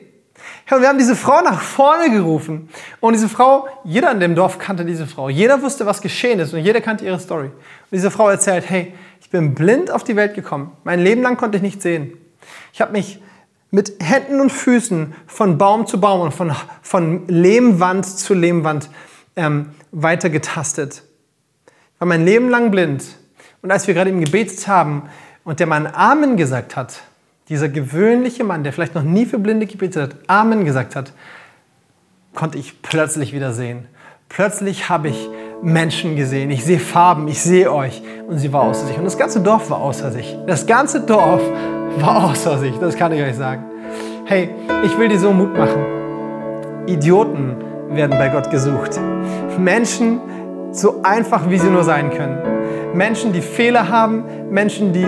Und 0.70 0.82
wir 0.82 0.88
haben 0.88 0.99
diese 0.99 1.16
Frau 1.16 1.43
nach 1.43 1.61
vorne 1.61 2.11
gerufen. 2.11 2.68
Und 3.01 3.14
diese 3.14 3.28
Frau, 3.28 3.66
jeder 3.82 4.12
in 4.12 4.20
dem 4.20 4.36
Dorf 4.36 4.61
kannte 4.61 4.84
diese 4.84 5.09
Frau. 5.09 5.28
Jeder 5.30 5.62
wusste, 5.62 5.84
was 5.84 6.01
geschehen 6.01 6.38
ist 6.38 6.55
und 6.55 6.61
jeder 6.61 6.80
kannte 6.80 7.05
ihre 7.05 7.18
Story. 7.18 7.47
Und 7.47 7.91
diese 7.91 8.12
Frau 8.12 8.28
erzählt, 8.28 8.66
hey, 8.68 8.95
ich 9.20 9.30
bin 9.30 9.57
blind 9.57 9.91
auf 9.91 10.05
die 10.05 10.14
Welt 10.14 10.34
gekommen. 10.34 10.76
Mein 10.84 11.01
Leben 11.01 11.22
lang 11.22 11.36
konnte 11.36 11.57
ich 11.57 11.62
nicht 11.64 11.82
sehen. 11.82 12.12
Ich 12.72 12.80
habe 12.80 12.93
mich 12.93 13.18
mit 13.71 13.95
Händen 14.01 14.41
und 14.41 14.51
Füßen 14.51 15.14
von 15.27 15.59
Baum 15.59 15.87
zu 15.87 16.01
Baum 16.01 16.21
und 16.23 16.35
von, 16.35 16.53
von 16.83 17.27
Lehmwand 17.29 18.07
zu 18.07 18.35
Lehmwand 18.35 18.91
ähm, 19.37 19.71
weitergetastet. 19.93 21.03
Ich 21.66 22.01
war 22.01 22.09
mein 22.09 22.25
Leben 22.25 22.49
lang 22.49 22.71
blind. 22.71 23.05
Und 23.62 23.71
als 23.71 23.87
wir 23.87 23.95
gerade 23.95 24.11
ihm 24.11 24.25
gebetet 24.25 24.66
haben 24.66 25.03
und 25.45 25.61
der 25.61 25.66
Mann 25.66 25.87
Amen 25.87 26.37
gesagt 26.37 26.77
hat, 26.77 27.03
dieser 27.49 27.68
gewöhnliche 27.68 28.45
Mann, 28.45 28.64
der 28.64 28.73
vielleicht 28.73 28.95
noch 28.95 29.03
nie 29.03 29.27
für 29.27 29.39
Blinde 29.39 29.66
gebetet 29.66 30.03
hat, 30.03 30.16
Amen 30.29 30.64
gesagt 30.64 30.97
hat, 30.97 31.12
konnte 32.35 32.59
ich 32.59 32.81
plötzlich 32.83 33.33
wieder 33.33 33.53
sehen. 33.53 33.87
Plötzlich 34.29 34.89
habe 34.89 35.09
ich 35.09 35.29
Menschen 35.63 36.17
gesehen. 36.17 36.51
Ich 36.51 36.65
sehe 36.65 36.79
Farben, 36.79 37.29
ich 37.29 37.43
sehe 37.43 37.73
euch. 37.73 38.03
Und 38.27 38.39
sie 38.39 38.53
war 38.53 38.63
außer 38.63 38.87
sich. 38.87 38.99
Und 38.99 39.05
das 39.05 39.19
ganze 39.19 39.41
Dorf 39.41 39.71
war 39.71 39.81
außer 39.81 40.11
sich. 40.11 40.37
Das 40.47 40.67
ganze 40.67 41.01
Dorf 41.01 41.43
war 41.99 42.31
außer 42.31 42.59
sich. 42.59 42.77
Das 42.79 42.97
kann 42.97 43.13
ich 43.13 43.23
euch 43.23 43.37
sagen. 43.37 43.65
Hey, 44.25 44.51
ich 44.85 44.97
will 44.99 45.09
dir 45.09 45.19
so 45.19 45.33
Mut 45.33 45.57
machen. 45.57 45.85
Idioten 46.87 47.57
werden 47.91 48.17
bei 48.19 48.29
Gott 48.29 48.51
gesucht. 48.51 48.99
Menschen 49.59 50.21
so 50.73 51.03
einfach, 51.03 51.51
wie 51.51 51.59
sie 51.59 51.69
nur 51.69 51.85
sein 51.85 52.11
können. 52.11 52.39
Menschen, 52.95 53.33
die 53.33 53.41
Fehler 53.41 53.89
haben, 53.89 54.25
Menschen, 54.51 54.93
die 54.93 55.07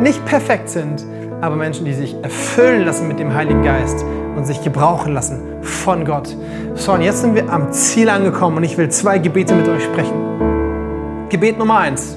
nicht 0.00 0.24
perfekt 0.24 0.68
sind, 0.68 1.04
aber 1.40 1.56
Menschen, 1.56 1.84
die 1.84 1.94
sich 1.94 2.16
erfüllen 2.22 2.84
lassen 2.84 3.08
mit 3.08 3.18
dem 3.18 3.34
Heiligen 3.34 3.62
Geist 3.62 4.04
und 4.36 4.46
sich 4.46 4.62
gebrauchen 4.62 5.14
lassen 5.14 5.40
von 5.62 6.04
Gott. 6.04 6.36
So, 6.74 6.92
und 6.92 7.02
jetzt 7.02 7.22
sind 7.22 7.34
wir 7.34 7.50
am 7.52 7.72
Ziel 7.72 8.08
angekommen 8.08 8.58
und 8.58 8.64
ich 8.64 8.76
will 8.78 8.88
zwei 8.88 9.18
Gebete 9.18 9.54
mit 9.54 9.68
euch 9.68 9.84
sprechen. 9.84 11.26
Gebet 11.28 11.58
Nummer 11.58 11.78
eins. 11.78 12.16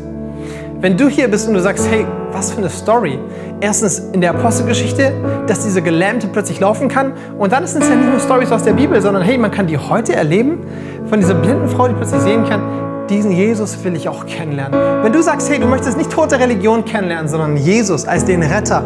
Wenn 0.79 0.97
du 0.97 1.07
hier 1.07 1.27
bist 1.27 1.47
und 1.47 1.53
du 1.53 1.61
sagst, 1.61 1.87
hey, 1.89 2.05
was 2.31 2.51
für 2.51 2.59
eine 2.59 2.69
Story. 2.69 3.19
Erstens 3.59 3.99
in 3.99 4.21
der 4.21 4.31
Apostelgeschichte, 4.31 5.13
dass 5.47 5.63
dieser 5.63 5.81
Gelähmte 5.81 6.27
plötzlich 6.27 6.59
laufen 6.59 6.87
kann. 6.87 7.13
Und 7.37 7.51
dann 7.51 7.67
sind 7.67 7.83
es 7.83 7.89
ja 7.89 7.95
nicht 7.95 8.09
nur 8.09 8.19
Stories 8.19 8.51
aus 8.51 8.63
der 8.63 8.73
Bibel, 8.73 8.99
sondern 9.01 9.21
hey, 9.21 9.37
man 9.37 9.51
kann 9.51 9.67
die 9.67 9.77
heute 9.77 10.15
erleben. 10.15 10.59
Von 11.07 11.19
dieser 11.19 11.35
blinden 11.35 11.67
Frau, 11.67 11.87
die 11.87 11.93
plötzlich 11.93 12.21
sehen 12.21 12.45
kann, 12.47 12.61
diesen 13.09 13.31
Jesus 13.31 13.83
will 13.83 13.95
ich 13.95 14.07
auch 14.07 14.25
kennenlernen. 14.25 15.03
Wenn 15.03 15.11
du 15.11 15.21
sagst, 15.21 15.49
hey, 15.49 15.59
du 15.59 15.67
möchtest 15.67 15.97
nicht 15.97 16.11
tote 16.11 16.39
Religion 16.39 16.85
kennenlernen, 16.85 17.27
sondern 17.27 17.57
Jesus 17.57 18.05
als 18.05 18.25
den 18.25 18.43
Retter, 18.43 18.83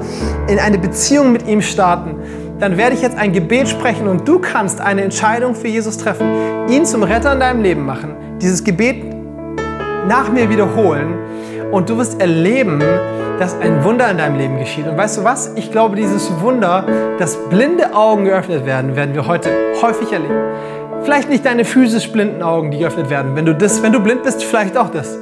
in 0.47 0.59
eine 0.59 0.77
Beziehung 0.77 1.31
mit 1.31 1.47
ihm 1.47 1.61
starten, 1.61 2.15
dann 2.59 2.77
werde 2.77 2.95
ich 2.95 3.01
jetzt 3.01 3.17
ein 3.17 3.33
Gebet 3.33 3.67
sprechen 3.67 4.07
und 4.07 4.27
du 4.27 4.39
kannst 4.39 4.81
eine 4.81 5.03
Entscheidung 5.03 5.55
für 5.55 5.67
Jesus 5.67 5.97
treffen, 5.97 6.25
ihn 6.69 6.85
zum 6.85 7.03
Retter 7.03 7.33
in 7.33 7.39
deinem 7.39 7.61
Leben 7.61 7.85
machen, 7.85 8.15
dieses 8.41 8.63
Gebet 8.63 9.03
nach 10.07 10.31
mir 10.31 10.49
wiederholen 10.49 11.15
und 11.71 11.89
du 11.89 11.97
wirst 11.97 12.21
erleben, 12.21 12.81
dass 13.39 13.59
ein 13.59 13.83
Wunder 13.83 14.09
in 14.09 14.17
deinem 14.17 14.37
Leben 14.37 14.57
geschieht. 14.57 14.87
Und 14.87 14.97
weißt 14.97 15.17
du 15.17 15.23
was? 15.23 15.51
Ich 15.55 15.71
glaube, 15.71 15.95
dieses 15.95 16.31
Wunder, 16.39 16.85
dass 17.19 17.37
blinde 17.49 17.93
Augen 17.93 18.25
geöffnet 18.25 18.65
werden, 18.65 18.95
werden 18.95 19.13
wir 19.13 19.27
heute 19.27 19.49
häufig 19.81 20.11
erleben. 20.13 20.35
Vielleicht 21.05 21.29
nicht 21.29 21.45
deine 21.45 21.65
physisch 21.65 22.11
blinden 22.11 22.41
Augen, 22.41 22.71
die 22.71 22.79
geöffnet 22.79 23.11
werden. 23.11 23.35
Wenn 23.35 23.45
du, 23.45 23.53
das, 23.53 23.83
wenn 23.83 23.93
du 23.93 23.99
blind 23.99 24.23
bist, 24.23 24.43
vielleicht 24.43 24.75
auch 24.75 24.89
das. 24.89 25.19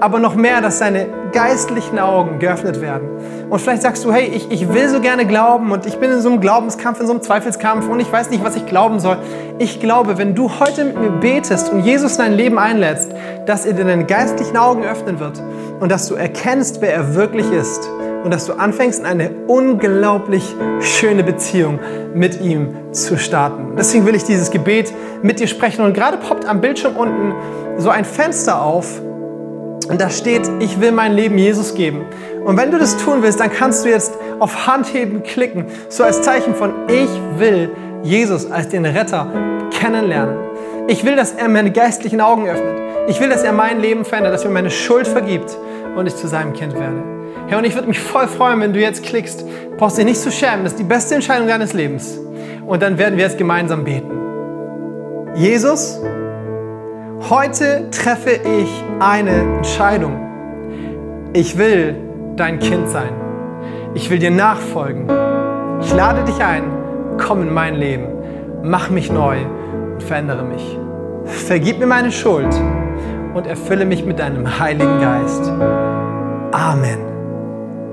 Aber 0.00 0.18
noch 0.18 0.34
mehr, 0.34 0.60
dass 0.60 0.78
deine 0.78 1.06
geistlichen 1.32 1.98
Augen 1.98 2.38
geöffnet 2.38 2.80
werden. 2.80 3.08
Und 3.50 3.60
vielleicht 3.60 3.82
sagst 3.82 4.04
du, 4.04 4.12
hey, 4.12 4.24
ich, 4.24 4.50
ich 4.50 4.72
will 4.72 4.88
so 4.88 5.00
gerne 5.00 5.26
glauben 5.26 5.70
und 5.72 5.86
ich 5.86 5.98
bin 5.98 6.10
in 6.10 6.20
so 6.20 6.30
einem 6.30 6.40
Glaubenskampf, 6.40 7.00
in 7.00 7.06
so 7.06 7.12
einem 7.12 7.22
Zweifelskampf 7.22 7.88
und 7.88 8.00
ich 8.00 8.10
weiß 8.10 8.30
nicht, 8.30 8.42
was 8.44 8.56
ich 8.56 8.66
glauben 8.66 9.00
soll. 9.00 9.18
Ich 9.58 9.80
glaube, 9.80 10.18
wenn 10.18 10.34
du 10.34 10.50
heute 10.58 10.84
mit 10.84 10.98
mir 10.98 11.10
betest 11.10 11.70
und 11.70 11.80
Jesus 11.80 12.12
in 12.12 12.18
dein 12.18 12.34
Leben 12.34 12.58
einlädst, 12.58 13.12
dass 13.46 13.66
er 13.66 13.74
dir 13.74 13.84
deine 13.84 14.04
geistlichen 14.04 14.56
Augen 14.56 14.82
öffnen 14.84 15.20
wird 15.20 15.42
und 15.80 15.90
dass 15.90 16.08
du 16.08 16.14
erkennst, 16.14 16.80
wer 16.80 16.94
er 16.94 17.14
wirklich 17.14 17.50
ist 17.52 17.88
und 18.24 18.32
dass 18.32 18.46
du 18.46 18.52
anfängst, 18.52 19.04
eine 19.04 19.30
unglaublich 19.46 20.54
schöne 20.80 21.24
Beziehung 21.24 21.78
mit 22.14 22.40
ihm 22.40 22.74
zu 22.92 23.18
starten. 23.18 23.76
Deswegen 23.76 24.06
will 24.06 24.14
ich 24.14 24.24
dieses 24.24 24.50
Gebet 24.50 24.92
mit 25.22 25.40
dir 25.40 25.46
sprechen. 25.46 25.84
Und 25.84 25.94
gerade 25.94 26.18
poppt 26.18 26.46
am 26.46 26.60
Bildschirm 26.60 26.96
unten 26.96 27.34
so 27.78 27.90
ein 27.90 28.04
Fenster 28.04 28.62
auf. 28.62 29.00
Und 29.90 30.00
da 30.00 30.08
steht, 30.08 30.42
ich 30.60 30.80
will 30.80 30.92
mein 30.92 31.14
Leben 31.14 31.36
Jesus 31.36 31.74
geben. 31.74 32.04
Und 32.44 32.56
wenn 32.56 32.70
du 32.70 32.78
das 32.78 32.96
tun 32.96 33.22
willst, 33.22 33.40
dann 33.40 33.50
kannst 33.50 33.84
du 33.84 33.88
jetzt 33.88 34.12
auf 34.38 34.68
Handheben 34.68 35.24
klicken, 35.24 35.66
so 35.88 36.04
als 36.04 36.22
Zeichen 36.22 36.54
von, 36.54 36.72
ich 36.86 37.10
will 37.38 37.70
Jesus 38.04 38.48
als 38.48 38.68
den 38.68 38.86
Retter 38.86 39.26
kennenlernen. 39.72 40.36
Ich 40.86 41.04
will, 41.04 41.16
dass 41.16 41.32
er 41.32 41.48
meine 41.48 41.72
geistlichen 41.72 42.20
Augen 42.20 42.48
öffnet. 42.48 42.80
Ich 43.08 43.20
will, 43.20 43.28
dass 43.28 43.42
er 43.42 43.52
mein 43.52 43.80
Leben 43.80 44.04
verändert, 44.04 44.32
dass 44.32 44.44
er 44.44 44.50
meine 44.50 44.70
Schuld 44.70 45.08
vergibt 45.08 45.56
und 45.96 46.06
ich 46.06 46.14
zu 46.14 46.28
seinem 46.28 46.52
Kind 46.52 46.74
werde. 46.74 47.02
Herr, 47.48 47.58
und 47.58 47.64
ich 47.64 47.74
würde 47.74 47.88
mich 47.88 47.98
voll 47.98 48.28
freuen, 48.28 48.60
wenn 48.60 48.72
du 48.72 48.78
jetzt 48.78 49.02
klickst. 49.02 49.42
Du 49.42 49.76
brauchst 49.76 49.98
dich 49.98 50.04
nicht 50.04 50.20
zu 50.20 50.30
schämen. 50.30 50.62
Das 50.62 50.74
ist 50.74 50.78
die 50.78 50.84
beste 50.84 51.16
Entscheidung 51.16 51.48
deines 51.48 51.72
Lebens. 51.72 52.16
Und 52.64 52.80
dann 52.80 52.96
werden 52.96 53.16
wir 53.16 53.24
jetzt 53.24 53.38
gemeinsam 53.38 53.82
beten. 53.82 54.10
Jesus, 55.34 56.00
heute 57.28 57.90
treffe 57.90 58.30
ich 58.30 58.84
eine 58.98 59.56
Entscheidung. 59.56 60.18
Ich 61.32 61.58
will 61.58 61.96
dein 62.36 62.58
Kind 62.58 62.88
sein. 62.88 63.10
Ich 63.94 64.10
will 64.10 64.18
dir 64.18 64.30
nachfolgen. 64.30 65.04
Ich 65.82 65.92
lade 65.92 66.24
dich 66.24 66.42
ein. 66.42 66.64
Komm 67.18 67.42
in 67.42 67.52
mein 67.52 67.74
Leben. 67.74 68.06
Mach 68.62 68.90
mich 68.90 69.10
neu 69.10 69.38
und 69.94 70.02
verändere 70.02 70.44
mich. 70.44 70.78
Vergib 71.24 71.78
mir 71.78 71.86
meine 71.86 72.10
Schuld 72.10 72.54
und 73.34 73.46
erfülle 73.46 73.84
mich 73.84 74.04
mit 74.04 74.18
deinem 74.18 74.58
Heiligen 74.58 75.00
Geist. 75.00 75.48
Amen. 76.52 76.98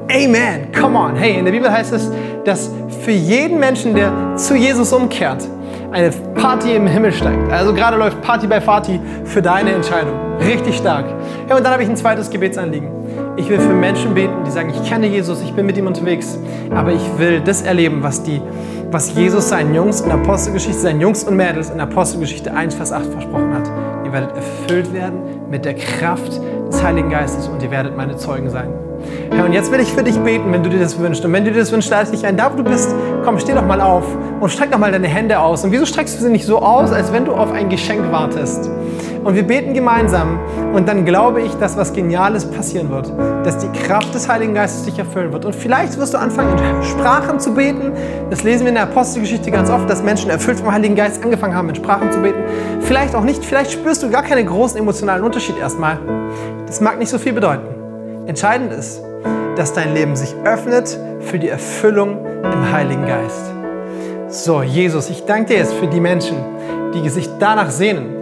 Amen. 0.09 0.71
Come 0.79 0.97
on. 0.97 1.15
Hey, 1.15 1.37
in 1.37 1.45
der 1.45 1.51
Bibel 1.51 1.71
heißt 1.71 1.93
es, 1.93 2.09
dass 2.45 2.71
für 3.01 3.11
jeden 3.11 3.59
Menschen, 3.59 3.93
der 3.93 4.35
zu 4.35 4.55
Jesus 4.55 4.93
umkehrt, 4.93 5.47
eine 5.91 6.11
Party 6.35 6.75
im 6.75 6.87
Himmel 6.87 7.11
steigt. 7.11 7.51
Also 7.51 7.73
gerade 7.73 7.97
läuft 7.97 8.21
Party 8.21 8.47
bei 8.47 8.59
Party 8.59 8.99
für 9.25 9.41
deine 9.41 9.71
Entscheidung. 9.71 10.13
Richtig 10.39 10.77
stark. 10.77 11.05
Ja, 11.49 11.57
und 11.57 11.63
dann 11.63 11.73
habe 11.73 11.83
ich 11.83 11.89
ein 11.89 11.95
zweites 11.95 12.29
Gebetsanliegen. 12.29 12.89
Ich 13.37 13.49
will 13.49 13.59
für 13.59 13.73
Menschen 13.73 14.13
beten, 14.13 14.43
die 14.45 14.51
sagen, 14.51 14.69
ich 14.69 14.89
kenne 14.89 15.07
Jesus, 15.07 15.41
ich 15.41 15.53
bin 15.53 15.65
mit 15.65 15.77
ihm 15.77 15.87
unterwegs, 15.87 16.37
aber 16.73 16.91
ich 16.91 17.17
will 17.17 17.39
das 17.39 17.61
erleben, 17.61 18.01
was, 18.01 18.23
die, 18.23 18.41
was 18.91 19.13
Jesus 19.15 19.49
seinen 19.49 19.73
Jungs 19.75 20.01
in 20.01 20.11
Apostelgeschichte, 20.11 20.79
seinen 20.79 21.01
Jungs 21.01 21.23
und 21.23 21.35
Mädels 21.35 21.69
in 21.69 21.79
Apostelgeschichte 21.79 22.53
1, 22.53 22.75
Vers 22.75 22.91
8 22.91 23.05
versprochen 23.05 23.53
hat. 23.53 23.69
Ihr 24.05 24.11
werdet 24.11 24.35
erfüllt 24.35 24.93
werden 24.93 25.19
mit 25.49 25.65
der 25.65 25.75
Kraft 25.75 26.41
des 26.71 26.83
Heiligen 26.83 27.09
Geistes 27.09 27.47
und 27.47 27.61
ihr 27.61 27.71
werdet 27.71 27.95
meine 27.95 28.17
Zeugen 28.17 28.49
sein. 28.49 28.86
Herr, 29.31 29.45
und 29.45 29.53
jetzt 29.53 29.71
will 29.71 29.79
ich 29.79 29.91
für 29.91 30.03
dich 30.03 30.17
beten, 30.19 30.51
wenn 30.51 30.63
du 30.63 30.69
dir 30.69 30.79
das 30.79 30.97
wünschst. 30.99 31.23
Und 31.25 31.33
wenn 31.33 31.45
du 31.45 31.51
dir 31.51 31.59
das 31.59 31.71
wünschst, 31.71 31.91
lade 31.91 32.05
ich 32.05 32.19
dich 32.19 32.25
ein. 32.25 32.37
Da, 32.37 32.51
wo 32.51 32.57
du 32.57 32.63
bist, 32.63 32.93
komm, 33.23 33.39
steh 33.39 33.53
doch 33.53 33.65
mal 33.65 33.81
auf 33.81 34.03
und 34.39 34.49
streck 34.49 34.71
doch 34.71 34.79
mal 34.79 34.91
deine 34.91 35.07
Hände 35.07 35.39
aus. 35.39 35.63
Und 35.63 35.71
wieso 35.71 35.85
streckst 35.85 36.17
du 36.17 36.23
sie 36.23 36.29
nicht 36.29 36.45
so 36.45 36.59
aus, 36.59 36.91
als 36.91 37.11
wenn 37.11 37.25
du 37.25 37.33
auf 37.33 37.51
ein 37.51 37.69
Geschenk 37.69 38.11
wartest? 38.11 38.69
Und 39.23 39.35
wir 39.35 39.43
beten 39.43 39.73
gemeinsam. 39.73 40.39
Und 40.73 40.87
dann 40.87 41.03
glaube 41.03 41.41
ich, 41.41 41.53
dass 41.55 41.75
was 41.75 41.91
Geniales 41.91 42.49
passieren 42.49 42.89
wird. 42.89 43.11
Dass 43.45 43.57
die 43.57 43.67
Kraft 43.67 44.15
des 44.15 44.29
Heiligen 44.29 44.53
Geistes 44.53 44.85
dich 44.85 44.97
erfüllen 44.97 45.33
wird. 45.33 45.43
Und 45.43 45.53
vielleicht 45.53 45.97
wirst 45.97 46.13
du 46.13 46.17
anfangen, 46.17 46.57
in 46.57 46.83
Sprachen 46.83 47.39
zu 47.39 47.53
beten. 47.53 47.91
Das 48.29 48.43
lesen 48.43 48.61
wir 48.61 48.69
in 48.69 48.75
der 48.75 48.83
Apostelgeschichte 48.83 49.51
ganz 49.51 49.69
oft, 49.69 49.89
dass 49.89 50.01
Menschen 50.01 50.29
erfüllt 50.29 50.59
vom 50.59 50.71
Heiligen 50.71 50.95
Geist 50.95 51.21
angefangen 51.23 51.55
haben, 51.55 51.69
in 51.69 51.75
Sprachen 51.75 52.11
zu 52.11 52.21
beten. 52.21 52.39
Vielleicht 52.81 53.15
auch 53.15 53.23
nicht. 53.23 53.43
Vielleicht 53.43 53.71
spürst 53.71 54.01
du 54.01 54.09
gar 54.09 54.23
keinen 54.23 54.47
großen 54.47 54.79
emotionalen 54.79 55.23
Unterschied 55.23 55.57
erstmal. 55.57 55.99
Das 56.65 56.79
mag 56.81 56.97
nicht 56.97 57.09
so 57.09 57.17
viel 57.17 57.33
bedeuten. 57.33 57.76
Entscheidend 58.27 58.73
ist, 58.73 59.01
dass 59.55 59.71
dein 59.71 59.93
Leben 59.93 60.17
sich 60.17 60.35
öffnet 60.43 60.99
für 61.21 61.39
die 61.39 61.47
Erfüllung 61.47 62.25
im 62.43 62.71
Heiligen 62.73 63.05
Geist. 63.07 63.53
So, 64.27 64.61
Jesus, 64.61 65.09
ich 65.09 65.23
danke 65.23 65.53
dir 65.53 65.59
jetzt 65.59 65.73
für 65.73 65.87
die 65.87 66.01
Menschen, 66.01 66.35
die 66.93 67.07
sich 67.07 67.29
danach 67.39 67.71
sehnen, 67.71 68.13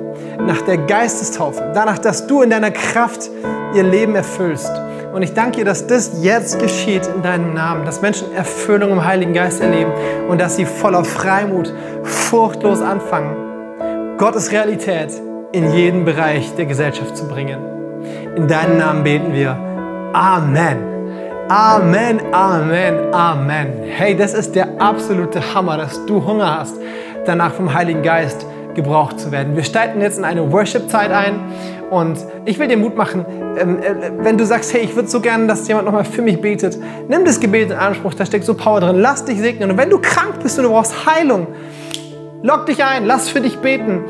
nach 0.45 0.61
der 0.61 0.77
Geistestaufe, 0.77 1.71
danach, 1.73 1.97
dass 1.97 2.27
du 2.27 2.43
in 2.43 2.51
deiner 2.51 2.69
Kraft 2.69 3.31
ihr 3.73 3.81
Leben 3.81 4.15
erfüllst. 4.15 4.71
Und 5.11 5.23
ich 5.23 5.33
danke 5.33 5.57
dir, 5.57 5.65
dass 5.65 5.87
das 5.87 6.21
jetzt 6.21 6.59
geschieht 6.59 7.09
in 7.15 7.23
deinem 7.23 7.55
Namen, 7.55 7.83
dass 7.83 8.03
Menschen 8.03 8.31
Erfüllung 8.35 8.91
im 8.91 9.03
Heiligen 9.03 9.33
Geist 9.33 9.59
erleben 9.59 9.91
und 10.29 10.39
dass 10.39 10.55
sie 10.55 10.65
voller 10.65 11.03
Freimut, 11.03 11.73
furchtlos 12.03 12.79
anfangen, 12.79 14.17
Gottes 14.19 14.51
Realität 14.51 15.09
in 15.51 15.73
jeden 15.73 16.05
Bereich 16.05 16.53
der 16.55 16.67
Gesellschaft 16.67 17.17
zu 17.17 17.27
bringen. 17.27 17.57
In 18.35 18.47
deinem 18.47 18.77
Namen 18.77 19.03
beten 19.03 19.33
wir. 19.33 19.74
Amen. 20.15 20.77
Amen, 21.49 22.21
Amen, 22.31 23.13
Amen. 23.13 23.67
Hey, 23.83 24.15
das 24.15 24.33
ist 24.33 24.55
der 24.55 24.79
absolute 24.79 25.53
Hammer, 25.53 25.75
dass 25.75 26.05
du 26.05 26.25
Hunger 26.25 26.59
hast, 26.59 26.77
danach 27.25 27.53
vom 27.53 27.73
Heiligen 27.73 28.01
Geist 28.01 28.45
gebraucht 28.75 29.19
zu 29.19 29.33
werden. 29.33 29.57
Wir 29.57 29.65
steigen 29.65 29.99
jetzt 29.99 30.17
in 30.17 30.23
eine 30.23 30.49
Worship-Zeit 30.53 31.11
ein 31.11 31.41
und 31.89 32.17
ich 32.45 32.57
will 32.57 32.69
dir 32.69 32.77
Mut 32.77 32.95
machen, 32.95 33.25
ähm, 33.59 33.79
äh, 33.79 34.11
wenn 34.19 34.37
du 34.37 34.45
sagst, 34.45 34.73
hey, 34.73 34.83
ich 34.83 34.95
würde 34.95 35.09
so 35.09 35.19
gerne, 35.19 35.47
dass 35.47 35.67
jemand 35.67 35.85
nochmal 35.85 36.05
für 36.05 36.21
mich 36.21 36.39
betet, 36.39 36.79
nimm 37.09 37.25
das 37.25 37.41
Gebet 37.41 37.71
in 37.71 37.77
Anspruch, 37.77 38.13
da 38.13 38.25
steckt 38.25 38.45
so 38.45 38.53
Power 38.53 38.79
drin, 38.79 38.95
lass 38.95 39.25
dich 39.25 39.39
segnen. 39.39 39.71
Und 39.71 39.77
wenn 39.77 39.89
du 39.89 39.99
krank 39.99 40.35
bist 40.41 40.57
und 40.57 40.63
du 40.63 40.71
brauchst 40.71 41.05
Heilung, 41.05 41.47
log 42.41 42.65
dich 42.67 42.81
ein, 42.85 43.05
lass 43.05 43.27
für 43.27 43.41
dich 43.41 43.57
beten. 43.57 44.05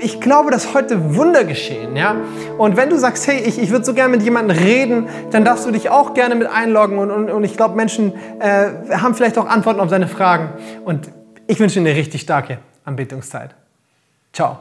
Ich 0.00 0.20
glaube, 0.20 0.50
dass 0.50 0.74
heute 0.74 1.16
Wunder 1.16 1.44
geschehen, 1.44 1.96
ja. 1.96 2.16
Und 2.58 2.76
wenn 2.76 2.90
du 2.90 2.98
sagst, 2.98 3.26
hey, 3.26 3.40
ich, 3.40 3.58
ich 3.58 3.70
würde 3.70 3.84
so 3.84 3.94
gerne 3.94 4.16
mit 4.16 4.22
jemandem 4.22 4.56
reden, 4.56 5.08
dann 5.30 5.44
darfst 5.44 5.66
du 5.66 5.70
dich 5.70 5.90
auch 5.90 6.14
gerne 6.14 6.34
mit 6.34 6.48
einloggen. 6.48 6.98
Und, 6.98 7.10
und, 7.10 7.30
und 7.30 7.44
ich 7.44 7.56
glaube, 7.56 7.76
Menschen 7.76 8.12
äh, 8.40 8.96
haben 8.96 9.14
vielleicht 9.14 9.38
auch 9.38 9.46
Antworten 9.46 9.80
auf 9.80 9.88
deine 9.88 10.08
Fragen. 10.08 10.50
Und 10.84 11.10
ich 11.46 11.60
wünsche 11.60 11.80
dir 11.80 11.88
eine 11.88 11.98
richtig 11.98 12.22
starke 12.22 12.58
Anbetungszeit. 12.84 13.54
Ciao. 14.32 14.58